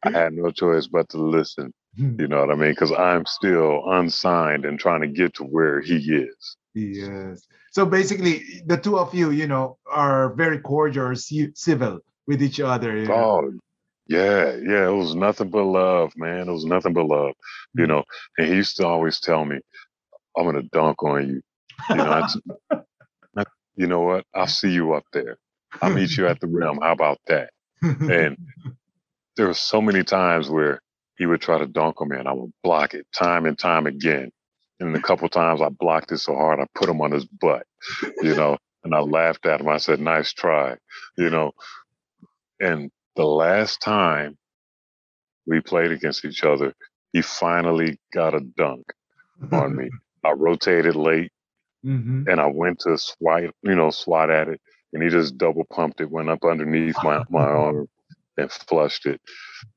I 0.02 0.10
had 0.10 0.32
no 0.32 0.50
choice 0.50 0.86
but 0.86 1.08
to 1.10 1.18
listen. 1.18 1.72
You 1.94 2.26
know 2.26 2.40
what 2.40 2.50
I 2.50 2.54
mean? 2.54 2.70
Because 2.70 2.90
I'm 2.90 3.26
still 3.26 3.82
unsigned 3.86 4.64
and 4.64 4.78
trying 4.78 5.02
to 5.02 5.08
get 5.08 5.34
to 5.34 5.44
where 5.44 5.82
he 5.82 5.96
is. 5.96 6.56
Yes. 6.74 7.46
So 7.70 7.84
basically, 7.84 8.62
the 8.64 8.78
two 8.78 8.98
of 8.98 9.14
you, 9.14 9.30
you 9.30 9.46
know, 9.46 9.76
are 9.90 10.32
very 10.32 10.58
cordial, 10.58 11.12
civil 11.14 12.00
with 12.26 12.42
each 12.42 12.60
other. 12.60 12.96
You 12.96 13.08
know? 13.08 13.14
Oh, 13.14 13.52
Yeah, 14.12 14.56
yeah. 14.56 14.88
It 14.88 14.94
was 14.94 15.14
nothing 15.14 15.48
but 15.48 15.64
love, 15.64 16.12
man. 16.16 16.48
It 16.48 16.52
was 16.52 16.66
nothing 16.66 16.92
but 16.92 17.06
love, 17.06 17.34
you 17.74 17.84
mm. 17.84 17.88
know. 17.88 18.04
And 18.36 18.48
he 18.48 18.54
used 18.56 18.76
to 18.76 18.86
always 18.86 19.20
tell 19.20 19.44
me, 19.44 19.58
"I'm 20.36 20.44
gonna 20.44 20.62
dunk 20.62 21.02
on 21.02 21.28
you." 21.28 21.42
You 21.90 21.96
know, 21.96 22.12
I, 22.12 22.28
I- 23.38 23.44
you 23.76 23.86
know 23.86 24.02
what? 24.02 24.26
I'll 24.34 24.46
see 24.46 24.70
you 24.70 24.92
up 24.92 25.04
there. 25.12 25.38
I'll 25.80 25.94
meet 25.94 26.16
you 26.16 26.26
at 26.26 26.40
the 26.40 26.46
rim. 26.46 26.78
How 26.82 26.92
about 26.92 27.20
that? 27.28 27.50
And 27.82 28.36
there 29.36 29.46
were 29.46 29.54
so 29.54 29.80
many 29.80 30.04
times 30.04 30.50
where 30.50 30.80
he 31.16 31.26
would 31.26 31.40
try 31.40 31.58
to 31.58 31.66
dunk 31.66 32.00
on 32.00 32.10
me, 32.10 32.18
and 32.18 32.28
I 32.28 32.32
would 32.32 32.52
block 32.62 32.94
it 32.94 33.06
time 33.14 33.46
and 33.46 33.58
time 33.58 33.86
again. 33.86 34.30
And 34.78 34.94
a 34.94 35.00
couple 35.00 35.28
times 35.28 35.62
I 35.62 35.68
blocked 35.70 36.12
it 36.12 36.18
so 36.18 36.34
hard 36.34 36.60
I 36.60 36.66
put 36.74 36.88
him 36.88 37.00
on 37.00 37.12
his 37.12 37.24
butt, 37.24 37.66
you 38.22 38.34
know. 38.34 38.58
And 38.84 38.94
I 38.94 39.00
laughed 39.00 39.46
at 39.46 39.60
him. 39.60 39.68
I 39.68 39.78
said, 39.78 40.00
"Nice 40.00 40.32
try," 40.32 40.76
you 41.16 41.30
know. 41.30 41.52
And 42.60 42.90
the 43.16 43.24
last 43.26 43.80
time 43.82 44.36
we 45.46 45.60
played 45.60 45.92
against 45.92 46.24
each 46.24 46.44
other, 46.44 46.72
he 47.12 47.22
finally 47.22 47.98
got 48.12 48.34
a 48.34 48.40
dunk 48.56 48.84
on 49.52 49.76
me. 49.76 49.90
I 50.24 50.32
rotated 50.32 50.96
late 50.96 51.30
Mhm. 51.84 52.28
and 52.28 52.40
I 52.40 52.46
went 52.46 52.80
to 52.80 52.96
swat, 52.98 53.44
you 53.62 53.74
know, 53.74 53.90
swat 53.90 54.30
at 54.30 54.48
it, 54.48 54.60
and 54.92 55.02
he 55.02 55.08
just 55.10 55.38
double 55.38 55.64
pumped 55.72 56.00
it, 56.00 56.10
went 56.10 56.30
up 56.30 56.44
underneath 56.44 57.02
my, 57.02 57.22
my 57.30 57.40
arm 57.44 57.88
and 58.38 58.50
flushed 58.52 59.06
it. 59.06 59.20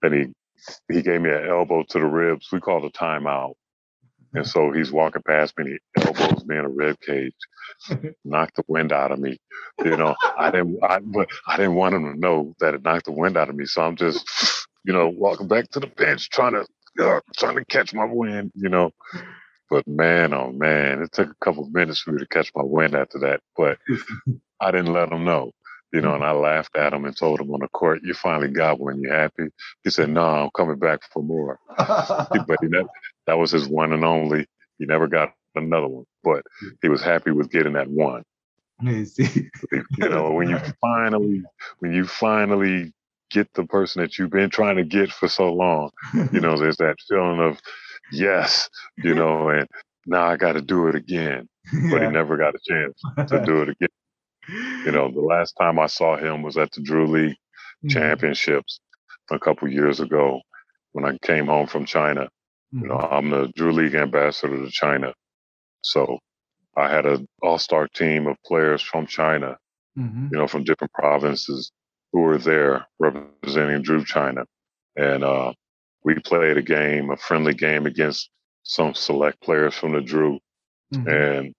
And 0.03 0.13
he 0.13 0.27
he 0.93 1.01
gave 1.01 1.21
me 1.21 1.31
an 1.31 1.47
elbow 1.47 1.83
to 1.89 1.99
the 1.99 2.05
ribs. 2.05 2.49
We 2.51 2.59
called 2.61 2.85
a 2.85 2.89
timeout. 2.91 3.53
And 4.35 4.47
so 4.47 4.71
he's 4.71 4.91
walking 4.91 5.23
past 5.23 5.57
me 5.57 5.65
and 5.65 5.79
he 5.95 6.03
elbows 6.03 6.45
me 6.45 6.57
in 6.57 6.65
a 6.65 6.69
rib 6.69 6.97
cage, 7.01 7.35
knocked 8.25 8.57
the 8.57 8.63
wind 8.67 8.93
out 8.93 9.11
of 9.11 9.19
me. 9.19 9.37
You 9.83 9.97
know, 9.97 10.15
I 10.37 10.51
didn't 10.51 10.79
I 10.83 10.99
but 10.99 11.29
I 11.47 11.57
didn't 11.57 11.75
want 11.75 11.95
him 11.95 12.11
to 12.13 12.19
know 12.19 12.55
that 12.59 12.73
it 12.75 12.83
knocked 12.83 13.05
the 13.05 13.13
wind 13.13 13.37
out 13.37 13.49
of 13.49 13.55
me. 13.55 13.65
So 13.65 13.83
I'm 13.83 13.95
just, 13.95 14.67
you 14.85 14.93
know, 14.93 15.09
walking 15.09 15.47
back 15.47 15.69
to 15.71 15.79
the 15.79 15.87
bench 15.87 16.29
trying 16.29 16.53
to 16.53 16.65
uh, 17.03 17.21
trying 17.37 17.55
to 17.57 17.65
catch 17.65 17.93
my 17.93 18.05
wind, 18.05 18.51
you 18.55 18.69
know. 18.69 18.91
But 19.69 19.87
man, 19.87 20.33
oh 20.33 20.51
man, 20.51 21.01
it 21.03 21.11
took 21.13 21.29
a 21.29 21.45
couple 21.45 21.63
of 21.65 21.73
minutes 21.73 22.01
for 22.01 22.11
me 22.13 22.19
to 22.19 22.27
catch 22.27 22.51
my 22.55 22.63
wind 22.63 22.95
after 22.95 23.19
that. 23.19 23.41
But 23.57 23.79
I 24.61 24.71
didn't 24.71 24.93
let 24.93 25.11
him 25.11 25.25
know, 25.25 25.51
you 25.93 26.01
know, 26.01 26.15
and 26.15 26.23
I 26.23 26.31
laughed 26.31 26.75
at 26.77 26.93
him 26.93 27.05
and 27.05 27.15
told 27.17 27.41
him 27.41 27.51
on 27.51 27.61
the 27.61 27.67
court, 27.69 28.01
"You 28.03 28.13
finally 28.13 28.49
got 28.51 28.79
one. 28.79 29.01
You 29.01 29.11
happy?" 29.11 29.49
He 29.83 29.89
said, 29.91 30.09
"No, 30.09 30.23
I'm 30.25 30.49
coming 30.55 30.79
back 30.79 31.01
for 31.13 31.23
more." 31.23 31.59
but 31.77 32.57
he 32.61 32.67
never, 32.67 32.89
that 33.27 33.37
was 33.37 33.51
his 33.51 33.67
one 33.67 33.93
and 33.93 34.03
only. 34.03 34.45
He 34.77 34.85
never 34.85 35.07
got 35.07 35.33
another 35.55 35.87
one, 35.87 36.05
but 36.23 36.43
he 36.81 36.89
was 36.89 37.01
happy 37.01 37.31
with 37.31 37.51
getting 37.51 37.73
that 37.73 37.89
one. 37.89 38.23
You 39.97 40.09
know, 40.09 40.31
when 40.31 40.49
you 40.49 40.57
finally, 40.81 41.43
when 41.79 41.93
you 41.93 42.05
finally 42.05 42.93
get 43.31 43.51
the 43.53 43.63
person 43.65 44.01
that 44.01 44.17
you've 44.17 44.29
been 44.31 44.49
trying 44.49 44.75
to 44.77 44.83
get 44.83 45.11
for 45.11 45.27
so 45.27 45.51
long, 45.51 45.91
you 46.31 46.39
know, 46.41 46.57
there's 46.57 46.77
that 46.77 46.97
feeling 47.07 47.39
of 47.39 47.59
yes, 48.11 48.69
you 48.97 49.15
know, 49.15 49.49
and 49.49 49.67
now 50.05 50.25
I 50.25 50.37
got 50.37 50.53
to 50.53 50.61
do 50.61 50.87
it 50.87 50.95
again. 50.95 51.47
But 51.89 52.01
he 52.01 52.07
never 52.09 52.37
got 52.37 52.53
a 52.55 52.59
chance 52.67 53.01
to 53.29 53.43
do 53.45 53.61
it 53.63 53.69
again. 53.69 53.89
You 54.85 54.91
know, 54.91 55.11
the 55.11 55.21
last 55.21 55.53
time 55.59 55.79
I 55.79 55.87
saw 55.87 56.17
him 56.17 56.43
was 56.43 56.57
at 56.57 56.71
the 56.71 56.81
Drew 56.81 57.07
League 57.07 57.37
Mhm. 57.83 57.91
Championships 57.91 58.79
a 59.31 59.39
couple 59.39 59.67
years 59.69 59.99
ago 59.99 60.41
when 60.91 61.05
I 61.05 61.17
came 61.19 61.47
home 61.47 61.67
from 61.67 61.85
China. 61.85 62.29
You 62.81 62.87
know, 62.89 62.97
I'm 62.97 63.29
the 63.29 63.47
Drew 63.55 63.71
League 63.71 63.95
ambassador 63.95 64.57
to 64.57 64.69
China. 64.69 65.13
So 65.81 66.19
I 66.75 66.89
had 66.89 67.05
an 67.05 67.25
all 67.41 67.57
star 67.57 67.87
team 67.87 68.27
of 68.27 68.35
players 68.45 68.81
from 68.81 69.07
China, 69.07 69.57
Mhm. 69.97 70.29
you 70.31 70.37
know, 70.37 70.47
from 70.47 70.65
different 70.65 70.91
provinces 70.91 71.71
who 72.11 72.21
were 72.21 72.37
there 72.37 72.85
representing 72.99 73.81
Drew 73.81 74.03
China. 74.03 74.45
And 74.97 75.23
uh, 75.23 75.53
we 76.03 76.15
played 76.15 76.57
a 76.57 76.61
game, 76.61 77.11
a 77.11 77.17
friendly 77.17 77.53
game 77.53 77.85
against 77.85 78.29
some 78.63 78.93
select 78.93 79.39
players 79.41 79.73
from 79.73 79.93
the 79.93 80.01
Drew. 80.01 80.39
Mhm. 80.93 81.07
And 81.07 81.53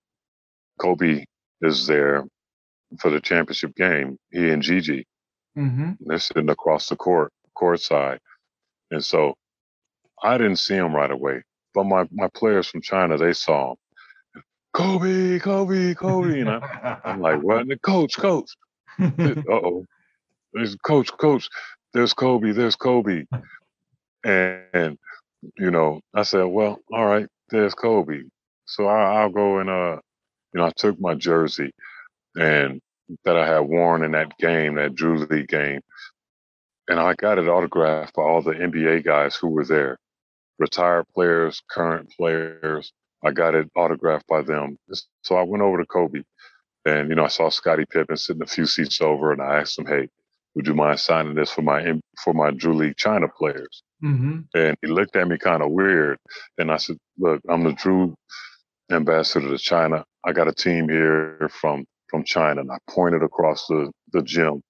Kobe 0.78 1.24
is 1.62 1.86
there 1.86 2.24
for 3.00 3.10
the 3.10 3.20
championship 3.22 3.74
game, 3.74 4.18
he 4.30 4.50
and 4.50 4.62
Gigi. 4.62 5.06
Mhm. 5.56 5.96
They're 6.00 6.18
sitting 6.18 6.50
across 6.50 6.88
the 6.90 6.96
court, 6.96 7.32
court 7.54 7.80
side. 7.80 8.20
And 8.90 9.02
so 9.02 9.34
I 10.22 10.38
didn't 10.38 10.56
see 10.56 10.74
him 10.74 10.94
right 10.94 11.10
away, 11.10 11.42
but 11.74 11.84
my, 11.84 12.08
my 12.12 12.28
players 12.34 12.66
from 12.66 12.80
China, 12.80 13.16
they 13.16 13.32
saw 13.32 13.72
him. 13.72 13.76
Kobe, 14.72 15.38
Kobe, 15.38 15.94
Kobe. 15.94 16.40
And 16.40 16.50
I, 16.50 16.98
I'm 17.04 17.20
like, 17.20 17.42
what? 17.42 17.62
And 17.62 17.70
the 17.70 17.78
coach, 17.78 18.16
coach. 18.18 18.50
Uh 18.98 19.34
oh. 19.50 19.84
There's 20.52 20.74
coach, 20.76 21.10
coach. 21.18 21.48
There's 21.92 22.12
Kobe, 22.12 22.52
there's 22.52 22.76
Kobe. 22.76 23.24
And, 24.24 24.62
and, 24.72 24.98
you 25.58 25.70
know, 25.70 26.00
I 26.14 26.22
said, 26.22 26.44
well, 26.44 26.78
all 26.92 27.06
right, 27.06 27.26
there's 27.50 27.74
Kobe. 27.74 28.22
So 28.66 28.86
I, 28.86 29.20
I'll 29.20 29.30
go 29.30 29.58
and, 29.58 29.70
uh, 29.70 29.98
you 30.52 30.60
know, 30.60 30.66
I 30.66 30.70
took 30.76 31.00
my 31.00 31.14
jersey 31.14 31.72
and 32.36 32.80
that 33.24 33.36
I 33.36 33.46
had 33.46 33.60
worn 33.60 34.04
in 34.04 34.12
that 34.12 34.36
game, 34.38 34.74
that 34.74 34.94
Drew 34.94 35.18
League 35.26 35.48
game. 35.48 35.80
And 36.88 37.00
I 37.00 37.14
got 37.14 37.38
it 37.38 37.48
autographed 37.48 38.14
by 38.14 38.22
all 38.22 38.42
the 38.42 38.52
NBA 38.52 39.04
guys 39.04 39.36
who 39.36 39.48
were 39.48 39.64
there, 39.64 39.98
retired 40.58 41.06
players, 41.14 41.62
current 41.70 42.10
players. 42.16 42.92
I 43.24 43.30
got 43.30 43.54
it 43.54 43.70
autographed 43.76 44.26
by 44.26 44.42
them. 44.42 44.76
So 45.22 45.36
I 45.36 45.42
went 45.42 45.62
over 45.62 45.78
to 45.78 45.86
Kobe 45.86 46.22
and, 46.84 47.08
you 47.08 47.16
know, 47.16 47.24
I 47.24 47.28
saw 47.28 47.48
Scottie 47.48 47.86
Pippen 47.90 48.16
sitting 48.16 48.42
a 48.42 48.46
few 48.46 48.66
seats 48.66 49.00
over 49.00 49.32
and 49.32 49.42
I 49.42 49.60
asked 49.60 49.78
him, 49.78 49.86
Hey, 49.86 50.08
would 50.54 50.66
you 50.66 50.74
mind 50.74 51.00
signing 51.00 51.34
this 51.34 51.50
for 51.50 51.62
my, 51.62 52.00
for 52.22 52.32
my 52.32 52.50
Drew 52.50 52.74
League 52.74 52.96
China 52.96 53.28
players? 53.28 53.82
Mhm. 54.02 54.46
And 54.54 54.76
he 54.82 54.88
looked 54.88 55.16
at 55.16 55.28
me 55.28 55.38
kind 55.38 55.62
of 55.62 55.70
weird. 55.70 56.18
And 56.58 56.70
I 56.70 56.76
said, 56.76 56.96
Look, 57.18 57.40
I'm 57.48 57.64
the 57.64 57.72
Drew 57.72 58.14
ambassador 58.90 59.48
to 59.48 59.58
China. 59.58 60.04
I 60.24 60.32
got 60.32 60.48
a 60.48 60.54
team 60.54 60.88
here 60.88 61.48
from 61.50 61.84
from 62.08 62.24
China. 62.24 62.60
And 62.60 62.70
I 62.70 62.78
pointed 62.88 63.22
across 63.22 63.66
the, 63.66 63.90
the 64.12 64.22
gym 64.22 64.62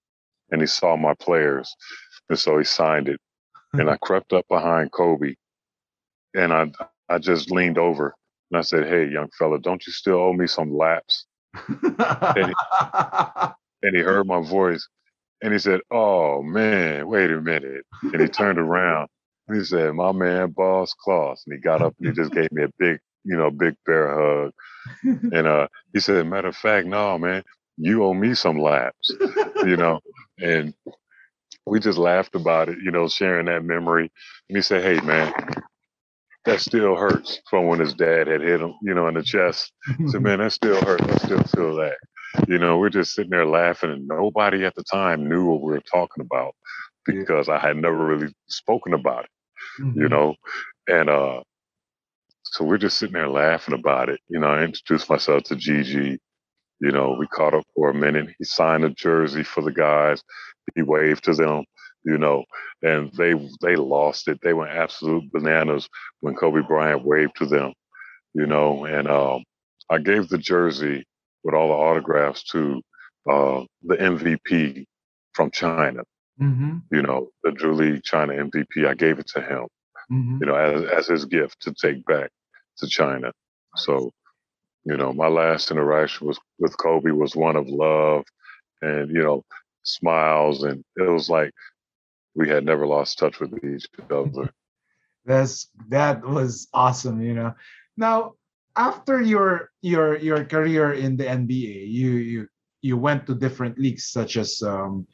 and 0.50 0.60
he 0.60 0.66
saw 0.66 0.96
my 0.96 1.14
players. 1.20 1.74
And 2.30 2.38
so 2.38 2.56
he 2.58 2.64
signed 2.64 3.08
it. 3.08 3.20
And 3.74 3.90
I 3.90 3.96
crept 4.02 4.32
up 4.32 4.46
behind 4.48 4.92
Kobe 4.92 5.34
and 6.36 6.54
I 6.54 6.72
I 7.10 7.18
just 7.18 7.52
leaned 7.52 7.78
over 7.78 8.14
and 8.52 8.58
I 8.58 8.62
said, 8.62 8.88
Hey, 8.88 9.08
young 9.08 9.30
fella, 9.38 9.60
don't 9.60 9.86
you 9.86 9.94
still 9.94 10.16
owe 10.18 10.34
me 10.34 10.48
some 10.48 10.76
laps? 10.76 11.26
And 13.84 13.96
he 13.96 14.02
heard 14.02 14.26
my 14.28 14.42
voice 14.42 14.88
and 15.42 15.52
he 15.52 15.58
said, 15.58 15.80
Oh 15.90 16.42
man, 16.42 17.08
wait 17.08 17.30
a 17.30 17.40
minute. 17.40 17.84
And 18.12 18.20
he 18.22 18.28
turned 18.28 18.58
around 18.58 19.08
and 19.48 19.58
he 19.58 19.64
said, 19.64 19.94
My 19.94 20.12
man, 20.12 20.50
Boss 20.52 20.94
Closs. 20.94 21.44
And 21.46 21.54
he 21.54 21.60
got 21.60 21.82
up 21.82 21.94
and 21.98 22.08
he 22.08 22.12
just 22.12 22.32
gave 22.32 22.50
me 22.52 22.64
a 22.64 22.68
big, 22.78 22.98
you 23.24 23.36
know, 23.36 23.50
big 23.50 23.74
bear 23.86 24.14
hug. 24.44 24.52
And 25.32 25.46
uh, 25.46 25.68
he 25.94 26.00
said, 26.00 26.26
Matter 26.26 26.48
of 26.48 26.56
fact, 26.56 26.86
no, 26.86 27.18
man, 27.18 27.44
you 27.76 28.04
owe 28.04 28.14
me 28.14 28.34
some 28.34 28.58
laps, 28.60 29.12
you 29.64 29.76
know. 29.76 30.00
And 30.40 30.74
we 31.66 31.80
just 31.80 31.98
laughed 31.98 32.34
about 32.36 32.68
it, 32.68 32.78
you 32.84 32.90
know, 32.90 33.08
sharing 33.08 33.46
that 33.46 33.64
memory. 33.64 34.10
And 34.48 34.56
he 34.56 34.62
said, 34.62 34.82
Hey, 34.82 35.00
man, 35.06 35.32
that 36.46 36.60
still 36.60 36.96
hurts 36.96 37.40
from 37.50 37.66
when 37.68 37.80
his 37.80 37.94
dad 37.94 38.28
had 38.28 38.42
hit 38.42 38.60
him, 38.62 38.74
you 38.82 38.94
know, 38.94 39.08
in 39.08 39.14
the 39.14 39.22
chest. 39.22 39.72
Said, 40.06 40.22
Man, 40.22 40.40
that 40.40 40.52
still 40.52 40.80
hurts. 40.82 41.04
I 41.04 41.18
still 41.18 41.42
feel 41.44 41.76
that. 41.76 41.96
You 42.48 42.58
know, 42.58 42.78
we're 42.78 42.90
just 42.90 43.14
sitting 43.14 43.30
there 43.30 43.46
laughing, 43.46 43.90
and 43.92 44.08
nobody 44.08 44.64
at 44.64 44.74
the 44.74 44.84
time 44.84 45.28
knew 45.28 45.46
what 45.46 45.62
we 45.62 45.72
were 45.72 45.82
talking 45.92 46.22
about 46.24 46.54
because 47.06 47.48
I 47.48 47.58
had 47.58 47.76
never 47.76 48.06
really 48.06 48.32
spoken 48.48 48.94
about 48.94 49.24
it 49.24 49.30
you 49.94 50.08
Mhm. 50.08 50.10
know 50.10 50.34
and 50.88 51.08
uh 51.10 51.42
so 52.44 52.64
we're 52.64 52.78
just 52.78 52.98
sitting 52.98 53.14
there 53.14 53.28
laughing 53.28 53.74
about 53.74 54.08
it 54.08 54.20
you 54.28 54.38
know 54.40 54.48
i 54.48 54.62
introduced 54.62 55.10
myself 55.10 55.42
to 55.44 55.56
Gigi 55.56 56.18
you 56.80 56.92
know 56.92 57.16
we 57.18 57.26
caught 57.28 57.54
up 57.54 57.64
for 57.74 57.90
a 57.90 57.94
minute 57.94 58.28
he 58.38 58.44
signed 58.44 58.84
a 58.84 58.90
jersey 58.90 59.42
for 59.42 59.62
the 59.62 59.72
guys 59.72 60.22
he 60.74 60.82
waved 60.82 61.24
to 61.24 61.34
them 61.34 61.64
you 62.06 62.18
know 62.18 62.44
and 62.82 63.12
they 63.14 63.34
they 63.62 63.76
lost 63.76 64.28
it 64.28 64.38
they 64.42 64.54
went 64.54 64.70
absolute 64.70 65.24
bananas 65.32 65.88
when 66.20 66.34
kobe 66.34 66.62
bryant 66.62 67.04
waved 67.04 67.36
to 67.36 67.46
them 67.46 67.72
you 68.34 68.46
know 68.46 68.84
and 68.86 69.08
um 69.08 69.42
i 69.90 69.98
gave 69.98 70.28
the 70.28 70.38
jersey 70.38 71.04
with 71.44 71.54
all 71.54 71.68
the 71.68 71.74
autographs 71.74 72.44
to 72.44 72.80
uh 73.30 73.62
the 73.84 73.96
mvp 73.96 74.84
from 75.34 75.50
china 75.50 76.02
Mhm. 76.40 76.82
you 76.90 77.02
know, 77.02 77.30
the 77.44 77.50
Drew 77.52 77.74
League 77.74 78.02
China 78.04 78.34
MVP. 78.34 78.86
I 78.86 78.94
gave 78.94 79.18
it 79.18 79.26
to 79.28 79.40
him. 79.40 79.66
Mhm. 80.12 80.40
you 80.40 80.46
know, 80.46 80.54
as, 80.54 80.84
as 80.90 81.06
his 81.08 81.24
gift 81.24 81.60
to 81.62 81.72
take 81.72 82.04
back 82.04 82.30
to 82.78 82.86
China. 82.86 83.32
So, 83.76 84.12
you 84.84 84.96
know, 84.96 85.12
my 85.14 85.28
last 85.28 85.70
interaction 85.70 86.26
was 86.26 86.38
with 86.58 86.76
Kobe 86.78 87.10
was 87.10 87.34
one 87.34 87.56
of 87.56 87.68
love 87.68 88.24
and, 88.82 89.10
you 89.10 89.22
know, 89.22 89.44
smiles. 89.82 90.62
And 90.62 90.84
it 90.96 91.08
was 91.08 91.30
like 91.30 91.50
we 92.36 92.48
had 92.48 92.64
never 92.64 92.86
lost 92.86 93.18
touch 93.18 93.40
with 93.40 93.56
each 93.64 93.88
other. 94.10 94.52
That's 95.24 95.68
that 95.88 96.22
was 96.22 96.68
awesome, 96.72 97.20
you 97.24 97.34
know. 97.34 97.54
Now, 97.96 98.34
after 98.76 99.20
your 99.20 99.72
your 99.82 100.16
your 100.16 100.44
career 100.44 100.92
in 100.92 101.16
the 101.16 101.24
NBA, 101.24 101.88
you 101.88 102.10
you 102.12 102.48
you 102.82 102.96
went 102.96 103.26
to 103.26 103.34
different 103.34 103.78
leagues 103.78 104.06
such 104.06 104.36
as 104.36 104.62
um, 104.62 105.08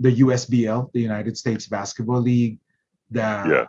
the 0.00 0.10
USBL, 0.24 0.90
the 0.92 1.00
United 1.00 1.36
States 1.38 1.68
Basketball 1.68 2.20
League, 2.20 2.58
the 3.12 3.20
Yeah. 3.20 3.66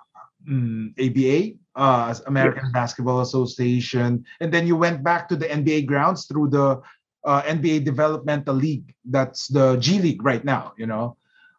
mm, 0.48 0.96
ABA, 0.98 1.60
uh, 1.76 2.16
American 2.26 2.72
Basketball 2.72 3.22
Association, 3.22 4.26
and 4.40 4.50
then 4.52 4.66
you 4.66 4.76
went 4.76 5.04
back 5.04 5.28
to 5.30 5.36
the 5.36 5.46
NBA 5.46 5.86
grounds 5.86 6.26
through 6.26 6.50
the 6.50 6.82
uh, 7.26 7.42
NBA 7.44 7.84
Developmental 7.84 8.56
League. 8.56 8.96
That's 9.06 9.48
the 9.48 9.78
G 9.78 10.00
League 10.00 10.24
right 10.24 10.44
now, 10.44 10.74
you 10.78 10.88
know. 10.88 11.18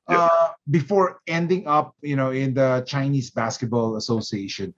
Yeah. 0.09 0.29
Uh, 0.31 0.53
before 0.71 1.21
ending 1.27 1.67
up, 1.67 1.97
you 2.03 2.17
know, 2.17 2.31
in 2.31 2.53
the 2.55 2.85
Chinese 2.87 3.31
Basketball 3.31 3.97
Association. 3.97 4.75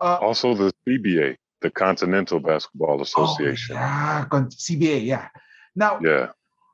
Uh, 0.00 0.18
Also, 0.22 0.54
the 0.54 0.72
CBA, 0.86 1.36
the 1.60 1.70
Continental 1.70 2.40
Basketball 2.40 3.02
Association. 3.02 3.76
Oh, 3.76 3.80
yeah, 3.80 4.26
CBA, 4.30 5.04
yeah. 5.04 5.28
Now, 5.76 6.00
yeah. 6.02 6.28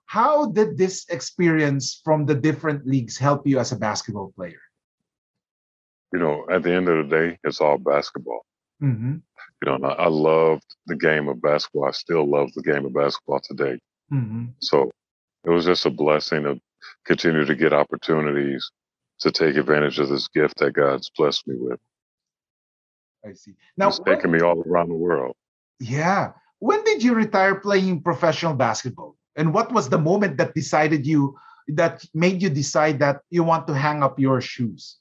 how 0.06 0.46
did 0.46 0.78
this 0.78 1.06
experience 1.08 2.00
from 2.04 2.26
the 2.26 2.34
different 2.34 2.86
leagues 2.86 3.18
help 3.18 3.46
you 3.46 3.58
as 3.58 3.72
a 3.72 3.76
basketball 3.76 4.32
player? 4.36 4.60
You 6.12 6.20
know, 6.20 6.46
at 6.50 6.62
the 6.62 6.72
end 6.72 6.88
of 6.88 7.08
the 7.08 7.16
day, 7.16 7.38
it's 7.42 7.60
all 7.60 7.78
basketball. 7.78 8.46
Mm-hmm. 8.82 9.16
You 9.64 9.78
know, 9.78 9.88
I, 9.88 10.08
loved 10.08 10.66
the 10.86 10.96
game 10.96 11.28
of 11.28 11.40
basketball. 11.40 11.88
I 11.88 11.90
still 11.92 12.28
love 12.28 12.52
the 12.54 12.62
game 12.62 12.84
of 12.84 12.94
basketball 12.94 13.40
today. 13.40 13.80
Mm-hmm. 14.12 14.46
So 14.60 14.90
it 15.44 15.50
was 15.50 15.64
just 15.64 15.86
a 15.86 15.90
blessing 15.90 16.44
to 16.44 16.60
continue 17.04 17.44
to 17.44 17.54
get 17.54 17.72
opportunities 17.72 18.70
to 19.20 19.30
take 19.30 19.56
advantage 19.56 19.98
of 19.98 20.08
this 20.08 20.28
gift 20.28 20.58
that 20.58 20.72
God's 20.72 21.10
blessed 21.16 21.46
me 21.48 21.56
with. 21.58 21.80
I 23.24 23.32
see. 23.32 23.54
Now, 23.76 23.88
It's 23.88 23.98
taken 24.00 24.30
me 24.30 24.40
all 24.40 24.60
around 24.62 24.88
the 24.88 24.94
world. 24.94 25.34
yeah. 25.80 26.32
When 26.58 26.82
did 26.84 27.02
you 27.02 27.12
retire 27.14 27.56
playing 27.56 28.02
professional 28.02 28.54
basketball? 28.54 29.16
And 29.36 29.52
what 29.52 29.70
was 29.72 29.90
the 29.90 29.98
moment 29.98 30.38
that 30.38 30.54
decided 30.54 31.06
you 31.06 31.36
that 31.68 32.02
made 32.14 32.40
you 32.40 32.48
decide 32.48 32.98
that 33.00 33.20
you 33.28 33.44
want 33.44 33.66
to 33.66 33.74
hang 33.74 34.02
up 34.02 34.18
your 34.18 34.40
shoes? 34.40 34.96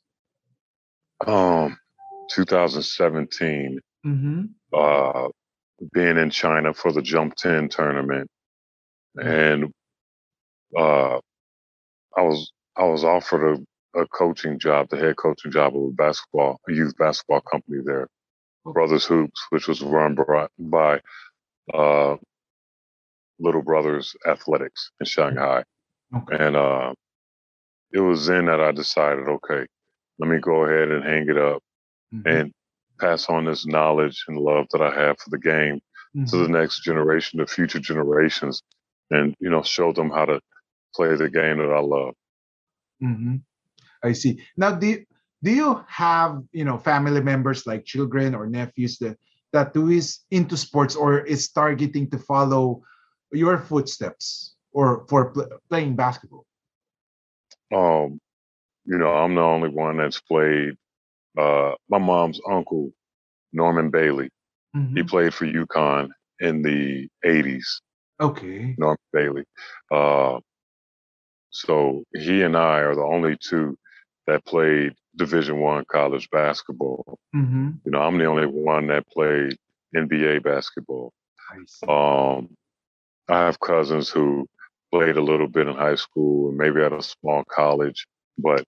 Um, 1.25 1.77
2017, 2.31 3.79
Mm-hmm. 4.05 4.41
uh, 4.73 5.29
being 5.93 6.17
in 6.17 6.29
China 6.29 6.73
for 6.73 6.91
the 6.91 7.01
Jump 7.01 7.35
10 7.35 7.69
tournament. 7.69 8.29
And 9.15 9.71
uh, 10.77 11.19
I 12.17 12.21
was 12.23 12.51
I 12.77 12.85
was 12.85 13.03
offered 13.03 13.59
a, 13.95 14.01
a 14.01 14.07
coaching 14.07 14.59
job, 14.59 14.89
the 14.89 14.97
head 14.97 15.17
coaching 15.17 15.51
job 15.51 15.75
of 15.75 15.83
a 15.83 15.91
basketball, 15.91 16.59
a 16.69 16.73
youth 16.73 16.97
basketball 16.97 17.41
company 17.41 17.79
there, 17.85 18.07
Brothers 18.65 19.05
Hoops, 19.05 19.41
which 19.51 19.67
was 19.67 19.81
run 19.81 20.15
by, 20.15 20.47
by 20.59 21.01
uh, 21.73 22.17
Little 23.39 23.63
Brothers 23.63 24.15
Athletics 24.27 24.91
in 24.99 25.05
Shanghai. 25.05 25.63
Okay. 26.15 26.37
And 26.39 26.55
uh, 26.55 26.93
it 27.91 27.99
was 28.01 28.27
then 28.27 28.45
that 28.47 28.61
I 28.61 28.71
decided, 28.71 29.27
okay, 29.27 29.65
let 30.19 30.29
me 30.29 30.39
go 30.39 30.65
ahead 30.65 30.89
and 30.91 31.03
hang 31.03 31.29
it 31.29 31.37
up 31.37 31.61
Mhm. 32.13 32.23
and 32.41 32.53
pass 32.99 33.29
on 33.29 33.45
this 33.45 33.65
knowledge 33.67 34.23
and 34.27 34.37
love 34.37 34.67
that 34.71 34.81
I 34.81 34.93
have 34.93 35.19
for 35.19 35.29
the 35.31 35.39
game 35.39 35.81
to 36.27 36.37
the 36.37 36.47
Mhm. 36.47 36.51
next 36.51 36.83
generation, 36.83 37.39
the 37.39 37.47
future 37.47 37.79
generations, 37.79 38.61
and 39.11 39.35
you 39.39 39.49
know, 39.49 39.63
show 39.63 39.93
them 39.93 40.09
how 40.09 40.25
to 40.25 40.39
play 40.95 41.15
the 41.15 41.29
game 41.29 41.57
that 41.57 41.71
I 41.71 41.79
love. 41.81 42.15
Mhm. 43.01 43.41
I 44.03 44.13
see. 44.13 44.41
Now, 44.57 44.71
do 44.73 44.87
you, 44.87 45.05
do 45.43 45.51
you 45.51 45.83
have 45.87 46.43
you 46.51 46.65
know 46.65 46.77
family 46.77 47.21
members 47.21 47.65
like 47.67 47.85
children 47.85 48.35
or 48.35 48.47
nephews 48.47 48.97
that 48.99 49.17
that 49.53 49.73
who 49.75 49.89
is 49.89 50.19
into 50.31 50.57
sports 50.57 50.95
or 50.95 51.19
is 51.21 51.49
targeting 51.51 52.09
to 52.11 52.17
follow 52.17 52.81
your 53.31 53.57
footsteps 53.57 54.55
or 54.71 55.05
for 55.09 55.31
pl- 55.31 55.49
playing 55.69 55.95
basketball? 55.95 56.45
Um, 57.73 58.19
you 58.85 58.97
know, 58.97 59.11
I'm 59.11 59.35
the 59.35 59.41
only 59.41 59.69
one 59.69 59.97
that's 59.97 60.19
played. 60.21 60.75
Uh, 61.37 61.73
my 61.89 61.97
mom's 61.97 62.39
uncle, 62.49 62.91
Norman 63.53 63.89
Bailey, 63.89 64.29
he 64.93 65.03
Mhm. 65.03 65.09
played 65.09 65.33
for 65.33 65.45
UConn 65.45 66.09
in 66.39 66.61
the 66.61 67.09
'80s. 67.23 67.81
Okay. 68.19 68.75
Norman 68.77 68.97
Bailey. 69.13 69.45
Uh, 69.91 70.39
so 71.55 72.03
he 72.13 72.41
and 72.43 72.55
I 72.57 72.79
are 72.79 72.95
the 72.95 73.03
only 73.03 73.37
two 73.37 73.77
that 74.27 74.45
played 74.45 74.93
Division 75.15 75.59
One 75.59 75.85
college 75.85 76.29
basketball. 76.31 77.17
hmm 77.33 77.71
You 77.85 77.91
know, 77.91 78.01
I'm 78.01 78.17
the 78.17 78.25
only 78.25 78.47
one 78.47 78.87
that 78.87 79.07
played 79.07 79.57
NBA 79.95 80.39
basketball. 80.39 81.13
I. 81.87 82.37
Um, 82.37 82.49
I 83.29 83.39
have 83.45 83.59
cousins 83.59 84.09
who 84.09 84.47
played 84.91 85.17
a 85.17 85.21
little 85.23 85.47
bit 85.47 85.67
in 85.67 85.75
high 85.75 85.95
school 85.95 86.49
and 86.49 86.57
maybe 86.57 86.81
at 86.81 86.93
a 86.93 87.01
small 87.01 87.43
college, 87.45 88.05
but 88.37 88.63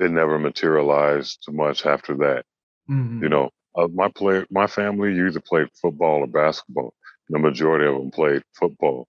it 0.00 0.10
never 0.10 0.38
materialized 0.38 1.42
too 1.44 1.52
much 1.52 1.86
after 1.86 2.14
that. 2.18 2.44
Mhm. 2.88 3.22
You 3.22 3.28
know, 3.28 3.50
uh, 3.76 3.88
my 3.88 4.08
play, 4.08 4.44
my 4.50 4.66
family 4.66 5.18
either 5.18 5.40
played 5.40 5.68
football 5.80 6.20
or 6.20 6.26
basketball. 6.26 6.94
The 7.28 7.38
majority 7.38 7.86
of 7.86 7.96
them 7.96 8.10
played 8.10 8.42
football. 8.54 9.08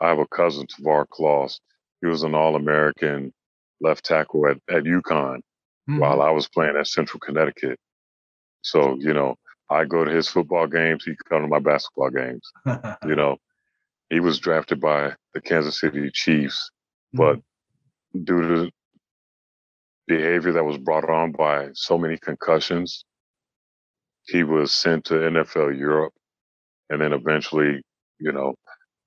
I 0.00 0.08
have 0.08 0.18
a 0.18 0.26
cousin, 0.28 0.66
Tavar 0.66 1.06
Closs. 1.08 1.60
He 2.00 2.06
was 2.06 2.22
an 2.22 2.34
All-American 2.34 3.32
left 3.80 4.04
tackle 4.04 4.46
at, 4.48 4.58
at 4.68 4.84
UConn 4.84 5.40
Mhm. 5.88 6.00
while 6.00 6.20
I 6.20 6.30
was 6.30 6.48
playing 6.48 6.76
at 6.76 6.86
Central 6.86 7.18
Connecticut. 7.20 7.78
So, 8.62 8.96
you 8.98 9.14
know, 9.14 9.36
I 9.70 9.84
go 9.84 10.04
to 10.04 10.10
his 10.10 10.28
football 10.28 10.66
games. 10.66 11.04
He 11.04 11.14
come 11.28 11.42
to 11.42 11.48
my 11.48 11.58
basketball 11.60 12.10
games. 12.10 12.50
You 13.06 13.14
know, 13.16 13.36
he 14.10 14.20
was 14.20 14.38
drafted 14.38 14.80
by 14.80 15.14
the 15.34 15.40
Kansas 15.40 15.80
City 15.80 16.10
Chiefs, 16.12 16.70
but 17.12 17.40
due 18.24 18.42
to 18.42 18.70
behavior 20.06 20.52
that 20.52 20.64
was 20.64 20.78
brought 20.78 21.08
on 21.08 21.32
by 21.32 21.68
so 21.74 21.98
many 21.98 22.16
concussions, 22.18 23.04
he 24.26 24.42
was 24.44 24.72
sent 24.74 25.04
to 25.06 25.14
NFL 25.14 25.78
Europe 25.78 26.12
and 26.90 27.00
then 27.00 27.12
eventually, 27.12 27.82
you 28.18 28.32
know, 28.32 28.54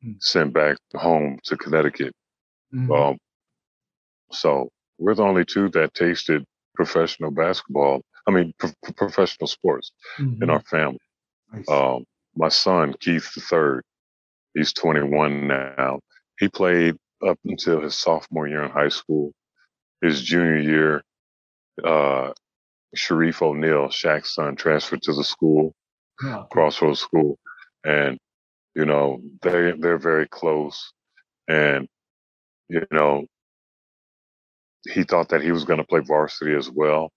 Mm. 0.03 0.15
sent 0.19 0.51
back 0.51 0.77
home 0.95 1.37
to 1.43 1.55
Connecticut. 1.55 2.11
Mhm. 2.73 3.11
Um, 3.11 3.17
so 4.31 4.69
we're 4.97 5.15
the 5.15 5.23
only 5.23 5.45
two 5.45 5.69
that 5.69 5.93
tasted 5.93 6.45
professional 6.75 7.31
basketball. 7.31 8.01
I 8.27 8.31
mean, 8.31 8.53
pro- 8.57 8.71
pro- 8.83 8.93
professional 8.93 9.47
sports 9.47 9.91
in 10.19 10.37
Mhm. 10.39 10.49
our 10.51 10.61
family. 10.61 10.99
Um, 11.67 12.05
my 12.35 12.47
son, 12.49 12.93
Keith 12.99 13.33
the 13.33 13.41
third, 13.41 13.83
he's 14.53 14.71
21 14.73 15.47
now. 15.47 15.99
He 16.39 16.47
played 16.47 16.95
up 17.25 17.37
until 17.45 17.81
his 17.81 17.97
sophomore 17.97 18.47
year 18.47 18.63
in 18.63 18.71
high 18.71 18.89
school. 18.89 19.33
His 20.01 20.21
junior 20.23 20.57
year, 20.57 21.03
uh, 21.83 22.33
Shareef 22.95 23.41
O'Neal, 23.41 23.87
Shaq's 23.89 24.33
son, 24.33 24.55
transferred 24.55 25.01
to 25.03 25.13
the 25.13 25.23
school, 25.23 25.73
Yeah. 26.23 26.45
Crossroads 26.51 26.99
School, 26.99 27.37
and 27.83 28.17
you 28.75 28.85
know 28.85 29.21
they 29.41 29.71
they're 29.73 29.97
very 29.97 30.27
close. 30.27 30.93
And 31.47 31.87
you 32.71 32.87
know, 32.91 33.25
he 34.87 35.03
thought 35.03 35.29
that 35.29 35.41
he 35.41 35.51
was 35.51 35.65
going 35.65 35.79
to 35.79 35.85
play 35.85 35.99
varsity 35.99 36.55
as 36.55 36.69
well 36.69 37.11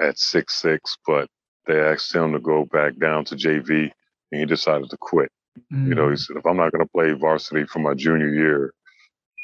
at 0.00 0.18
six 0.18 0.60
six, 0.60 0.96
but 1.06 1.28
they 1.66 1.80
asked 1.80 2.14
him 2.14 2.32
to 2.32 2.40
go 2.40 2.64
back 2.66 2.98
down 2.98 3.24
to 3.26 3.36
JV, 3.36 3.90
and 4.32 4.40
he 4.40 4.46
decided 4.46 4.90
to 4.90 4.96
quit. 4.98 5.30
You 5.70 5.94
know, 5.94 6.08
he 6.08 6.14
Mhm. 6.14 6.18
said, 6.18 6.36
if 6.36 6.46
I'm 6.46 6.56
not 6.56 6.72
going 6.72 6.84
to 6.84 6.90
play 6.92 7.12
varsity 7.12 7.66
for 7.66 7.78
my 7.78 7.94
junior 7.94 8.28
year, 8.28 8.74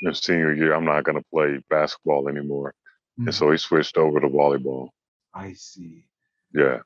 and 0.02 0.16
senior 0.16 0.52
year, 0.52 0.74
I'm 0.74 0.84
not 0.84 1.04
going 1.04 1.18
to 1.18 1.24
play 1.32 1.62
basketball 1.70 2.28
anymore. 2.28 2.74
Mhm. 3.20 3.26
And 3.26 3.34
so 3.34 3.50
he 3.50 3.58
switched 3.58 3.96
over 3.96 4.20
to 4.20 4.28
volleyball. 4.28 4.90
I 5.32 5.52
see. 5.54 6.06
Yeah. 6.52 6.80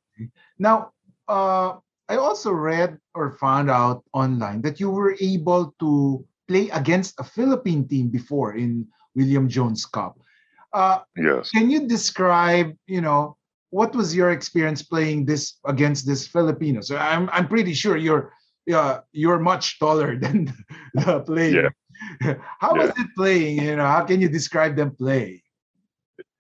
Now, 0.59 0.93
uh, 1.29 1.79
I 2.09 2.17
also 2.17 2.53
read 2.53 2.99
or 3.15 3.33
found 3.33 3.71
out 3.71 4.05
online 4.13 4.63
that 4.63 4.81
you 4.81 4.91
were 4.91 5.17
able 5.21 5.75
to 5.81 6.28
play 6.49 6.69
against 6.71 7.15
a 7.21 7.25
Philippine 7.25 7.87
team 7.87 8.09
before 8.09 8.55
in 8.57 8.87
William 9.15 9.49
Jones 9.49 9.85
Cup. 9.87 10.19
Uh, 10.73 11.01
Yes. 11.17 11.51
can 11.51 11.71
you 11.71 11.87
describe, 11.87 12.75
you 12.87 13.01
know, 13.01 13.37
what 13.71 13.95
was 13.95 14.15
your 14.17 14.31
experience 14.31 14.83
playing 14.83 15.27
this 15.27 15.59
against 15.67 16.07
this 16.07 16.27
Filipinos? 16.27 16.91
I'm 16.91 17.29
I'm 17.33 17.47
pretty 17.49 17.75
sure 17.75 17.97
you're 17.97 18.33
yeah 18.67 19.01
you're 19.13 19.39
much 19.41 19.79
taller 19.79 20.17
than 20.25 20.53
the 20.95 21.21
player. 21.21 21.71
Yeah. 22.23 22.35
How 22.61 22.75
was 22.75 22.91
it 22.97 23.09
playing? 23.17 23.63
You 23.63 23.77
know, 23.77 23.87
how 23.87 24.05
can 24.05 24.21
you 24.21 24.29
describe 24.29 24.77
them 24.77 24.95
play? 24.95 25.43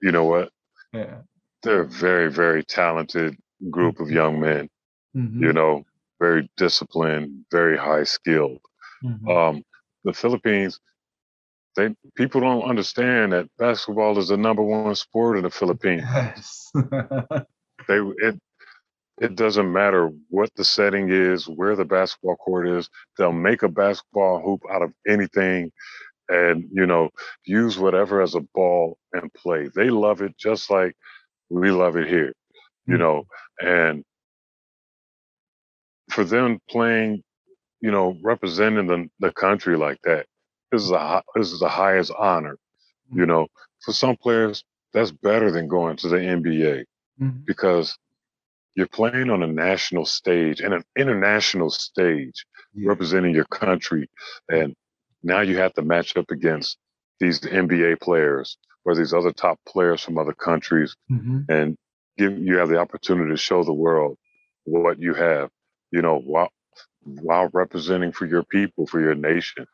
You 0.00 0.12
know 0.12 0.24
what? 0.24 0.50
Yeah. 0.92 1.22
they're 1.62 1.82
a 1.82 1.88
very, 1.88 2.30
very 2.30 2.62
talented 2.64 3.36
group 3.68 3.98
of 4.00 4.08
young 4.10 4.38
men, 4.40 4.70
Mhm. 5.16 5.40
you 5.42 5.52
know, 5.52 5.84
very 6.20 6.48
disciplined, 6.56 7.44
very 7.50 7.76
high 7.76 8.04
skilled. 8.04 8.62
Mhm. 9.04 9.26
Um, 9.28 9.54
the 10.08 10.14
Philippines, 10.14 10.80
they 11.76 11.94
people 12.16 12.40
don't 12.40 12.64
understand 12.64 13.32
that 13.32 13.48
basketball 13.58 14.18
is 14.18 14.28
the 14.28 14.38
number 14.38 14.62
one 14.64 14.86
sport 14.86 15.26
in 15.26 15.44
the 15.44 15.50
Philippines. 15.50 16.00
yes. 16.00 16.72
They 17.88 17.96
it 18.18 18.38
it 19.20 19.34
doesn't 19.36 19.72
matter 19.72 20.10
what 20.28 20.50
the 20.56 20.64
setting 20.64 21.10
is, 21.10 21.46
where 21.48 21.76
the 21.76 21.84
basketball 21.84 22.36
court 22.36 22.68
is, 22.68 22.88
they'll 23.16 23.32
make 23.32 23.62
a 23.62 23.68
basketball 23.68 24.40
hoop 24.40 24.62
out 24.70 24.82
of 24.82 24.92
anything 25.06 25.70
and 26.28 26.64
you 26.72 26.86
know, 26.86 27.10
use 27.44 27.78
whatever 27.78 28.22
as 28.22 28.34
a 28.34 28.40
ball 28.54 28.98
and 29.12 29.32
play. 29.34 29.68
They 29.74 29.90
love 29.90 30.22
it 30.22 30.36
just 30.38 30.70
like 30.70 30.94
we 31.50 31.70
love 31.70 31.96
it 31.96 32.08
here, 32.08 32.32
you 32.86 32.96
Mhm. 32.96 32.98
know, 32.98 33.24
and 33.60 34.04
for 36.10 36.24
them 36.24 36.58
playing, 36.68 37.22
you 37.80 37.90
know, 37.90 38.16
representing 38.22 38.86
the, 38.86 39.08
the 39.20 39.32
country 39.32 39.76
like 39.76 39.98
that, 40.02 40.26
this 40.72 40.82
is 40.82 40.90
a 40.90 41.22
this 41.34 41.52
is 41.52 41.60
the 41.60 41.68
highest 41.68 42.12
honor. 42.18 42.56
You 43.10 43.24
know, 43.24 43.46
for 43.82 43.92
some 43.92 44.16
players, 44.16 44.62
that's 44.92 45.10
better 45.10 45.50
than 45.50 45.66
going 45.68 45.96
to 45.98 46.08
the 46.08 46.16
NBA 46.18 46.84
Mhm. 47.20 47.44
because 47.46 47.96
you're 48.74 48.86
playing 48.88 49.30
on 49.30 49.42
a 49.42 49.46
national 49.46 50.04
stage 50.04 50.60
and 50.60 50.74
an 50.74 50.84
international 50.96 51.70
stage 51.70 52.44
Yeah. 52.74 52.88
representing 52.90 53.34
your 53.34 53.46
country. 53.46 54.08
And 54.50 54.74
now 55.22 55.40
you 55.40 55.56
have 55.56 55.72
to 55.74 55.82
match 55.82 56.16
up 56.16 56.30
against 56.30 56.76
these 57.18 57.40
NBA 57.40 57.96
players 57.96 58.58
or 58.84 58.94
these 58.94 59.12
other 59.14 59.32
top 59.32 59.58
players 59.66 60.02
from 60.02 60.18
other 60.18 60.34
countries 60.34 60.94
Mhm. 61.10 61.46
and 61.48 61.76
give 62.18 62.38
you 62.38 62.58
have 62.58 62.68
the 62.68 62.78
opportunity 62.78 63.30
to 63.30 63.36
show 63.36 63.64
the 63.64 63.72
world 63.72 64.16
what 64.64 65.00
you 65.00 65.14
have, 65.14 65.50
you 65.90 66.02
know, 66.02 66.18
while 66.18 66.50
while 67.16 67.48
representing 67.52 68.12
for 68.12 68.26
your 68.26 68.42
people, 68.44 68.86
for 68.86 69.00
your 69.00 69.14
nation. 69.14 69.66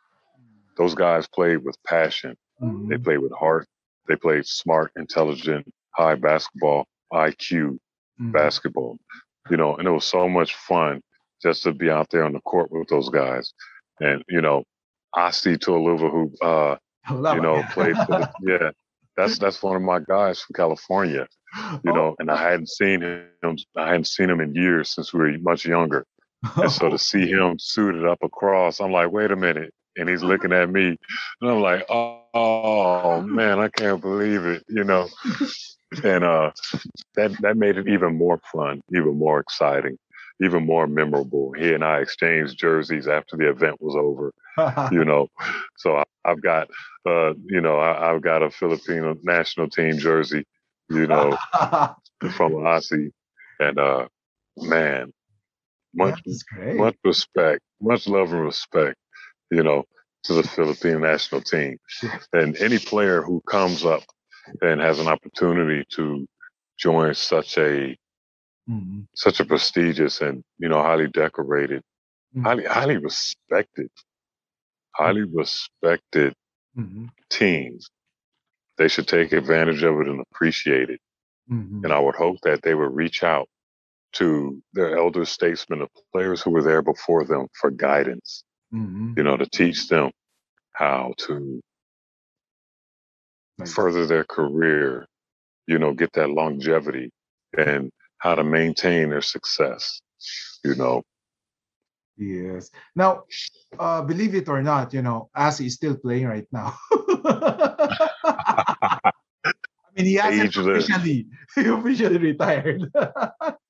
Those 0.76 0.94
guys 0.94 1.26
played 1.26 1.64
with 1.64 1.76
passion. 1.86 2.36
They 2.88 2.96
Mhm. 2.96 3.04
played 3.04 3.18
with 3.18 3.32
heart. 3.32 3.66
They 4.08 4.16
played 4.16 4.46
smart, 4.46 4.92
intelligent, 4.96 5.66
high 5.94 6.14
basketball, 6.16 6.86
IQ 7.12 7.78
Mhm. 8.20 8.32
basketball. 8.32 8.98
You 9.50 9.56
know, 9.56 9.76
and 9.76 9.86
it 9.86 9.90
was 9.90 10.04
so 10.04 10.28
much 10.28 10.54
fun 10.54 11.00
just 11.42 11.62
to 11.64 11.72
be 11.72 11.90
out 11.90 12.08
there 12.10 12.24
on 12.24 12.32
the 12.32 12.40
court 12.40 12.70
with 12.70 12.88
those 12.88 13.08
guys. 13.08 13.52
And, 14.00 14.22
you 14.28 14.40
know, 14.40 14.64
Asi 15.14 15.56
Taulava, 15.56 16.10
who 16.10 16.32
uh, 16.46 16.76
you 17.32 17.38
it. 17.38 17.40
know, 17.40 17.62
played 17.70 17.96
for 17.98 18.14
the, 18.14 18.26
yeah. 18.40 18.70
That's 19.16 19.38
that's 19.38 19.62
one 19.62 19.76
of 19.76 19.82
my 19.82 20.00
guys 20.00 20.40
from 20.40 20.54
California, 20.54 21.26
you 21.84 21.92
Oh. 21.92 21.92
know, 21.92 22.16
and 22.18 22.30
I 22.30 22.36
hadn't 22.36 22.68
seen 22.68 23.02
him 23.02 23.26
I 23.76 23.86
hadn't 23.86 24.06
seen 24.06 24.28
him 24.30 24.40
in 24.40 24.54
years 24.54 24.90
since 24.90 25.12
we 25.12 25.20
were 25.20 25.38
much 25.38 25.64
younger. 25.64 26.04
And 26.56 26.70
so 26.70 26.88
to 26.90 26.98
see 26.98 27.26
him 27.26 27.58
suited 27.58 28.06
up 28.06 28.22
across, 28.22 28.80
I'm 28.80 28.92
like, 28.92 29.10
wait 29.10 29.30
a 29.30 29.36
minute. 29.36 29.72
And 29.96 30.08
he's 30.08 30.22
looking 30.22 30.52
at 30.52 30.70
me. 30.70 30.96
And 31.40 31.50
I'm 31.50 31.60
like, 31.60 31.86
oh, 31.88 32.22
oh, 32.34 33.20
man, 33.22 33.60
I 33.60 33.68
can't 33.68 34.00
believe 34.00 34.44
it, 34.44 34.64
you 34.68 34.84
know. 34.84 35.08
And 36.02 36.24
uh 36.24 36.50
that 37.14 37.40
that 37.42 37.56
made 37.56 37.76
it 37.76 37.86
even 37.88 38.16
more 38.16 38.40
fun, 38.52 38.80
even 38.92 39.16
more 39.16 39.38
exciting, 39.38 39.96
even 40.42 40.66
more 40.66 40.88
memorable. 40.88 41.52
He 41.56 41.72
and 41.72 41.84
I 41.84 42.00
exchanged 42.00 42.58
jerseys 42.58 43.06
after 43.06 43.36
the 43.36 43.48
event 43.48 43.80
was 43.80 43.94
over 43.94 44.32
you 44.90 45.04
know. 45.04 45.28
So 45.76 45.96
I, 45.96 46.04
I've 46.24 46.42
got, 46.42 46.68
uh, 47.06 47.34
you 47.46 47.60
know, 47.60 47.78
I, 47.78 48.12
I've 48.12 48.22
got 48.22 48.42
a 48.42 48.50
Filipino 48.50 49.16
national 49.22 49.68
team 49.68 49.98
jersey, 49.98 50.44
you 50.88 51.06
know, 51.06 51.36
from 52.32 52.66
Asi, 52.66 53.12
and 53.60 53.78
uh, 53.78 54.06
man, 54.56 55.12
much 55.94 56.20
much 56.56 56.96
respect, 57.04 57.60
much 57.80 58.06
love 58.08 58.32
and 58.32 58.42
respect, 58.44 58.96
you 59.50 59.62
know, 59.62 59.84
to 60.24 60.34
the 60.34 60.42
Philippine 60.42 61.00
national 61.00 61.40
team, 61.42 61.78
and 62.32 62.56
any 62.56 62.78
player 62.78 63.22
who 63.22 63.40
comes 63.48 63.84
up 63.84 64.02
and 64.62 64.80
has 64.80 64.98
an 64.98 65.08
opportunity 65.08 65.84
to 65.90 66.26
join 66.78 67.14
such 67.14 67.58
a 67.58 67.96
Mhm. 68.68 69.06
such 69.14 69.40
a 69.40 69.44
prestigious 69.44 70.20
and 70.20 70.42
you 70.58 70.68
know 70.68 70.82
highly 70.82 71.08
decorated, 71.08 71.82
Mhm. 72.34 72.42
highly 72.44 72.64
highly 72.64 72.96
respected, 72.96 73.90
highly 74.92 75.22
respected 75.22 76.34
Mhm. 76.76 77.10
teams, 77.30 77.90
they 78.78 78.88
should 78.88 79.06
take 79.08 79.32
advantage 79.32 79.82
of 79.82 80.00
it 80.00 80.08
and 80.08 80.20
appreciate 80.32 80.90
it. 80.90 81.00
Mhm. 81.50 81.84
And 81.84 81.92
I 81.92 81.98
would 81.98 82.14
hope 82.16 82.38
that 82.42 82.62
they 82.62 82.74
would 82.74 82.94
reach 82.94 83.22
out 83.22 83.48
to 84.14 84.62
their 84.72 84.96
elder 84.96 85.24
statesmen, 85.24 85.80
the 85.80 85.88
players 86.12 86.42
who 86.42 86.50
were 86.50 86.62
there 86.62 86.82
before 86.82 87.24
them 87.24 87.48
for 87.60 87.70
guidance, 87.70 88.44
Mhm. 88.72 89.16
you 89.16 89.22
know, 89.22 89.36
to 89.36 89.46
teach 89.46 89.88
them 89.88 90.10
how 90.72 91.14
to 91.18 91.60
Nice. 93.58 93.72
further 93.72 94.06
their 94.06 94.24
career, 94.24 95.06
you 95.66 95.78
know, 95.78 95.94
get 95.94 96.12
that 96.14 96.30
longevity 96.30 97.10
and 97.56 97.90
how 98.18 98.34
to 98.34 98.42
maintain 98.44 99.10
their 99.10 99.20
success, 99.22 100.00
you 100.64 100.74
know. 100.74 101.02
Yes. 102.16 102.70
Now, 102.94 103.24
uh, 103.78 104.02
believe 104.02 104.34
it 104.34 104.48
or 104.48 104.62
not, 104.62 104.92
you 104.94 105.02
know, 105.02 105.30
Asi 105.34 105.66
is 105.66 105.74
still 105.74 105.96
playing 105.96 106.26
right 106.26 106.46
now. 106.52 106.78
I 107.26 109.00
mean, 109.96 110.06
he 110.06 110.14
hasn't 110.14 110.46
Ageless. 110.50 110.84
officially, 110.88 111.26
he 111.54 111.66
officially 111.66 112.18
retired. 112.18 112.92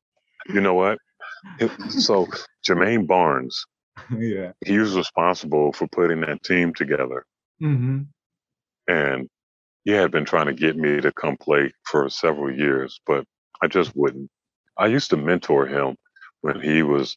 You 0.49 0.61
know 0.61 0.75
what? 0.75 0.99
So 1.91 2.27
Jermaine 2.67 3.07
Barnes, 3.07 3.65
yeah. 4.19 4.53
he 4.65 4.79
was 4.79 4.97
responsible 4.97 5.73
for 5.73 5.87
putting 5.89 6.21
that 6.23 6.43
team 6.43 6.75
together. 6.75 7.25
mm-hmm. 7.63 8.03
and 8.89 9.29
he 9.85 9.93
had 9.93 10.11
been 10.11 10.25
trying 10.25 10.47
to 10.47 10.55
get 10.55 10.77
me 10.77 11.01
to 11.01 11.13
come 11.13 11.37
play 11.37 11.71
for 11.85 12.09
several 12.09 12.51
years, 12.51 12.99
but 13.07 13.25
I 13.63 13.67
just 13.67 13.95
wouldn't. 13.95 14.31
I 14.79 14.87
used 14.87 15.11
to 15.11 15.17
mentor 15.19 15.67
him 15.67 15.97
when 16.41 16.61
he 16.61 16.83
was, 16.83 17.17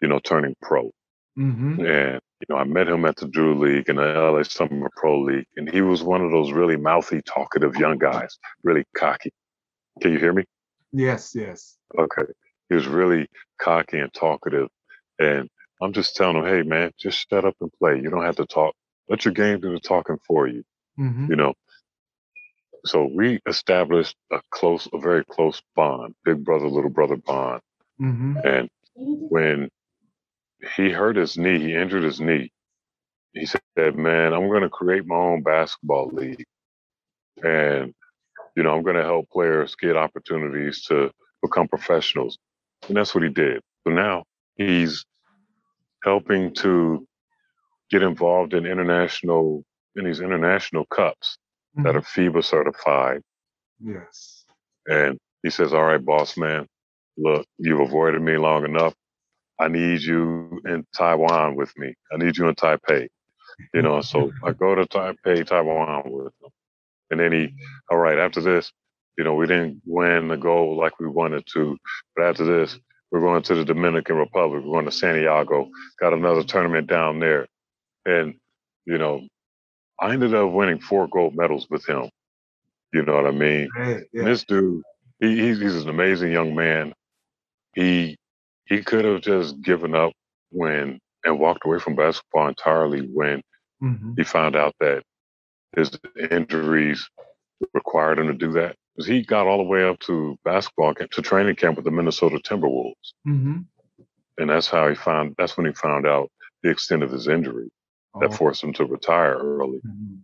you 0.00 0.08
know, 0.08 0.18
turning 0.20 0.54
pro, 0.62 0.90
Mm-hmm. 1.38 1.84
and 1.84 2.20
you 2.40 2.46
know, 2.48 2.56
I 2.56 2.64
met 2.64 2.88
him 2.88 3.04
at 3.04 3.16
the 3.16 3.28
Drew 3.28 3.58
League 3.58 3.88
and 3.90 3.98
the 3.98 4.04
LA 4.04 4.42
Summer 4.42 4.88
Pro 4.96 5.20
League, 5.20 5.46
and 5.56 5.70
he 5.70 5.82
was 5.82 6.02
one 6.02 6.22
of 6.22 6.30
those 6.30 6.52
really 6.52 6.76
mouthy, 6.76 7.20
talkative 7.22 7.76
young 7.76 7.98
guys, 7.98 8.38
really 8.62 8.84
cocky. 8.96 9.30
Can 10.00 10.12
you 10.12 10.18
hear 10.18 10.32
me? 10.32 10.44
Yes, 10.92 11.34
yes. 11.34 11.76
Okay. 11.98 12.22
He 12.68 12.74
was 12.74 12.86
really 12.86 13.28
cocky 13.60 13.98
and 13.98 14.12
talkative, 14.12 14.68
and 15.18 15.48
I'm 15.82 15.92
just 15.92 16.16
telling 16.16 16.36
him, 16.38 16.46
hey 16.46 16.62
man, 16.62 16.92
just 16.98 17.26
shut 17.28 17.44
up 17.44 17.54
and 17.60 17.72
play. 17.78 18.00
You 18.00 18.10
don't 18.10 18.24
have 18.24 18.36
to 18.36 18.46
talk. 18.46 18.74
Let 19.08 19.24
your 19.24 19.34
game 19.34 19.60
do 19.60 19.72
the 19.72 19.80
talking 19.80 20.18
for 20.26 20.46
you. 20.48 20.64
hmm 20.96 21.26
you 21.28 21.36
know. 21.36 21.54
So 22.84 23.06
we 23.12 23.40
established 23.46 24.16
a 24.32 24.40
close, 24.50 24.88
a 24.92 24.98
very 24.98 25.24
close 25.24 25.60
bond, 25.74 26.14
big 26.24 26.44
brother, 26.44 26.68
little 26.68 26.90
brother 26.90 27.16
bond. 27.16 27.60
hmm 27.98 28.36
And 28.44 28.68
when 28.94 29.68
he 30.76 30.90
hurt 30.90 31.16
his 31.16 31.36
knee, 31.36 31.58
he 31.58 31.74
injured 31.74 32.04
his 32.04 32.20
knee. 32.20 32.50
He 33.34 33.46
said, 33.46 33.96
"Man, 33.96 34.32
I'm 34.32 34.48
going 34.48 34.62
to 34.62 34.70
create 34.70 35.06
my 35.06 35.16
own 35.16 35.42
basketball 35.42 36.08
league, 36.12 36.44
and 37.44 37.94
you 38.56 38.62
know, 38.62 38.74
I'm 38.74 38.82
going 38.82 38.96
to 38.96 39.02
help 39.02 39.28
players 39.30 39.74
get 39.76 39.96
opportunities 39.96 40.84
to 40.86 41.10
become 41.42 41.68
professionals." 41.68 42.38
And 42.88 42.96
that's 42.96 43.14
what 43.14 43.24
he 43.24 43.30
did. 43.30 43.60
So 43.86 43.92
now 43.92 44.24
he's 44.56 45.04
helping 46.04 46.54
to 46.54 47.06
get 47.90 48.02
involved 48.02 48.54
in 48.54 48.66
international 48.66 49.64
in 49.96 50.04
these 50.04 50.20
international 50.20 50.84
cups 50.86 51.38
that 51.76 51.94
mm-hmm. 51.94 51.98
are 51.98 52.00
FIBA 52.02 52.44
certified. 52.44 53.22
Yes. 53.80 54.44
And 54.86 55.18
he 55.42 55.50
says, 55.50 55.72
All 55.72 55.84
right, 55.84 56.04
boss 56.04 56.36
man, 56.36 56.66
look, 57.16 57.46
you've 57.58 57.80
avoided 57.80 58.22
me 58.22 58.36
long 58.36 58.64
enough. 58.64 58.94
I 59.58 59.68
need 59.68 60.02
you 60.02 60.60
in 60.66 60.84
Taiwan 60.94 61.56
with 61.56 61.72
me. 61.78 61.94
I 62.12 62.18
need 62.18 62.36
you 62.36 62.48
in 62.48 62.54
Taipei. 62.54 63.08
You 63.72 63.82
know, 63.82 64.02
so 64.02 64.30
I 64.44 64.52
go 64.52 64.74
to 64.74 64.84
Taipei, 64.84 65.46
Taiwan 65.46 66.02
with 66.06 66.32
him. 66.42 66.50
And 67.10 67.20
then 67.20 67.32
he, 67.32 67.54
all 67.90 67.96
right, 67.96 68.18
after 68.18 68.40
this, 68.40 68.70
you 69.18 69.24
know, 69.24 69.34
we 69.34 69.46
didn't 69.46 69.82
win 69.86 70.28
the 70.28 70.36
gold 70.36 70.78
like 70.78 70.98
we 71.00 71.08
wanted 71.08 71.44
to. 71.54 71.76
But 72.16 72.26
after 72.26 72.44
this, 72.44 72.78
we're 73.10 73.20
going 73.20 73.42
to 73.44 73.54
the 73.54 73.64
Dominican 73.64 74.16
Republic. 74.16 74.62
We're 74.64 74.72
going 74.72 74.84
to 74.86 74.92
Santiago. 74.92 75.68
Got 76.00 76.12
another 76.14 76.42
tournament 76.44 76.88
down 76.88 77.20
there. 77.20 77.46
And, 78.06 78.34
you 78.86 78.98
know, 78.98 79.22
I 80.00 80.12
ended 80.12 80.34
up 80.34 80.52
winning 80.52 80.80
four 80.80 81.08
gold 81.08 81.34
medals 81.36 81.66
with 81.70 81.86
him. 81.88 82.10
You 82.92 83.02
know 83.04 83.14
what 83.14 83.26
I 83.26 83.32
mean? 83.32 83.72
Yeah. 84.12 84.24
this 84.24 84.44
dude, 84.44 84.82
he, 85.20 85.38
he's, 85.40 85.60
he's 85.60 85.82
an 85.82 85.88
amazing 85.88 86.32
young 86.32 86.54
man. 86.54 86.92
He 87.74 88.16
he 88.66 88.82
could 88.82 89.04
have 89.04 89.22
just 89.22 89.60
given 89.62 89.94
up 89.94 90.12
when 90.50 90.98
and 91.24 91.38
walked 91.40 91.64
away 91.66 91.78
from 91.78 91.96
basketball 91.96 92.48
entirely 92.48 93.00
when 93.12 93.42
hmm 93.80 94.16
he 94.16 94.24
found 94.24 94.56
out 94.56 94.74
that 94.80 95.02
his 95.76 95.90
injuries 96.30 97.08
required 97.74 98.18
him 98.18 98.28
to 98.28 98.34
do 98.34 98.52
that. 98.52 98.76
Is 98.98 99.06
he 99.06 99.22
got 99.22 99.46
all 99.46 99.58
the 99.58 99.64
way 99.64 99.84
up 99.84 99.98
to 100.00 100.36
basketball 100.44 100.94
camp, 100.94 101.10
to 101.12 101.22
training 101.22 101.56
camp 101.56 101.76
with 101.76 101.84
the 101.84 101.90
Minnesota 101.90 102.38
Timberwolves, 102.38 103.12
Mm-hmm. 103.26 103.58
and 104.38 104.50
that's 104.50 104.68
how 104.68 104.88
he 104.88 104.94
found. 104.94 105.34
That's 105.38 105.56
when 105.56 105.66
he 105.66 105.72
found 105.72 106.06
out 106.06 106.30
the 106.62 106.70
extent 106.70 107.02
of 107.02 107.10
his 107.10 107.28
injury 107.28 107.70
that 108.20 108.30
Oh. 108.30 108.36
forced 108.36 108.62
him 108.64 108.72
to 108.74 108.84
retire 108.84 109.36
early. 109.38 109.80
Mhm. 109.86 110.22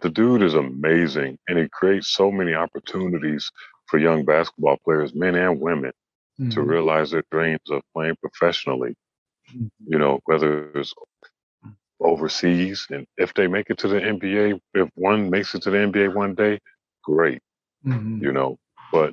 The 0.00 0.10
dude 0.10 0.42
is 0.44 0.54
amazing, 0.54 1.36
and 1.48 1.58
he 1.58 1.68
creates 1.70 2.10
so 2.14 2.30
many 2.30 2.54
opportunities 2.54 3.50
for 3.86 3.98
young 3.98 4.24
basketball 4.24 4.76
players, 4.84 5.12
men 5.12 5.34
and 5.34 5.60
women, 5.60 5.90
to 6.38 6.44
Mhm. 6.60 6.68
realize 6.68 7.10
their 7.10 7.24
dreams 7.32 7.68
of 7.68 7.82
playing 7.92 8.14
professionally. 8.22 8.94
Mhm. 9.52 9.70
You 9.86 9.98
know, 9.98 10.20
whether 10.26 10.70
it's 10.78 10.94
overseas, 12.00 12.86
and 12.90 13.06
if 13.16 13.34
they 13.34 13.48
make 13.48 13.70
it 13.70 13.78
to 13.78 13.88
the 13.88 14.00
NBA, 14.00 14.60
if 14.74 14.88
one 14.94 15.30
makes 15.30 15.56
it 15.56 15.62
to 15.62 15.70
the 15.70 15.78
NBA 15.78 16.06
one 16.14 16.36
day, 16.36 16.60
great. 17.08 17.40
Mhm. 17.86 18.20
You 18.22 18.32
know, 18.32 18.58
but 18.92 19.12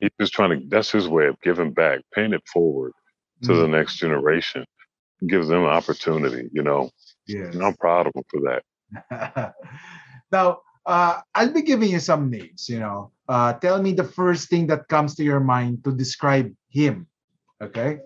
he's 0.00 0.10
just 0.20 0.32
trying 0.32 0.50
to. 0.50 0.66
That's 0.68 0.90
his 0.90 1.08
way 1.08 1.26
of 1.26 1.36
giving 1.42 1.72
back, 1.72 2.00
paying 2.14 2.32
it 2.32 2.42
forward 2.52 2.92
to 3.42 3.54
the 3.54 3.66
next 3.66 3.96
generation, 3.98 4.64
gives 5.28 5.48
them 5.48 5.62
an 5.62 5.74
opportunity. 5.80 6.48
You 6.52 6.62
know, 6.62 6.90
Yes. 7.26 7.54
and 7.54 7.62
I'm 7.64 7.74
proud 7.76 8.06
of 8.06 8.12
him 8.14 8.22
for 8.30 8.40
that. 8.48 8.62
now, 10.32 10.60
uh, 10.86 11.20
I'll 11.34 11.52
be 11.52 11.62
giving 11.62 11.90
you 11.90 11.98
some 12.00 12.30
names. 12.30 12.68
You 12.68 12.78
know, 12.80 13.10
uh, 13.28 13.52
tell 13.54 13.82
me 13.82 13.92
the 13.92 14.04
first 14.06 14.48
thing 14.48 14.68
that 14.68 14.88
comes 14.88 15.14
to 15.16 15.24
your 15.24 15.40
mind 15.40 15.84
to 15.84 15.92
describe 15.92 16.52
him. 16.70 17.06
Okay. 17.60 17.98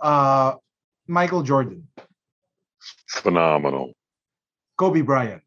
Uh, 0.00 0.54
Michael 1.06 1.42
Jordan, 1.42 1.86
Phenomenal, 3.08 3.94
Kobe 4.76 5.00
Bryant, 5.02 5.42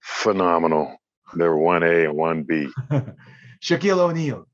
phenomenal. 0.00 0.97
They're 1.34 1.56
one 1.56 1.82
A 1.82 2.04
and 2.04 2.14
one 2.14 2.42
B. 2.42 2.68
Shaquille 3.62 3.98
O'Neal. 3.98 4.46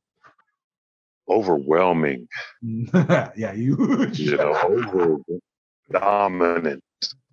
Overwhelming, 1.28 2.28
yeah, 2.92 3.54
huge. 3.54 4.20
you 4.20 4.36
know, 4.36 4.54
over 4.62 5.16
dominant, 5.90 6.82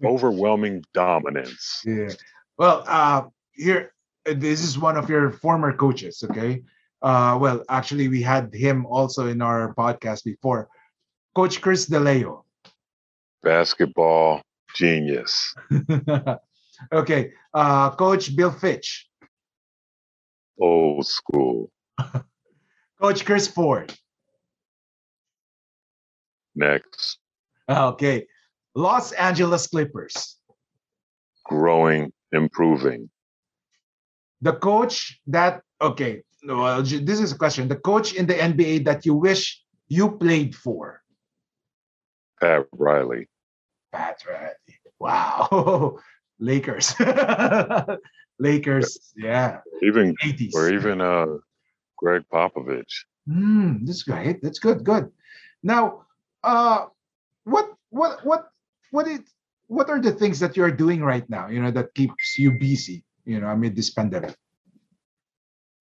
overwhelming 0.02 0.82
dominance. 0.94 1.82
Yeah. 1.86 2.14
Well, 2.58 2.86
uh, 2.88 3.24
here, 3.52 3.94
this 4.26 4.64
is 4.64 4.80
one 4.80 4.96
of 4.96 5.10
your 5.10 5.32
former 5.32 5.76
coaches, 5.76 6.24
okay? 6.24 6.64
Uh, 7.02 7.38
well, 7.42 7.64
actually, 7.68 8.08
we 8.08 8.22
had 8.22 8.54
him 8.54 8.86
also 8.86 9.28
in 9.28 9.42
our 9.42 9.74
podcast 9.74 10.24
before. 10.24 10.70
Coach 11.36 11.60
Chris 11.60 11.90
DeLeo. 11.90 12.44
Basketball 13.44 14.42
genius. 14.76 15.54
okay. 16.94 17.34
Uh, 17.54 17.90
Coach 17.92 18.36
Bill 18.36 18.52
Fitch. 18.52 19.10
Old 20.62 21.08
school. 21.08 21.72
Coach 23.02 23.26
Chris 23.26 23.48
Ford. 23.48 23.94
Next, 26.56 27.18
Okay. 27.68 28.28
Los 28.76 29.12
Angeles 29.14 29.68
Clippers. 29.68 30.38
growing, 31.46 32.12
improving. 32.32 33.10
The 34.42 34.54
coach 34.54 35.20
that, 35.28 35.62
okay, 35.82 36.24
well, 36.48 36.82
this 36.82 37.20
is 37.20 37.32
a 37.32 37.38
question. 37.38 37.68
The 37.68 37.76
coach 37.76 38.14
in 38.14 38.26
the 38.26 38.34
NBA 38.36 38.86
that 38.86 39.06
you 39.06 39.14
wish 39.16 39.62
you 39.88 40.12
played 40.18 40.56
for. 40.56 41.02
Pat 42.40 42.66
Riley. 42.74 43.28
Pat 43.92 44.24
Riley. 44.28 44.80
Wow. 45.00 46.00
Lakers. 46.42 46.96
Lakers. 48.40 49.14
Yeah. 49.16 49.60
Even 49.84 50.16
80s. 50.24 50.54
or 50.56 50.74
even 50.74 51.00
uh 51.02 51.28
Gregg 51.98 52.24
Popovich. 52.34 53.06
Hmm, 53.28 53.86
that's 53.86 54.04
great. 54.04 54.42
That's 54.42 54.60
good. 54.60 54.84
Good. 54.84 55.12
Now, 55.62 56.06
uh, 56.44 56.88
what, 57.44 57.70
what, 57.92 58.26
what, 58.26 58.50
what 58.90 59.08
is, 59.08 59.20
what 59.68 59.90
are 59.90 60.02
the 60.02 60.12
things 60.12 60.40
that 60.40 60.58
you're 60.58 60.72
doing 60.72 61.04
right 61.04 61.30
now? 61.30 61.48
You 61.48 61.62
know 61.62 61.70
that 61.72 61.94
keeps 61.94 62.38
you 62.40 62.52
busy. 62.52 63.04
You 63.26 63.40
know, 63.40 63.48
amid 63.48 63.76
this 63.76 63.92
pandemic. 63.92 64.36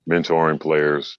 mentoring 0.09 0.61
players, 0.61 1.17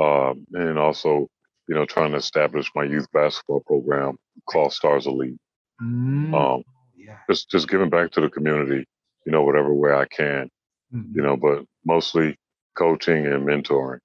um, 0.00 0.46
and 0.52 0.78
also, 0.78 1.28
you 1.68 1.74
know, 1.74 1.86
trying 1.86 2.10
to 2.12 2.18
establish 2.18 2.70
my 2.74 2.84
youth 2.84 3.06
basketball 3.12 3.60
program 3.66 4.18
called 4.46 4.72
Stars 4.74 5.06
Elite. 5.06 5.38
Hmm, 5.80 6.34
Um, 6.34 6.62
yeah. 7.04 7.18
just 7.28 7.50
just 7.50 7.68
giving 7.68 7.90
back 7.90 8.10
to 8.12 8.20
the 8.20 8.28
community, 8.30 8.86
you 9.26 9.32
know, 9.32 9.42
whatever 9.42 9.72
way 9.74 9.92
I 9.92 10.06
can, 10.06 10.48
Mhm. 10.94 11.14
you 11.16 11.22
know, 11.22 11.36
but 11.36 11.64
mostly 11.84 12.36
coaching 12.76 13.26
and 13.26 13.46
mentoring. 13.46 13.98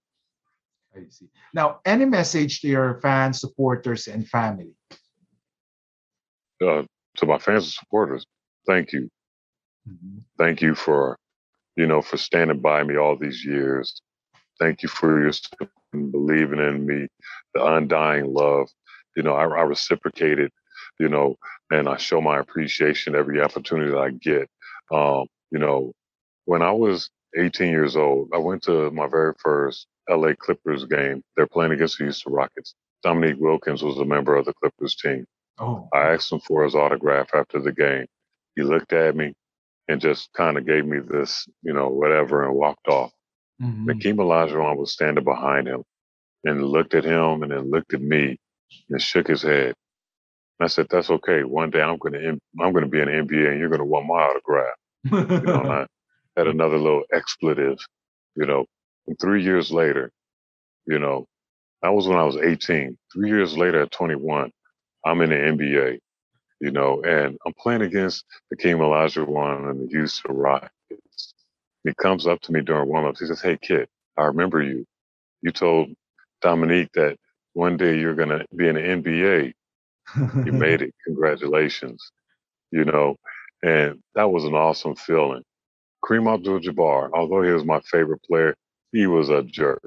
I 0.96 1.08
see. 1.10 1.30
Now, 1.54 1.80
any 1.86 2.06
message 2.06 2.62
to 2.62 2.68
your 2.68 3.00
fans, 3.02 3.40
supporters, 3.40 4.08
and 4.08 4.28
family? 4.28 4.74
Uh, 6.62 6.84
to 7.18 7.26
my 7.26 7.38
fans 7.38 7.66
and 7.66 7.74
supporters, 7.74 8.26
thank 8.66 8.92
you, 8.94 9.10
Mhm. 9.88 10.24
thank 10.38 10.62
you 10.62 10.74
for, 10.74 11.18
you 11.76 11.86
know, 11.86 12.02
for 12.02 12.18
standing 12.18 12.60
by 12.60 12.84
me 12.84 12.98
all 12.98 13.16
these 13.16 13.46
years. 13.46 14.02
Thank 14.60 14.82
you 14.82 14.90
for 14.90 15.22
your 15.22 15.32
support 15.34 15.70
and 15.94 16.12
believing 16.12 16.60
in 16.60 16.86
me, 16.86 17.08
the 17.54 17.64
undying 17.64 18.34
love. 18.34 18.70
You 19.16 19.24
know, 19.24 19.36
I, 19.36 19.44
I 19.44 19.64
reciprocate 19.64 20.40
it, 20.40 20.52
you 21.00 21.10
know, 21.10 21.36
and 21.72 21.88
I 21.90 21.98
show 21.98 22.22
my 22.22 22.40
appreciation 22.40 23.16
every 23.16 23.42
opportunity 23.42 23.92
that 23.92 23.98
I 24.00 24.12
get. 24.12 24.50
Um, 24.92 25.28
you 25.52 25.60
know, 25.60 25.94
when 26.46 26.62
I 26.62 26.72
was 26.72 27.10
18 27.38 27.70
years 27.72 27.96
old, 27.96 28.30
I 28.34 28.38
went 28.38 28.64
to 28.64 28.90
my 28.92 29.08
very 29.08 29.34
first 29.40 29.88
LA 30.10 30.34
Clippers 30.40 30.86
game. 30.86 31.24
They're 31.36 31.48
playing 31.48 31.74
against 31.74 31.98
the 31.98 32.06
Houston 32.06 32.34
Rockets. 32.34 32.76
Dominique 33.04 33.40
Wilkins 33.40 33.84
was 33.84 33.98
a 34.00 34.06
member 34.06 34.36
of 34.36 34.46
the 34.46 34.54
Clippers 34.54 34.96
team. 34.96 35.26
Oh, 35.60 35.88
I 35.94 36.14
asked 36.14 36.32
him 36.32 36.40
for 36.42 36.64
his 36.64 36.76
autograph 36.76 37.30
after 37.34 37.60
the 37.60 37.72
game. 37.74 38.06
He 38.56 38.64
looked 38.64 38.94
at 38.94 39.16
me 39.16 39.34
and 39.88 40.02
just 40.02 40.32
kind 40.34 40.58
of 40.58 40.66
gave 40.66 40.86
me 40.86 41.00
this, 41.00 41.48
you 41.64 41.74
know, 41.74 41.90
whatever, 41.90 42.46
and 42.46 42.56
walked 42.56 42.88
off. 42.88 43.12
mhm. 43.62 43.88
Hakeem 43.90 44.18
Olajuwon 44.18 44.78
was 44.78 44.94
standing 44.94 45.24
behind 45.24 45.68
him 45.68 45.84
and 46.46 46.64
looked 46.66 46.94
at 46.96 47.06
him 47.06 47.44
and 47.44 47.52
then 47.52 47.70
looked 47.72 47.94
at 47.94 48.02
me 48.02 48.38
and 48.90 49.02
shook 49.02 49.28
his 49.28 49.42
head. 49.44 49.76
And 50.60 50.66
I 50.66 50.68
said, 50.68 50.88
"That's 50.90 51.10
okay. 51.10 51.44
One 51.44 51.70
day 51.70 51.82
I'm 51.82 51.98
gonna 51.98 52.20
I'm 52.60 52.74
gonna 52.74 52.88
be 52.88 53.00
in 53.02 53.08
the 53.08 53.12
NBA 53.12 53.52
and 53.52 53.60
you're 53.60 53.70
gonna 53.70 53.86
want 53.86 54.08
my 54.08 54.16
autograph." 54.16 54.76
You 55.32 55.42
know, 55.46 55.62
and 55.62 55.72
I 55.72 55.88
had 56.36 56.48
another 56.48 56.78
little 56.78 57.04
expletive, 57.14 57.78
you 58.36 58.46
know. 58.46 58.66
And 59.08 59.18
three 59.20 59.44
years 59.44 59.72
later, 59.72 60.12
you 60.86 61.00
know, 61.00 61.28
that 61.82 61.94
was 61.94 62.08
when 62.08 62.18
I 62.18 62.24
was 62.24 62.38
18. 62.38 62.98
Three 63.14 63.30
years 63.30 63.58
later, 63.58 63.82
at 63.84 63.92
21, 63.92 64.52
I'm 65.06 65.22
in 65.22 65.30
the 65.30 65.36
NBA, 65.36 66.00
you 66.60 66.72
know, 66.72 67.02
and 67.04 67.38
I'm 67.46 67.54
playing 67.54 67.84
against 67.84 68.26
Hakeem 68.52 68.80
Olajuwon 68.80 69.70
and 69.70 69.82
the 69.82 69.92
Houston 69.92 70.36
Rockets. 70.36 71.34
He 71.84 71.94
comes 71.94 72.28
up 72.28 72.42
to 72.42 72.52
me 72.52 72.62
during 72.62 72.90
warm-ups. 72.90 73.20
He 73.20 73.28
says, 73.28 73.42
"Hey, 73.42 73.58
kid, 73.62 73.88
I 74.18 74.26
remember 74.26 74.62
you. 74.62 74.86
You 75.42 75.52
told 75.52 75.90
Dominique 76.42 76.92
that 76.94 77.18
one 77.54 77.78
day 77.78 78.00
you're 78.00 78.16
gonna 78.16 78.46
be 78.56 78.68
in 78.68 78.76
the 78.76 78.82
NBA. 78.82 79.54
You 80.44 80.54
made 80.54 80.82
it. 80.82 80.94
Congratulations." 81.06 82.12
You 82.72 82.86
know, 82.86 83.16
and 83.64 84.02
that 84.16 84.32
was 84.32 84.44
an 84.46 84.54
awesome 84.54 84.96
feeling. 84.96 85.44
Kareem 86.04 86.32
Abdul-Jabbar, 86.34 87.12
although 87.14 87.42
he 87.42 87.52
was 87.52 87.66
my 87.66 87.80
favorite 87.82 88.22
player, 88.24 88.56
he 88.92 89.08
was 89.08 89.30
a 89.30 89.44
jerk. 89.44 89.82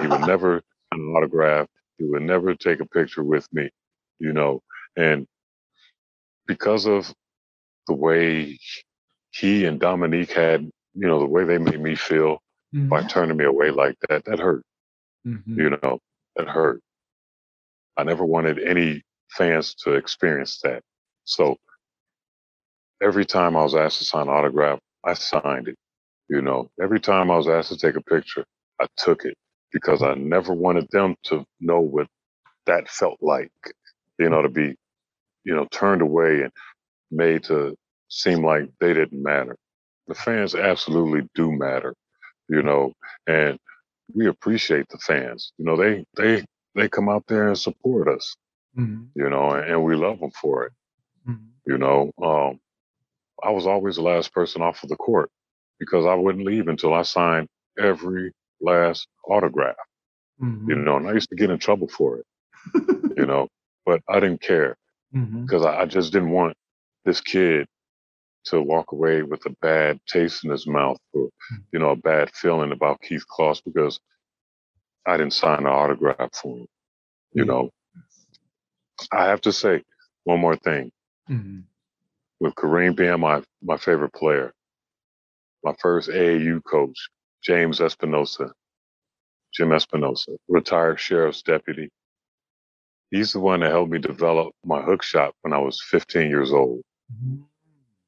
He 0.00 0.06
would 0.06 0.20
never 0.26 0.60
sign 0.92 1.00
an 1.00 1.14
autograph. 1.16 1.68
He 1.98 2.04
would 2.04 2.22
never 2.22 2.54
take 2.54 2.80
a 2.80 2.86
picture 2.86 3.22
with 3.24 3.46
me, 3.52 3.70
you 4.18 4.32
know. 4.32 4.60
And 4.96 5.26
because 6.46 6.86
of 6.86 7.12
the 7.86 7.94
way 7.94 8.58
he 9.30 9.64
and 9.64 9.80
Dominique 9.80 10.32
had, 10.32 10.62
you 10.94 11.06
know, 11.06 11.18
the 11.18 11.26
way 11.26 11.44
they 11.44 11.58
made 11.58 11.80
me 11.80 11.94
feel 11.94 12.40
by 12.90 13.02
turning 13.02 13.36
me 13.36 13.44
away 13.44 13.70
like 13.70 13.96
that, 14.08 14.24
that 14.24 14.38
hurt, 14.38 14.62
Mhm. 15.26 15.56
you 15.56 15.70
know, 15.70 15.98
that 16.36 16.48
hurt. 16.48 16.80
I 17.96 18.04
never 18.04 18.24
wanted 18.24 18.58
any 18.58 19.02
fans 19.36 19.74
to 19.84 19.94
experience 19.94 20.60
that. 20.64 20.82
So 21.24 21.56
every 23.02 23.26
time 23.26 23.56
I 23.56 23.62
was 23.62 23.74
asked 23.74 23.98
to 23.98 24.04
sign 24.04 24.24
an 24.28 24.34
autograph, 24.34 24.80
I 25.04 25.14
signed 25.14 25.68
it. 25.68 25.76
You 26.28 26.42
know, 26.42 26.70
every 26.82 27.00
time 27.00 27.30
I 27.30 27.36
was 27.36 27.48
asked 27.48 27.70
to 27.70 27.78
take 27.78 27.96
a 27.96 28.02
picture, 28.02 28.44
I 28.80 28.86
took 28.96 29.24
it 29.24 29.36
because 29.72 30.02
I 30.02 30.14
never 30.14 30.54
wanted 30.54 30.88
them 30.92 31.16
to 31.24 31.44
know 31.60 31.80
what 31.80 32.08
that 32.66 32.88
felt 32.88 33.18
like, 33.22 33.52
you 34.18 34.30
know, 34.30 34.42
to 34.42 34.48
be, 34.48 34.76
you 35.44 35.54
know, 35.54 35.66
turned 35.70 36.02
away 36.02 36.42
and 36.42 36.52
made 37.10 37.44
to 37.44 37.76
seem 38.08 38.44
like 38.44 38.70
they 38.80 38.94
didn't 38.94 39.22
matter. 39.22 39.56
The 40.08 40.14
fans 40.14 40.54
absolutely 40.54 41.28
do 41.34 41.52
matter, 41.52 41.94
you 42.48 42.62
know, 42.62 42.92
and 43.28 43.58
we 44.14 44.28
appreciate 44.28 44.88
the 44.90 44.98
fans. 44.98 45.52
You 45.58 45.66
know, 45.66 45.76
they 45.76 46.04
they 46.16 46.44
they 46.76 46.88
come 46.88 47.08
out 47.08 47.24
there 47.28 47.48
and 47.48 47.58
support 47.58 48.08
us, 48.08 48.36
Mhm. 48.78 49.08
you 49.14 49.28
know, 49.30 49.50
and, 49.52 49.84
we 49.84 49.96
love 49.96 50.20
them 50.20 50.30
for 50.40 50.64
it. 50.66 50.72
Mhm. 51.28 51.50
You 51.66 51.78
know, 51.78 52.12
um, 52.22 52.60
I 53.42 53.50
was 53.50 53.66
always 53.66 53.96
the 53.96 54.02
last 54.02 54.32
person 54.34 54.62
off 54.62 54.82
of 54.84 54.88
the 54.90 54.96
court. 54.96 55.30
because 55.80 56.06
I 56.06 56.14
wouldn't 56.14 56.46
leave 56.46 56.68
until 56.68 56.94
I 56.94 57.02
signed 57.02 57.48
every 57.78 58.32
last 58.60 59.08
autograph. 59.28 59.76
Mhm. 60.40 60.68
You 60.68 60.76
know, 60.76 60.96
and 60.96 61.08
I 61.08 61.12
used 61.14 61.28
to 61.30 61.36
get 61.36 61.50
in 61.50 61.58
trouble 61.58 61.88
for 61.88 62.18
it. 62.18 62.26
you 63.18 63.26
know, 63.26 63.48
but 63.86 64.00
I 64.08 64.20
didn't 64.20 64.42
care 64.42 64.76
because 65.46 65.64
I, 65.64 65.82
I 65.82 65.86
just 65.86 66.12
didn't 66.12 66.30
want 66.30 66.56
this 67.04 67.20
kid 67.20 67.66
to 68.46 68.62
walk 68.62 68.92
away 68.92 69.22
with 69.22 69.44
a 69.46 69.50
bad 69.62 70.00
taste 70.06 70.44
in 70.44 70.50
his 70.50 70.66
mouth 70.66 70.98
or 71.14 71.30
you 71.72 71.78
know 71.80 71.90
a 71.90 71.96
bad 71.96 72.30
feeling 72.34 72.72
about 72.72 73.00
Keith 73.02 73.26
Closs 73.28 73.60
because 73.62 74.00
I 75.06 75.16
didn't 75.16 75.34
sign 75.34 75.60
an 75.60 75.66
autograph 75.66 76.30
for 76.34 76.58
him. 76.58 76.66
You 77.34 77.44
Yeah. 77.44 77.44
know, 77.44 77.70
I 79.12 79.26
have 79.26 79.40
to 79.42 79.52
say 79.52 79.82
one 80.24 80.40
more 80.40 80.56
thing 80.56 80.92
Mhm. 81.28 81.64
with 82.40 82.54
Kareem 82.54 82.94
being 82.96 83.20
my 83.20 83.42
my 83.62 83.76
favorite 83.76 84.12
player. 84.12 84.52
My 85.64 85.74
first 85.80 86.08
AAU 86.10 86.60
coach, 86.62 87.08
James 87.42 87.80
Espinosa, 87.80 88.52
Jim 89.54 89.72
Espinosa, 89.72 90.32
retired 90.48 90.98
sheriff's 91.00 91.42
deputy. 91.42 91.90
He's 93.10 93.32
the 93.32 93.40
one 93.40 93.60
that 93.60 93.70
helped 93.70 93.92
me 93.92 93.98
develop 93.98 94.54
my 94.64 94.80
hook 94.82 95.02
shot 95.02 95.34
when 95.42 95.52
I 95.52 95.58
was 95.58 95.82
15 95.82 96.30
years 96.30 96.52
old. 96.52 96.82
Mhm. 97.12 97.44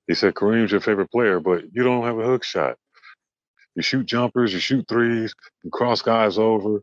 He 0.06 0.14
said, 0.14 0.34
Kareem's 0.34 0.70
your 0.72 0.80
favorite 0.80 1.10
player, 1.10 1.40
but 1.40 1.64
you 1.74 1.82
don't 1.82 2.04
have 2.04 2.18
a 2.18 2.24
hook 2.24 2.42
shot. 2.44 2.76
You 3.74 3.82
shoot 3.82 4.06
jumpers, 4.06 4.52
you 4.52 4.60
shoot 4.60 4.86
threes, 4.88 5.34
you 5.62 5.70
cross 5.70 6.00
guys 6.02 6.38
over, 6.38 6.80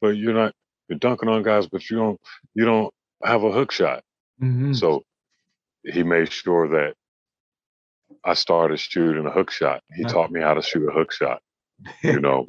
but 0.00 0.10
you're 0.16 0.34
not 0.34 0.54
you're 0.88 0.98
dunking 0.98 1.28
on 1.28 1.42
guys, 1.42 1.66
but 1.66 1.88
you 1.90 1.96
don't 1.96 2.20
you 2.54 2.64
don't 2.64 2.92
have 3.24 3.42
a 3.44 3.52
hook 3.52 3.72
shot. 3.72 4.02
Mhm. 4.42 4.74
So 4.76 5.02
he 5.84 6.02
made 6.02 6.30
sure 6.32 6.68
that 6.68 6.94
I 8.24 8.34
started 8.34 8.78
shooting 8.78 9.26
a 9.26 9.30
hook 9.30 9.50
shot. 9.50 9.82
He 9.94 10.02
Yeah. 10.02 10.08
taught 10.08 10.30
me 10.30 10.40
how 10.40 10.54
to 10.54 10.62
shoot 10.62 10.88
a 10.88 10.92
hook 10.92 11.12
shot, 11.12 11.40
you 12.02 12.20
know. 12.20 12.46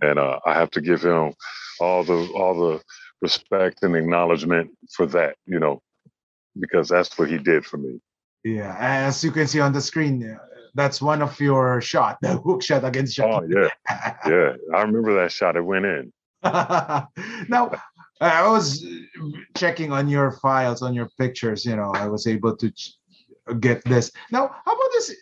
and 0.00 0.18
uh, 0.18 0.40
I 0.44 0.54
have 0.54 0.70
to 0.72 0.80
give 0.80 1.02
him 1.02 1.32
all 1.80 2.02
the 2.04 2.28
all 2.34 2.54
the 2.68 2.82
respect 3.20 3.82
and 3.82 3.94
acknowledgement 3.96 4.70
for 4.96 5.06
that, 5.06 5.36
you 5.46 5.58
know, 5.60 5.80
because 6.58 6.88
that's 6.88 7.16
what 7.18 7.28
he 7.30 7.38
did 7.38 7.64
for 7.64 7.76
me. 7.76 8.00
Yeah, 8.44 8.74
as 8.78 9.22
you 9.22 9.30
can 9.30 9.46
see 9.46 9.60
on 9.60 9.72
the 9.72 9.80
screen, 9.80 10.28
uh, 10.28 10.38
that's 10.74 11.00
one 11.00 11.22
of 11.22 11.38
your 11.40 11.80
shot, 11.80 12.18
the 12.22 12.36
hook 12.36 12.62
shot 12.62 12.84
against 12.84 13.18
Oh 13.20 13.42
yeah, 13.48 13.68
yeah. 14.26 14.52
I 14.74 14.82
remember 14.82 15.14
that 15.22 15.30
shot. 15.30 15.56
It 15.56 15.64
went 15.64 15.84
in. 15.86 16.12
now, 16.42 17.70
I 18.22 18.48
was 18.48 18.86
checking 19.56 19.92
on 19.92 20.08
your 20.08 20.32
files, 20.32 20.82
on 20.82 20.94
your 20.94 21.08
pictures. 21.18 21.64
You 21.64 21.76
know, 21.76 21.90
I 21.94 22.06
was 22.06 22.26
able 22.26 22.56
to 22.56 22.70
ch- 22.70 22.94
get 23.58 23.84
this. 23.84 24.12
Now, 24.30 24.48
how 24.64 24.72
about 24.72 24.90
this? 24.92 25.14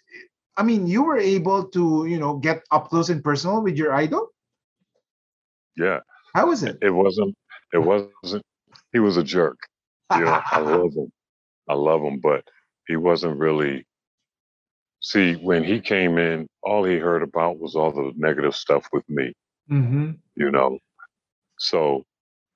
I 0.56 0.62
mean, 0.62 0.86
you 0.86 1.02
were 1.02 1.16
able 1.16 1.64
to, 1.68 2.06
you 2.06 2.18
know, 2.18 2.36
get 2.36 2.62
up 2.70 2.90
close 2.90 3.08
and 3.08 3.24
personal 3.24 3.62
with 3.62 3.76
your 3.76 3.94
idol. 3.94 4.28
Yeah. 5.76 6.00
How 6.34 6.48
was 6.48 6.62
it? 6.62 6.76
It 6.82 6.90
wasn't. 6.90 7.34
It 7.72 7.78
wasn't. 7.78 8.44
He 8.92 8.98
was 8.98 9.16
a 9.16 9.24
jerk. 9.24 9.58
You 10.14 10.24
know, 10.26 10.42
I 10.52 10.58
love 10.60 10.92
him. 10.92 11.10
I 11.68 11.74
love 11.74 12.02
him, 12.02 12.20
but 12.20 12.44
he 12.86 12.96
wasn't 12.96 13.38
really. 13.38 13.86
See, 15.00 15.34
when 15.36 15.64
he 15.64 15.80
came 15.80 16.18
in, 16.18 16.46
all 16.62 16.84
he 16.84 16.98
heard 16.98 17.22
about 17.22 17.58
was 17.58 17.74
all 17.74 17.90
the 17.92 18.12
negative 18.16 18.54
stuff 18.54 18.86
with 18.92 19.08
me. 19.08 19.32
hmm 19.68 20.10
You 20.36 20.50
know, 20.50 20.78
so 21.58 22.04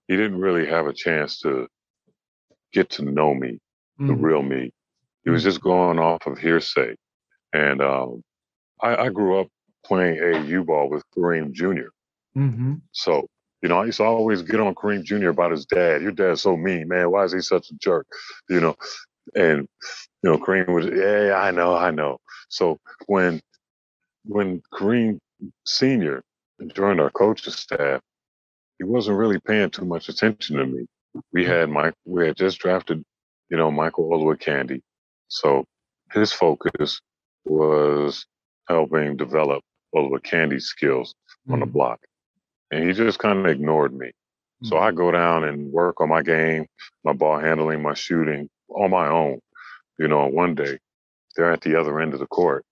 he 0.09 0.17
didn't 0.17 0.39
really 0.39 0.67
have 0.67 0.87
a 0.87 0.93
chance 0.93 1.41
to 1.41 1.67
get 2.73 2.91
to 2.91 3.05
know 3.05 3.35
me, 3.35 3.59
the 4.07 4.15
Mm-hmm. 4.15 4.25
real 4.25 4.43
me. 4.43 4.73
He 5.25 5.31
was 5.31 5.43
just 5.43 5.61
going 5.61 5.99
off 5.99 6.27
of 6.27 6.39
hearsay, 6.39 6.95
and 7.53 7.81
um, 7.83 8.23
I, 8.83 8.97
I 9.07 9.09
grew 9.09 9.41
up 9.41 9.49
playing 9.85 10.19
AAU 10.21 10.65
ball 10.65 10.89
with 10.91 11.03
Kareem 11.17 11.53
Jr. 11.53 11.89
hmm 12.35 12.75
So, 12.93 13.27
you 13.63 13.69
know, 13.69 13.81
I 13.81 13.87
used 13.87 13.99
to 13.99 14.05
always 14.05 14.43
get 14.43 14.61
on 14.61 14.75
Kareem 14.75 15.03
Jr. 15.05 15.29
about 15.29 15.53
his 15.53 15.67
dad. 15.67 16.03
Your 16.03 16.13
dad's 16.13 16.43
so 16.43 16.57
mean, 16.57 16.89
man. 16.89 17.11
Why 17.11 17.25
is 17.25 17.33
he 17.33 17.41
such 17.41 17.71
a 17.71 17.75
jerk? 17.75 18.07
You 18.49 18.61
know, 18.61 18.77
and 19.35 19.67
you 20.23 20.31
know, 20.31 20.39
Kareem 20.39 20.69
was, 20.69 20.87
yeah, 20.87 21.35
I 21.37 21.51
know, 21.51 21.75
I 21.77 21.91
know. 21.91 22.19
So 22.49 22.79
when 23.07 23.41
when 24.25 24.63
Kareem 24.73 25.19
Senior 25.67 26.23
joined 26.75 27.01
our 27.01 27.11
coaching 27.11 27.53
staff, 27.53 28.01
he 28.79 28.85
wasn't 28.85 29.19
really 29.19 29.39
paying 29.41 29.71
too 29.71 29.85
much 29.85 30.09
attention 30.09 30.57
to 30.57 30.67
me. 30.67 30.87
We 31.33 31.43
mm-hmm. 31.43 31.53
had 31.53 31.71
Mike, 31.71 31.95
we 32.05 32.27
had 32.27 32.37
just 32.37 32.59
drafted, 32.59 33.03
you 33.51 33.57
know, 33.57 33.71
Michael 33.71 34.11
Olowokandi. 34.11 34.81
So 35.29 35.65
his 36.13 36.33
focus 36.33 37.01
was 37.45 38.27
helping 38.69 39.17
develop 39.17 39.63
Olowokandi's 39.95 40.67
skills 40.67 41.15
on 41.49 41.61
the 41.61 41.67
mm-hmm. 41.67 41.73
block. 41.73 42.01
And 42.71 42.87
he 42.87 42.93
just 42.93 43.19
kind 43.19 43.39
of 43.39 43.47
ignored 43.47 43.95
me. 43.95 44.11
So 44.65 44.77
mm-hmm. 44.77 44.85
I 44.85 44.93
go 44.93 45.11
down 45.11 45.45
and 45.45 45.71
work 45.71 46.01
on 46.01 46.09
my 46.09 46.23
game, 46.23 46.67
my 47.05 47.13
ball 47.13 47.39
handling, 47.39 47.83
my 47.83 47.95
shooting 47.95 48.49
on 48.69 48.91
my 48.91 49.09
own. 49.09 49.39
You 49.99 50.09
know, 50.09 50.27
one 50.27 50.55
day 50.55 50.79
they're 51.37 51.53
at 51.53 51.61
the 51.61 51.79
other 51.79 52.01
end 52.01 52.15
of 52.15 52.21
the 52.21 52.27
court 52.27 52.65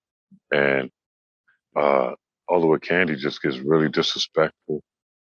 and 0.51 0.91
uh 1.77 2.13
Olowokandi 2.51 3.17
just 3.19 3.41
gets 3.41 3.59
really 3.59 3.89
disrespectful. 3.89 4.83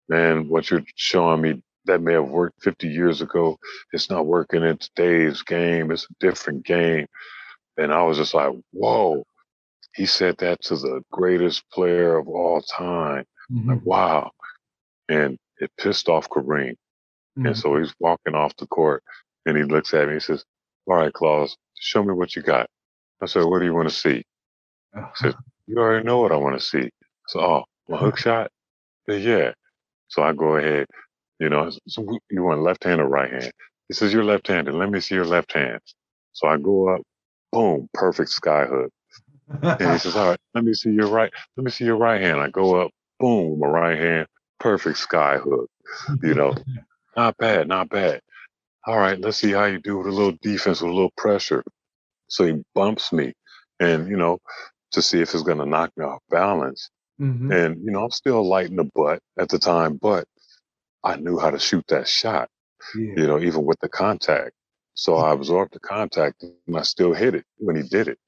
Man, 0.10 0.48
what 0.48 0.70
you're 0.70 0.84
showing 0.96 1.42
me 1.42 1.62
that 1.86 2.02
may 2.02 2.14
have 2.14 2.28
worked 2.30 2.62
50 2.64 2.88
years 2.88 3.22
ago, 3.22 3.58
it's 3.94 4.10
not 4.10 4.26
working 4.26 4.64
in 4.64 4.78
today's 4.78 5.42
game. 5.42 5.92
It's 5.92 6.06
a 6.06 6.14
different 6.20 6.66
game. 6.66 7.08
And 7.78 7.94
I 7.94 8.04
was 8.04 8.18
just 8.18 8.34
like, 8.34 8.54
whoa. 8.72 9.24
He 9.96 10.06
said 10.06 10.38
that 10.38 10.62
to 10.64 10.76
the 10.76 11.02
greatest 11.12 11.64
player 11.72 12.18
of 12.18 12.28
all 12.28 12.62
time. 12.62 13.26
Mhm. 13.52 13.68
Like, 13.68 13.86
wow. 13.86 14.32
And 15.10 15.38
it 15.60 15.72
pissed 15.78 16.08
off 16.10 16.30
Kareem. 16.30 16.76
Mhm. 17.38 17.48
And 17.48 17.58
so 17.58 17.78
he's 17.78 17.94
walking 18.00 18.36
off 18.36 18.56
the 18.58 18.68
court 18.68 19.04
and 19.46 19.58
he 19.58 19.64
looks 19.64 19.94
at 19.94 20.08
me 20.08 20.14
and 20.14 20.24
says, 20.24 20.46
All 20.88 20.96
right, 20.98 21.14
Closs, 21.14 21.56
show 21.80 22.04
me 22.04 22.14
what 22.14 22.36
you 22.36 22.42
got. 22.42 22.70
I 23.22 23.26
said, 23.26 23.44
What 23.46 23.60
do 23.60 23.66
you 23.66 23.74
want 23.74 23.90
to 23.90 23.96
see? 23.96 24.24
He 24.94 25.02
said, 25.16 25.36
You 25.68 25.78
already 25.78 26.06
know 26.06 26.20
what 26.20 26.32
I 26.32 26.38
want 26.38 26.60
to 26.60 26.66
see. 26.66 26.90
So, 27.28 27.40
oh, 27.42 27.64
my 27.90 27.98
hook 27.98 28.18
shot? 28.18 28.52
I 29.08 29.14
said, 29.14 29.22
yeah. 29.24 29.54
So 30.10 30.24
I 30.24 30.34
go 30.34 30.58
ahead, 30.58 30.88
you 31.40 31.50
know, 31.50 31.72
so 31.88 32.20
you 32.30 32.44
want 32.44 32.62
left 32.62 32.84
hand 32.84 33.02
or 33.02 33.08
right 33.08 33.32
hand? 33.32 33.52
He 33.90 33.96
says, 33.96 34.14
You're 34.14 34.24
left 34.26 34.48
handed. 34.48 34.76
Let 34.76 34.90
me 34.92 35.00
see 35.00 35.16
your 35.16 35.26
left 35.26 35.54
hand. 35.54 35.80
So 36.34 36.48
I 36.48 36.58
go 36.58 36.90
up, 36.96 37.02
boom, 37.52 37.90
perfect 37.94 38.30
sky 38.32 38.66
hook. 38.66 38.92
And 39.80 39.92
he 39.92 39.98
says, 39.98 40.16
All 40.16 40.30
right, 40.30 40.40
let 40.56 40.64
me 40.64 40.74
see 40.74 40.92
your 40.92 41.10
right, 41.10 41.32
let 41.58 41.64
me 41.66 41.72
see 41.72 41.86
your 41.86 41.98
right 41.98 42.22
hand. 42.22 42.40
I 42.40 42.50
go 42.50 42.82
up, 42.82 42.92
boom, 43.20 43.60
my 43.60 43.68
right 43.68 44.00
hand, 44.00 44.28
perfect 44.60 45.00
sky 45.00 45.38
hook. 45.38 45.70
You 46.22 46.36
know, 46.36 46.56
not 47.16 47.38
bad, 47.38 47.68
not 47.68 47.90
bad. 47.90 48.22
All 48.88 48.98
right, 49.00 49.20
let's 49.20 49.38
see 49.38 49.52
how 49.52 49.66
you 49.66 49.80
do 49.80 49.98
with 49.98 50.08
a 50.08 50.12
little 50.12 50.38
defense, 50.42 50.82
with 50.82 50.92
a 50.92 50.94
little 50.94 51.14
pressure. 51.18 51.64
So 52.30 52.46
he 52.46 52.64
bumps 52.76 53.14
me, 53.14 53.34
and 53.80 54.10
you 54.10 54.18
know, 54.18 54.40
to 54.94 55.02
see 55.04 55.22
if 55.22 55.34
it's 55.34 55.44
gonna 55.44 55.66
knock 55.68 55.92
me 55.98 56.06
off 56.06 56.22
balance. 56.30 56.90
Mhm. 57.22 57.52
And 57.54 57.84
you 57.84 57.92
know, 57.92 58.04
I'm 58.04 58.12
still 58.12 58.48
light 58.48 58.70
in 58.70 58.76
the 58.78 58.90
butt 58.96 59.22
at 59.40 59.50
the 59.50 59.60
time, 59.60 59.98
but 59.98 60.26
I 61.04 61.18
knew 61.18 61.38
how 61.40 61.52
to 61.52 61.60
shoot 61.60 61.86
that 61.90 62.08
shot. 62.08 62.50
Yeah. 62.96 63.14
You 63.18 63.28
know, 63.28 63.40
even 63.40 63.66
with 63.66 63.80
the 63.82 63.90
contact. 63.90 64.54
So 64.96 65.16
I 65.18 65.34
absorbed 65.34 65.74
the 65.74 65.80
contact, 65.80 66.44
and 66.44 66.78
I 66.78 66.82
still 66.84 67.14
hit 67.14 67.36
it 67.36 67.46
when 67.58 67.76
he 67.76 67.84
did 67.84 68.08
it. 68.08 68.20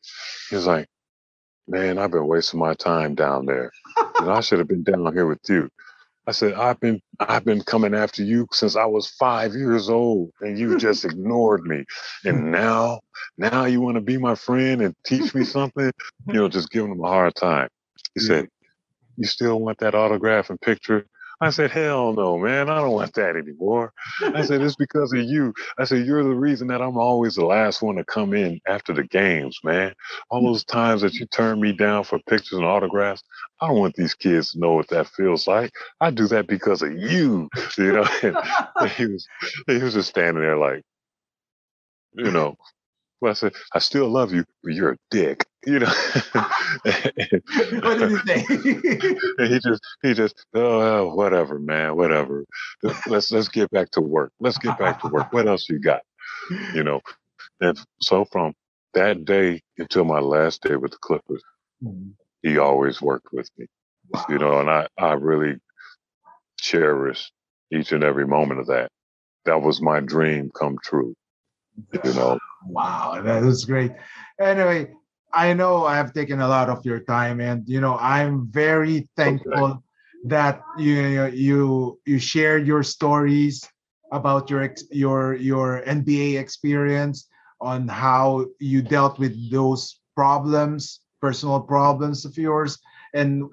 He 0.49 0.55
was 0.55 0.67
like, 0.67 0.87
"Man, 1.67 1.97
I've 1.97 2.11
been 2.11 2.27
wasting 2.27 2.59
my 2.59 2.73
time 2.75 3.15
down 3.15 3.45
there. 3.45 3.71
and 4.19 4.29
I 4.31 4.41
should 4.41 4.59
have 4.59 4.67
been 4.67 4.83
down 4.83 5.13
here 5.13 5.27
with 5.27 5.39
you." 5.49 5.69
I 6.27 6.31
said, 6.31 6.53
"I've 6.53 6.79
been 6.79 7.01
I've 7.19 7.45
been 7.45 7.61
coming 7.63 7.93
after 7.95 8.23
you 8.23 8.47
since 8.53 8.75
I 8.75 8.85
was 8.85 9.07
five 9.09 9.53
years 9.55 9.89
old, 9.89 10.31
and 10.41 10.57
you 10.59 10.77
just 10.77 11.05
ignored 11.05 11.63
me. 11.65 11.85
And 12.25 12.51
now, 12.51 13.01
now 13.37 13.65
you 13.65 13.81
want 13.81 13.95
to 13.95 14.01
be 14.01 14.17
my 14.17 14.35
friend 14.35 14.81
and 14.81 14.95
teach 15.05 15.33
me 15.35 15.43
something? 15.43 15.91
You 16.27 16.33
know, 16.41 16.49
just 16.49 16.69
giving 16.71 16.91
him 16.91 17.01
a 17.03 17.07
hard 17.07 17.35
time." 17.35 17.69
He 18.15 18.21
Yeah. 18.21 18.27
said, 18.27 18.49
"You 19.20 19.26
still 19.26 19.59
want 19.59 19.80
that 19.80 19.95
autograph 19.95 20.49
and 20.49 20.59
picture?" 20.61 21.05
I 21.41 21.51
said, 21.51 21.72
"Hell 21.72 22.13
no, 22.13 22.38
man! 22.38 22.70
I 22.70 22.82
don't 22.82 22.91
want 22.91 23.13
that 23.13 23.36
anymore." 23.36 23.93
I 24.22 24.43
said, 24.43 24.61
"It's 24.61 24.76
because 24.76 25.13
of 25.13 25.20
you." 25.20 25.53
I 25.78 25.86
said, 25.86 26.05
"You're 26.05 26.24
the 26.24 26.30
reason 26.36 26.67
that 26.67 26.82
I'm 26.82 26.97
always 26.97 27.36
the 27.36 27.45
last 27.45 27.82
one 27.82 27.95
to 27.95 28.03
come 28.05 28.34
in 28.34 28.59
after 28.67 28.93
the 28.93 29.03
games, 29.03 29.59
man. 29.63 29.93
All 30.30 30.41
mm. 30.41 30.47
those 30.47 30.65
times 30.65 31.01
that 31.01 31.13
you 31.15 31.26
turn 31.28 31.61
me 31.61 31.74
down 31.74 32.05
for 32.05 32.20
pictures 32.28 32.57
and 32.57 32.65
autographs, 32.65 33.24
I 33.61 33.67
don't 33.67 33.80
want 33.80 33.95
these 33.95 34.13
kids 34.15 34.51
to 34.51 34.59
know 34.59 34.74
what 34.74 34.89
that 34.89 35.07
feels 35.07 35.47
like. 35.47 35.72
I 36.01 36.11
do 36.11 36.28
that 36.28 36.47
because 36.47 36.82
of 36.82 36.91
you, 36.93 37.49
you 37.78 37.91
know." 37.93 38.07
And 38.80 38.91
he 38.97 39.05
was, 39.07 39.28
he 39.67 39.78
was 39.78 39.93
just 39.93 40.09
standing 40.09 40.43
there 40.43 40.57
like, 40.57 40.84
you 42.13 42.32
know. 42.32 42.55
Well, 43.22 43.32
I 43.32 43.34
said, 43.34 43.53
"I 43.74 43.80
still 43.80 44.09
love 44.09 44.34
you, 44.34 44.45
but 44.63 44.74
you're 44.74 44.93
a 44.93 44.97
dick," 45.11 45.45
you 45.65 45.80
know. 45.80 45.88
what 47.82 47.99
did 47.99 48.11
he 48.11 48.17
say? 48.28 48.45
he 49.39 49.59
just, 49.59 49.82
he 50.03 50.13
just, 50.13 50.36
oh, 50.53 51.15
whatever, 51.15 51.59
man, 51.59 51.97
whatever. 51.97 52.45
Let's 53.07 53.32
let's 53.32 53.49
get 53.49 53.72
back 53.72 53.91
to 53.91 54.01
work. 54.01 54.32
Let's 54.39 54.57
get 54.59 54.78
back 54.80 55.01
to 55.01 55.07
work. 55.09 55.34
What 55.34 55.47
else 55.47 55.70
you 55.70 55.80
got? 55.80 56.01
You 56.76 56.84
know. 56.84 57.01
And 57.61 57.78
so 58.01 58.26
from 58.26 58.53
that 58.93 59.26
day 59.26 59.61
until 59.78 60.05
my 60.05 60.20
last 60.20 60.61
day 60.63 60.76
with 60.76 60.91
the 60.91 60.97
Clippers, 61.01 61.43
Mhm. 61.84 62.13
he 62.41 62.57
always 62.57 63.01
worked 63.01 63.28
with 63.34 63.49
me. 63.57 63.67
Wow. 64.09 64.26
You 64.30 64.38
know, 64.39 64.59
and 64.59 64.70
I, 64.70 64.88
I 64.97 65.13
really 65.13 65.57
cherish 66.59 67.32
each 67.72 67.91
and 67.93 68.03
every 68.03 68.28
moment 68.28 68.61
of 68.61 68.67
that. 68.67 68.89
That 69.45 69.61
was 69.61 69.82
my 69.82 70.01
dream 70.01 70.51
come 70.51 70.78
true. 70.84 71.15
You 72.03 72.13
know, 72.13 72.39
Wow, 72.66 73.22
that 73.22 73.43
is 73.43 73.66
great. 73.66 73.91
Anyway, 74.39 74.91
I 75.34 75.53
know 75.53 75.86
I 75.86 75.95
have 75.95 76.14
taken 76.14 76.41
a 76.41 76.47
lot 76.47 76.70
of 76.70 76.86
your 76.86 76.99
time, 76.99 77.39
and 77.39 77.64
you 77.68 77.80
know 77.80 77.97
I'm 77.99 78.47
very 78.51 79.07
thankful 79.16 79.84
that 80.26 80.62
you 80.78 81.26
you 81.28 81.99
you 82.05 82.20
shared 82.20 82.68
your 82.68 82.84
stories 82.84 83.64
about 84.12 84.49
your 84.49 84.64
ex- 84.64 84.89
your 84.91 85.36
your 85.36 85.84
NBA 85.86 86.39
experience 86.39 87.28
on 87.62 87.88
how 87.88 88.45
you 88.60 88.82
dealt 88.82 89.20
with 89.20 89.36
those 89.51 89.99
problems, 90.16 91.01
personal 91.22 91.62
problems 91.62 92.26
of 92.26 92.38
yours, 92.38 92.78
and 93.14 93.43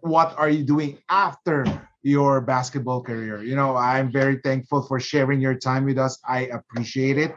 what 0.00 0.34
are 0.38 0.48
you 0.50 0.64
doing 0.64 0.98
after 1.08 1.64
your 2.02 2.40
basketball 2.40 3.02
career. 3.02 3.42
You 3.42 3.54
know, 3.56 3.76
I'm 3.76 4.10
very 4.10 4.40
thankful 4.42 4.82
for 4.82 4.98
sharing 4.98 5.40
your 5.40 5.54
time 5.54 5.84
with 5.84 5.98
us. 5.98 6.18
I 6.26 6.46
appreciate 6.46 7.18
it. 7.18 7.34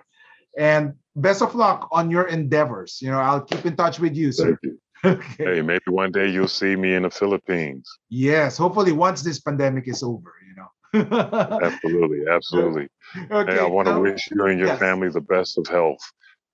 And 0.58 0.94
best 1.16 1.42
of 1.42 1.56
luck 1.56 1.88
on 1.92 2.10
your 2.10 2.28
endeavors. 2.28 3.00
You 3.02 3.12
know, 3.12 3.20
I'll 3.20 3.42
keep 3.42 3.66
in 3.66 3.76
touch 3.76 4.00
with 4.00 4.16
you, 4.16 4.32
sir. 4.32 4.46
thank 4.46 4.60
you. 4.64 4.80
okay. 5.06 5.56
Hey, 5.56 5.62
maybe 5.62 5.84
one 5.90 6.12
day 6.12 6.30
you'll 6.30 6.48
see 6.48 6.76
me 6.76 6.96
in 6.96 7.04
the 7.04 7.10
Philippines. 7.10 7.90
Yes, 8.10 8.58
hopefully 8.58 8.92
once 8.94 9.22
this 9.22 9.40
pandemic 9.40 9.88
is 9.88 10.02
over, 10.02 10.34
you 10.48 10.56
know. 10.56 10.70
Absolutely, 11.64 12.20
absolutely. 12.30 12.88
okay. 13.32 13.54
Hey, 13.54 13.60
I 13.60 13.66
want 13.66 13.88
to 13.88 14.00
wish 14.00 14.30
you 14.30 14.46
and 14.46 14.60
your 14.60 14.68
yes. 14.68 14.80
family 14.80 15.10
the 15.10 15.22
best 15.22 15.58
of 15.58 15.66
health 15.68 16.00